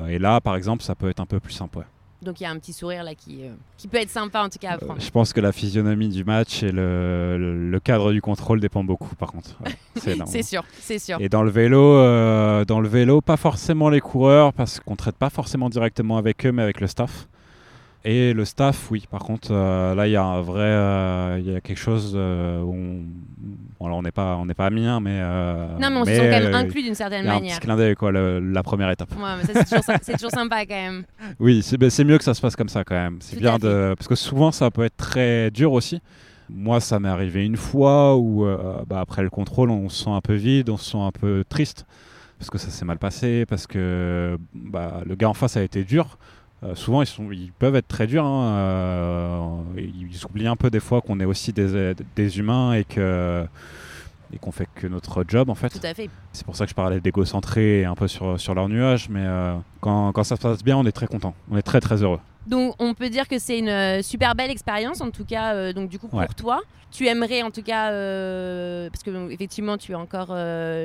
et 0.08 0.18
là, 0.18 0.42
par 0.42 0.56
exemple, 0.56 0.82
ça 0.82 0.94
peut 0.94 1.08
être 1.08 1.20
un 1.20 1.26
peu 1.26 1.40
plus 1.40 1.54
simple. 1.54 1.78
ouais. 1.78 1.84
Donc 2.22 2.40
il 2.40 2.44
y 2.44 2.46
a 2.46 2.50
un 2.50 2.58
petit 2.58 2.72
sourire 2.72 3.04
là 3.04 3.14
qui, 3.14 3.44
euh, 3.44 3.50
qui 3.76 3.88
peut 3.88 3.98
être 3.98 4.10
sympa 4.10 4.42
en 4.42 4.48
tout 4.48 4.58
cas 4.58 4.70
à 4.70 4.74
Euh, 4.74 4.78
prendre. 4.78 5.00
je 5.00 5.10
pense 5.10 5.32
que 5.32 5.40
la 5.40 5.52
physionomie 5.52 6.08
du 6.08 6.24
match 6.24 6.62
et 6.62 6.72
le, 6.72 7.36
le- 7.38 7.70
le 7.70 7.80
cadre 7.80 8.12
du 8.12 8.22
contrôle 8.22 8.58
dépend 8.60 8.82
beaucoup, 8.84 9.14
par 9.16 9.32
contre. 9.32 9.56
C'est 9.96 10.12
énorme. 10.12 10.30
c'est 10.30 10.42
sûr, 10.42 10.64
c'est 10.80 10.98
sûr. 10.98 11.18
Et 11.20 11.28
dans 11.28 11.42
le 11.42 11.50
vélo, 11.50 11.80
euh, 11.82 12.64
dans 12.64 12.80
le 12.80 12.88
vélo, 12.88 13.20
pas 13.20 13.36
forcément 13.36 13.88
les 13.90 14.00
coureurs 14.00 14.52
parce 14.52 14.80
qu'on 14.80 14.96
traite 14.96 15.16
pas 15.16 15.30
forcément 15.30 15.68
directement 15.68 16.16
avec 16.16 16.44
eux, 16.46 16.52
mais 16.52 16.62
avec 16.62 16.80
le 16.80 16.86
staff. 16.86 17.28
Et 18.04 18.32
le 18.32 18.44
staff, 18.44 18.90
oui. 18.92 19.04
Par 19.10 19.20
contre, 19.20 19.48
euh, 19.50 19.94
là, 19.96 20.06
il 20.06 20.12
y 20.12 20.16
a 20.16 20.22
un 20.22 20.40
vrai, 20.40 20.60
euh, 20.60 21.40
il 21.40 21.50
y 21.50 21.56
a 21.56 21.60
quelque 21.60 21.78
chose 21.78 22.12
euh, 22.14 22.60
où 22.60 22.72
on, 22.72 23.02
bon, 23.80 23.86
alors 23.86 23.98
on 23.98 24.02
n'est 24.02 24.12
pas, 24.12 24.36
on 24.36 24.46
n'est 24.46 24.54
pas 24.54 24.66
amis, 24.66 24.86
hein, 24.86 25.00
mais 25.00 25.18
non 25.20 25.90
mais 25.90 25.96
on 25.96 26.04
se 26.04 26.10
sent 26.12 26.30
quand 26.30 26.40
même 26.40 26.54
inclus 26.54 26.82
d'une 26.82 26.94
certaine 26.94 27.24
y 27.24 27.28
a 27.28 27.32
un 27.32 27.34
manière. 27.34 27.56
petit 27.56 27.66
clin 27.66 27.76
d'œil, 27.76 27.94
quoi, 27.96 28.12
le- 28.12 28.38
la 28.38 28.62
première 28.62 28.90
étape. 28.90 29.10
Ouais, 29.16 29.22
mais 29.38 29.52
ça 29.52 29.60
c'est 30.02 30.12
toujours, 30.12 30.30
sympa 30.30 30.64
quand 30.66 30.74
même. 30.74 31.04
Oui, 31.40 31.62
c'est 31.62 31.76
ben, 31.76 31.90
c'est 31.90 32.04
mieux 32.04 32.18
que 32.18 32.24
ça 32.24 32.34
se 32.34 32.40
passe 32.40 32.54
comme 32.54 32.68
ça 32.68 32.84
quand 32.84 32.94
même. 32.94 33.18
C'est 33.20 33.40
bien 33.40 33.58
de 33.58 33.94
parce 33.98 34.06
que 34.06 34.14
souvent 34.14 34.52
ça 34.52 34.70
peut 34.70 34.84
être 34.84 34.96
très 34.96 35.50
dur 35.50 35.72
aussi. 35.72 36.00
Moi, 36.48 36.78
ça 36.78 37.00
m'est 37.00 37.08
arrivé 37.08 37.44
une 37.44 37.56
fois 37.56 38.16
où 38.16 38.46
bah, 38.86 39.00
après 39.00 39.22
le 39.24 39.30
contrôle, 39.30 39.70
on 39.70 39.88
se 39.88 40.04
sent 40.04 40.10
un 40.10 40.20
peu 40.20 40.34
vide, 40.34 40.70
on 40.70 40.76
se 40.76 40.92
sent 40.92 40.98
un 41.00 41.10
peu 41.10 41.42
triste 41.48 41.86
parce 42.38 42.50
que 42.50 42.58
ça 42.58 42.68
s'est 42.70 42.84
mal 42.84 42.98
passé, 42.98 43.46
parce 43.46 43.66
que 43.66 44.38
bah, 44.54 45.00
le 45.04 45.14
gars 45.16 45.28
en 45.28 45.34
face 45.34 45.56
a 45.56 45.62
été 45.62 45.82
dur. 45.82 46.18
Euh, 46.66 46.74
souvent, 46.74 47.02
ils, 47.02 47.06
sont, 47.06 47.30
ils 47.30 47.52
peuvent 47.52 47.76
être 47.76 47.88
très 47.88 48.06
durs. 48.06 48.24
hein, 48.24 48.56
euh, 48.56 49.48
ils 49.76 50.24
oublient 50.24 50.48
un 50.48 50.56
peu 50.56 50.70
des 50.70 50.80
fois 50.80 51.00
qu'on 51.00 51.20
est 51.20 51.24
aussi 51.24 51.52
des, 51.52 51.94
des 52.16 52.38
humains 52.38 52.72
et 52.74 52.84
que 52.84 53.46
et 54.32 54.38
qu'on 54.38 54.50
fait 54.50 54.68
que 54.74 54.86
notre 54.86 55.24
job 55.26 55.50
en 55.50 55.54
fait. 55.54 55.68
Tout 55.68 55.86
à 55.86 55.94
fait. 55.94 56.10
C'est 56.32 56.44
pour 56.44 56.56
ça 56.56 56.64
que 56.64 56.70
je 56.70 56.74
parlais 56.74 57.00
d'égocentré 57.00 57.80
et 57.80 57.84
un 57.84 57.94
peu 57.94 58.08
sur, 58.08 58.40
sur 58.40 58.54
leur 58.54 58.68
nuage, 58.68 59.08
mais 59.08 59.24
euh, 59.24 59.54
quand, 59.80 60.12
quand 60.12 60.24
ça 60.24 60.34
se 60.36 60.40
passe 60.40 60.64
bien, 60.64 60.76
on 60.76 60.84
est 60.84 60.92
très 60.92 61.06
content. 61.06 61.34
On 61.50 61.56
est 61.56 61.62
très 61.62 61.80
très 61.80 62.02
heureux. 62.02 62.18
Donc 62.46 62.74
on 62.78 62.94
peut 62.94 63.08
dire 63.08 63.26
que 63.28 63.38
c'est 63.38 63.58
une 63.58 64.02
super 64.02 64.34
belle 64.34 64.50
expérience 64.50 65.00
en 65.00 65.10
tout 65.10 65.24
cas 65.24 65.54
euh, 65.54 65.72
donc 65.72 65.88
du 65.88 65.98
coup 65.98 66.08
pour 66.08 66.34
toi. 66.34 66.60
Tu 66.92 67.06
aimerais 67.06 67.42
en 67.42 67.50
tout 67.50 67.62
cas 67.62 67.90
euh, 67.90 68.88
parce 68.90 69.02
que 69.02 69.10
donc, 69.10 69.30
effectivement 69.32 69.76
tu 69.76 69.92
es 69.92 69.96
encore 69.96 70.28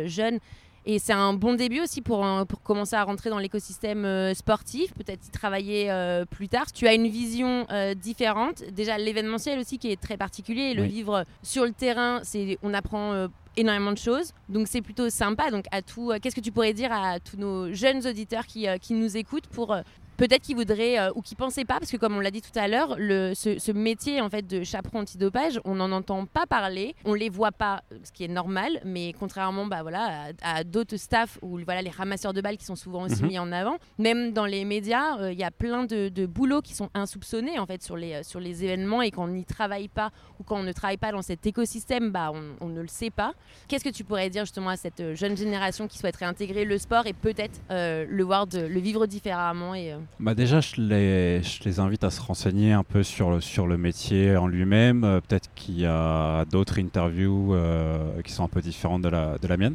jeune 0.06 0.39
et 0.86 0.98
c'est 1.00 1.13
un 1.13 1.34
bon 1.34 1.54
début 1.54 1.80
aussi 1.82 2.02
pour, 2.02 2.26
pour 2.48 2.62
commencer 2.63 2.96
à 2.96 3.04
rentrer 3.04 3.30
dans 3.30 3.38
l'écosystème 3.38 4.04
euh, 4.04 4.34
sportif, 4.34 4.94
peut-être 4.94 5.28
y 5.28 5.30
travailler 5.30 5.91
euh, 5.91 6.26
plus 6.26 6.50
tard. 6.50 6.72
Tu 6.72 6.88
as 6.88 6.94
une 6.96 7.08
vision 7.08 7.67
euh, 7.72 7.94
différente. 7.94 8.63
Déjà 8.72 8.98
l'événementiel 8.98 9.60
aussi 9.60 9.78
qui 9.78 9.91
est 9.91 10.02
très 10.02 10.17
particulier 10.17 10.74
le 10.74 10.84
Oui. 10.84 10.89
vivre 10.89 11.26
sur 11.44 11.65
le 11.65 11.72
terrain, 11.72 12.20
c'est 12.24 12.58
on 12.63 12.74
apprend 12.74 13.28
énormément 13.58 13.91
de 13.91 13.98
choses. 13.98 14.32
Donc 14.50 14.67
c'est 14.67 14.82
plutôt 14.82 15.10
sympa. 15.10 15.52
Donc 15.52 15.65
à 15.72 15.82
tout, 15.82 16.12
qu'est-ce 16.22 16.36
que 16.36 16.41
tu 16.41 16.52
pourrais 16.52 16.74
dire 16.74 16.91
à 16.91 17.20
tous 17.20 17.38
nos 17.38 17.72
jeunes 17.74 18.08
auditeurs 18.08 18.48
qui, 18.48 18.65
qui 18.82 18.94
nous 18.94 19.17
écoutent 19.17 19.48
pour 19.48 19.76
peut-être 20.22 20.44
qu'ils 20.44 20.56
voudraient 20.56 21.00
euh, 21.00 21.10
ou 21.16 21.22
qu'ils 21.24 21.36
pensaient 21.38 21.66
pas, 21.66 21.80
parce 21.80 21.90
que 21.90 21.98
comme 21.98 22.16
on 22.16 22.20
l'a 22.20 22.30
dit 22.30 22.42
tout 22.44 22.58
à 22.58 22.68
l'heure, 22.68 22.96
ce, 23.36 23.58
ce 23.58 23.72
métier 23.72 24.22
en 24.22 24.30
fait 24.30 24.46
de 24.46 24.64
chaperon 24.64 25.00
antidopage, 25.00 25.60
on 25.66 25.74
n'en 25.76 25.92
entend 25.92 26.28
pas 26.28 26.46
parler, 26.46 26.96
on 27.06 27.16
les 27.16 27.30
voit 27.30 27.52
pas, 27.52 27.82
ce 28.04 28.12
qui 28.12 28.24
est 28.24 28.28
normal, 28.28 28.80
mais 28.86 29.14
contrairement 29.20 29.66
bah, 29.66 29.82
voilà, 29.82 30.28
à, 30.44 30.58
à 30.58 30.64
d'autres 30.64 30.98
staffs 30.98 31.40
ou 31.42 31.60
voilà, 31.66 31.82
les 31.82 31.90
ramasseurs 31.90 32.34
de 32.34 32.42
balles 32.42 32.58
qui 32.58 32.66
sont 32.66 32.76
souvent 32.76 33.04
aussi 33.06 33.24
Mhm. 33.24 33.28
mis 33.30 33.40
en 33.40 33.52
avant, 33.52 33.78
même 33.98 34.32
dans 34.32 34.46
les 34.46 34.64
médias, 34.64 35.18
euh, 35.20 35.32
il 35.34 35.40
y 35.40 35.44
a 35.44 35.50
plein 35.52 35.86
de, 35.86 36.10
de 36.10 36.26
boulots 36.28 36.62
qui 36.62 36.76
sont 36.76 36.90
insoupçonnés 36.94 37.58
en 37.58 37.66
fait 37.66 37.82
sur 37.82 37.98
les, 37.98 38.14
euh, 38.14 38.24
sur 38.24 38.40
les 38.40 38.64
événements 38.64 39.02
et 39.02 39.10
quand 39.10 39.24
on 39.24 39.28
n'y 39.30 39.46
travaille 39.46 39.88
pas 39.88 40.12
ou 40.40 40.44
quand 40.44 40.58
on 40.60 40.64
ne 40.64 40.72
travaille 40.72 40.98
pas 40.98 41.12
dans 41.12 41.24
cet 41.24 41.46
écosystème, 41.48 42.12
bah, 42.12 42.32
on, 42.34 42.44
on 42.62 42.70
ne 42.70 42.82
le 42.82 42.88
sait 42.88 43.10
pas. 43.10 43.34
Qu'est-ce 43.68 43.84
que 43.84 43.90
tu 43.90 44.04
pourrais 44.04 44.30
dire 44.30 44.44
justement 44.46 44.70
à 44.70 44.78
cette 44.78 45.00
euh, 45.00 45.16
jeune 45.16 45.36
génération 45.36 45.88
qui 45.88 45.98
souhaiterait 45.98 46.26
intégrer 46.26 46.64
le 46.66 46.78
sport 46.78 47.08
et 47.08 47.14
peut-être 47.14 47.60
euh, 47.72 48.06
le 48.08 48.24
voir, 48.24 48.46
de, 48.46 48.60
le 48.60 48.80
vivre 48.80 49.08
différemment 49.08 49.74
et, 49.74 49.94
euh, 49.94 49.98
Bah 50.19 50.36
déjà, 50.36 50.62
je 50.62 50.80
les, 50.80 51.80
invite 51.80 52.04
à 52.04 52.12
se 52.12 52.21
renseigner 52.21 52.74
un 52.74 52.84
peu 52.84 53.02
sur 53.02 53.32
le, 53.32 53.41
sur 53.41 53.65
le 53.65 53.78
métier 53.78 54.38
en 54.38 54.45
lui-même. 54.47 55.04
Euh, 55.04 55.19
Peut-être 55.19 55.50
qu'il 55.56 55.80
y 55.80 55.86
a 55.86 56.45
d'autres 56.45 56.80
interviews 56.80 57.56
euh, 57.56 58.21
qui 58.24 58.32
sont 58.32 58.43
un 58.43 58.47
peu 58.47 58.62
différentes 58.62 59.02
de 59.02 59.10
la, 59.10 59.39
de 59.39 59.47
la 59.47 59.58
mienne. 59.58 59.74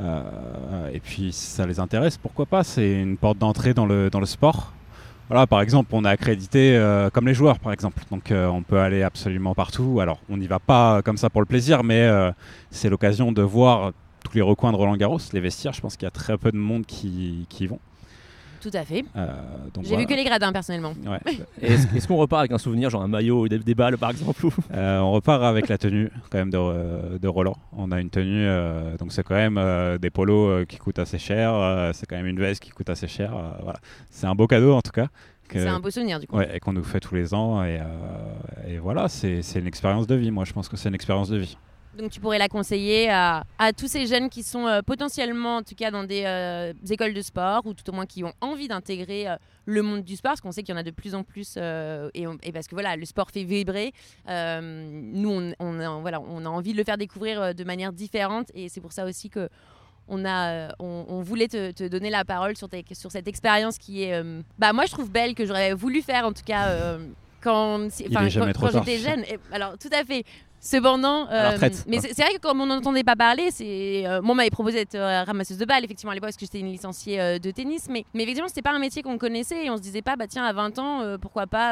Euh, 0.00 0.90
et 0.92 0.98
puis, 0.98 1.32
si 1.32 1.46
ça 1.46 1.64
les 1.64 1.78
intéresse, 1.78 2.16
pourquoi 2.16 2.46
pas? 2.46 2.64
C'est 2.64 3.00
une 3.00 3.16
porte 3.16 3.38
d'entrée 3.38 3.72
dans 3.72 3.86
le, 3.86 4.10
dans 4.10 4.18
le 4.18 4.26
sport. 4.26 4.72
Voilà, 5.28 5.46
par 5.46 5.60
exemple, 5.60 5.90
on 5.92 6.04
est 6.04 6.08
accrédité 6.08 6.80
comme 7.12 7.26
les 7.26 7.34
joueurs, 7.34 7.58
par 7.58 7.72
exemple. 7.72 8.02
Donc, 8.10 8.32
on 8.32 8.62
peut 8.62 8.80
aller 8.80 9.02
absolument 9.02 9.54
partout. 9.54 10.00
Alors, 10.00 10.20
on 10.30 10.38
n'y 10.38 10.46
va 10.46 10.58
pas 10.58 11.02
comme 11.02 11.18
ça 11.18 11.28
pour 11.28 11.42
le 11.42 11.46
plaisir, 11.46 11.84
mais 11.84 12.10
c'est 12.70 12.88
l'occasion 12.88 13.30
de 13.30 13.42
voir 13.42 13.92
tous 14.24 14.34
les 14.34 14.40
recoins 14.40 14.72
de 14.72 14.76
Roland 14.78 14.96
Garros, 14.96 15.18
les 15.34 15.40
vestiaires. 15.40 15.74
Je 15.74 15.82
pense 15.82 15.98
qu'il 15.98 16.06
y 16.06 16.08
a 16.08 16.10
très 16.12 16.38
peu 16.38 16.50
de 16.50 16.56
monde 16.56 16.86
qui, 16.86 17.44
qui 17.50 17.64
y 17.64 17.66
vont. 17.66 17.78
Tout 18.60 18.70
à 18.74 18.84
fait. 18.84 19.04
Euh, 19.16 19.26
donc 19.74 19.84
J'ai 19.84 19.90
voilà. 19.90 20.00
vu 20.02 20.06
que 20.06 20.14
les 20.14 20.24
gradins 20.24 20.52
personnellement. 20.52 20.94
Ouais. 21.06 21.20
Est-ce 21.62 21.86
est-ce 21.96 22.08
qu'on 22.08 22.16
repart 22.16 22.40
avec 22.40 22.52
un 22.52 22.58
souvenir, 22.58 22.90
genre 22.90 23.02
un 23.02 23.08
maillot 23.08 23.42
ou 23.42 23.48
des, 23.48 23.58
des 23.58 23.74
balles 23.74 23.98
par 23.98 24.10
exemple 24.10 24.46
Euh, 24.74 24.98
on 25.00 25.12
repart 25.12 25.42
avec 25.42 25.68
la 25.68 25.78
tenue 25.78 26.10
quand 26.30 26.38
même 26.38 26.50
de, 26.50 26.58
euh, 26.58 27.18
de 27.18 27.28
Roland. 27.28 27.56
On 27.72 27.90
a 27.92 28.00
une 28.00 28.10
tenue, 28.10 28.46
euh, 28.46 28.96
donc 28.96 29.12
c'est 29.12 29.22
quand 29.22 29.34
même 29.34 29.58
euh, 29.58 29.98
des 29.98 30.10
polos 30.10 30.50
euh, 30.50 30.64
qui 30.64 30.76
coûtent 30.78 30.98
assez 30.98 31.18
cher. 31.18 31.52
euh, 31.54 31.90
c'est 31.94 32.06
quand 32.06 32.16
même 32.16 32.26
une 32.26 32.38
veste 32.40 32.62
qui 32.62 32.70
coûte 32.70 32.90
assez 32.90 33.08
cher. 33.08 33.34
euh, 33.36 33.50
voilà. 33.62 33.78
C'est 34.10 34.26
un 34.26 34.34
beau 34.34 34.46
cadeau 34.46 34.74
en 34.74 34.82
tout 34.82 34.92
cas. 34.92 35.08
que- 35.48 35.58
C'est 35.60 35.66
un 35.68 35.80
beau 35.80 35.90
souvenir 35.90 36.20
du 36.20 36.26
coup. 36.26 36.36
ouais, 36.36 36.56
et 36.56 36.60
qu'on 36.60 36.72
nous 36.74 36.84
fait 36.84 37.00
tous 37.00 37.14
les 37.14 37.32
ans. 37.34 37.62
Et, 37.64 37.78
euh, 37.80 37.84
et 38.68 38.78
voilà, 38.78 39.08
c'est 39.08 39.42
c'est 39.42 39.58
une 39.60 39.66
expérience 39.66 40.06
de 40.06 40.14
vie. 40.14 40.30
Moi, 40.30 40.44
je 40.44 40.52
pense 40.52 40.68
que 40.68 40.76
c'est 40.76 40.88
une 40.88 40.94
expérience 40.94 41.28
de 41.30 41.38
vie. 41.38 41.56
Donc 41.96 42.10
tu 42.12 42.20
pourrais 42.20 42.38
la 42.38 42.48
conseiller 42.48 43.10
à, 43.10 43.44
à 43.58 43.72
tous 43.72 43.88
ces 43.88 44.06
jeunes 44.06 44.28
qui 44.30 44.42
sont 44.44 44.66
euh, 44.66 44.82
potentiellement 44.82 45.56
en 45.56 45.62
tout 45.62 45.74
cas 45.74 45.90
dans 45.90 46.04
des 46.04 46.22
euh, 46.26 46.72
écoles 46.90 47.12
de 47.14 47.22
sport 47.22 47.66
ou 47.66 47.74
tout 47.74 47.88
au 47.90 47.92
moins 47.92 48.06
qui 48.06 48.22
ont 48.22 48.32
envie 48.40 48.68
d'intégrer 48.68 49.28
euh, 49.28 49.36
le 49.64 49.82
monde 49.82 50.04
du 50.04 50.14
sport 50.14 50.30
parce 50.32 50.40
qu'on 50.40 50.52
sait 50.52 50.62
qu'il 50.62 50.72
y 50.74 50.78
en 50.78 50.80
a 50.80 50.84
de 50.84 50.90
plus 50.92 51.14
en 51.16 51.24
plus 51.24 51.56
et, 51.56 52.26
on- 52.26 52.38
et 52.42 52.52
parce 52.52 52.68
que 52.68 52.74
voilà 52.74 52.94
le 52.96 53.04
sport 53.04 53.30
fait 53.30 53.42
vibrer. 53.42 53.92
Nous 54.28 55.30
on, 55.30 55.52
on 55.58 55.80
a, 55.80 56.00
voilà, 56.00 56.20
on 56.20 56.44
a 56.44 56.48
envie 56.48 56.72
de 56.72 56.78
le 56.78 56.84
faire 56.84 56.98
découvrir 56.98 57.54
de 57.54 57.64
manière 57.64 57.92
différente 57.92 58.48
et 58.54 58.68
c'est 58.68 58.80
pour 58.80 58.92
ça 58.92 59.04
aussi 59.04 59.28
que 59.30 59.48
on, 60.10 60.24
a, 60.24 60.68
on, 60.78 61.04
on 61.08 61.20
voulait 61.20 61.48
te, 61.48 61.70
te 61.72 61.86
donner 61.86 62.08
la 62.10 62.24
parole 62.24 62.56
sur, 62.56 62.68
tes- 62.68 62.84
sur 62.92 63.10
cette 63.12 63.28
expérience 63.28 63.76
qui 63.76 64.04
est, 64.04 64.14
euh, 64.14 64.40
bah 64.58 64.72
moi 64.72 64.86
je 64.86 64.92
trouve 64.92 65.10
belle, 65.10 65.34
que 65.34 65.44
j'aurais 65.44 65.74
voulu 65.74 66.00
faire 66.00 66.24
en 66.24 66.32
tout 66.32 66.44
cas 66.46 66.68
euh, 66.68 66.98
quand, 67.42 67.78
quand, 68.08 68.20
j'étais 68.86 68.98
jeune. 68.98 69.20
Et- 69.24 69.38
alors 69.52 69.76
tout 69.76 69.90
à 69.92 70.04
fait. 70.04 70.24
Cependant, 70.60 71.28
euh, 71.30 71.56
mais 71.86 72.00
c'est 72.00 72.20
vrai 72.20 72.34
que 72.34 72.40
comme 72.40 72.60
on 72.60 72.66
n'entendait 72.66 73.04
pas 73.04 73.14
parler, 73.14 73.50
c'est 73.52 74.04
euh, 74.06 74.20
moi 74.20 74.32
on 74.32 74.34
m'avait 74.34 74.50
proposé 74.50 74.78
d'être 74.78 74.96
euh, 74.96 75.22
ramasseuse 75.22 75.56
de 75.56 75.64
balles 75.64 75.84
effectivement 75.84 76.10
à 76.10 76.14
l'époque 76.14 76.28
parce 76.30 76.36
que 76.36 76.44
j'étais 76.44 76.58
une 76.58 76.66
licenciée 76.72 77.20
euh, 77.20 77.38
de 77.38 77.50
tennis, 77.52 77.86
mais 77.88 78.04
mais 78.12 78.24
effectivement 78.24 78.48
c'était 78.48 78.62
pas 78.62 78.72
un 78.72 78.80
métier 78.80 79.02
qu'on 79.02 79.18
connaissait 79.18 79.66
et 79.66 79.70
on 79.70 79.76
se 79.76 79.82
disait 79.82 80.02
pas 80.02 80.16
bah 80.16 80.26
tiens 80.26 80.44
à 80.44 80.52
20 80.52 80.78
ans 80.80 81.16
pourquoi 81.20 81.46
pas 81.46 81.70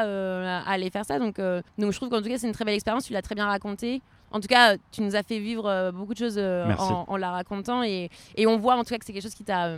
aller 0.65 0.89
faire 0.89 1.03
ça 1.05 1.19
donc 1.19 1.35
donc 1.77 1.91
je 1.91 1.97
trouve 1.97 2.09
qu'en 2.09 2.21
tout 2.21 2.29
cas 2.29 2.37
c'est 2.37 2.47
une 2.47 2.53
très 2.53 2.63
belle 2.63 2.75
expérience, 2.75 3.05
tu 3.05 3.13
l'as 3.13 3.21
très 3.21 3.35
bien 3.35 3.45
raconté. 3.45 4.01
En 4.31 4.41
tout 4.41 4.47
cas, 4.49 4.75
tu 4.91 5.01
nous 5.03 5.15
as 5.15 5.23
fait 5.23 5.39
vivre 5.39 5.91
beaucoup 5.93 6.13
de 6.13 6.19
choses 6.19 6.37
en, 6.37 7.05
en 7.07 7.17
la 7.17 7.31
racontant 7.31 7.83
et, 7.83 8.09
et 8.35 8.45
on 8.47 8.57
voit 8.57 8.75
en 8.75 8.83
tout 8.83 8.89
cas 8.89 8.97
que 8.97 9.05
c'est 9.05 9.13
quelque 9.13 9.23
chose 9.23 9.35
qui 9.35 9.43
t'a 9.45 9.75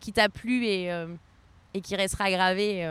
qui 0.00 0.12
t'a 0.12 0.28
plu 0.28 0.66
et 0.66 0.90
et 1.72 1.80
qui 1.80 1.96
restera 1.96 2.30
gravé. 2.30 2.84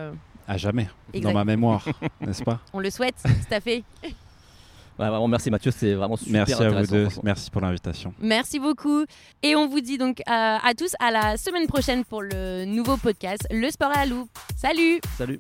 À 0.48 0.58
jamais, 0.58 0.90
dans 1.22 1.32
ma 1.32 1.46
mémoire, 1.46 1.86
n'est-ce 2.22 2.44
pas? 2.44 2.60
On 2.74 2.80
le 2.80 2.90
souhaite, 2.90 3.16
tout 3.24 3.54
à 3.54 3.60
fait. 3.60 3.84
Ouais, 5.00 5.08
vraiment, 5.08 5.30
merci 5.30 5.50
Mathieu, 5.50 5.72
c'est 5.72 5.94
vraiment 5.94 6.18
super 6.18 6.34
Merci 6.46 6.54
à 6.62 6.70
vous 6.70 6.88
deux. 6.88 7.08
Merci 7.24 7.50
pour 7.50 7.62
l'invitation. 7.62 8.14
Merci 8.20 8.60
beaucoup. 8.60 9.06
Et 9.42 9.56
on 9.56 9.68
vous 9.70 9.80
dit 9.80 9.98
donc 9.98 10.20
euh, 10.20 10.24
à 10.28 10.74
tous 10.78 10.94
à 11.00 11.10
la 11.10 11.38
semaine 11.38 11.68
prochaine 11.68 12.04
pour 12.04 12.22
le 12.22 12.66
nouveau 12.66 12.98
podcast 12.98 13.48
Le 13.50 13.70
Sport 13.72 13.92
à 13.96 14.00
la 14.02 14.06
loupe. 14.08 14.30
Salut 14.58 15.00
Salut 15.18 15.40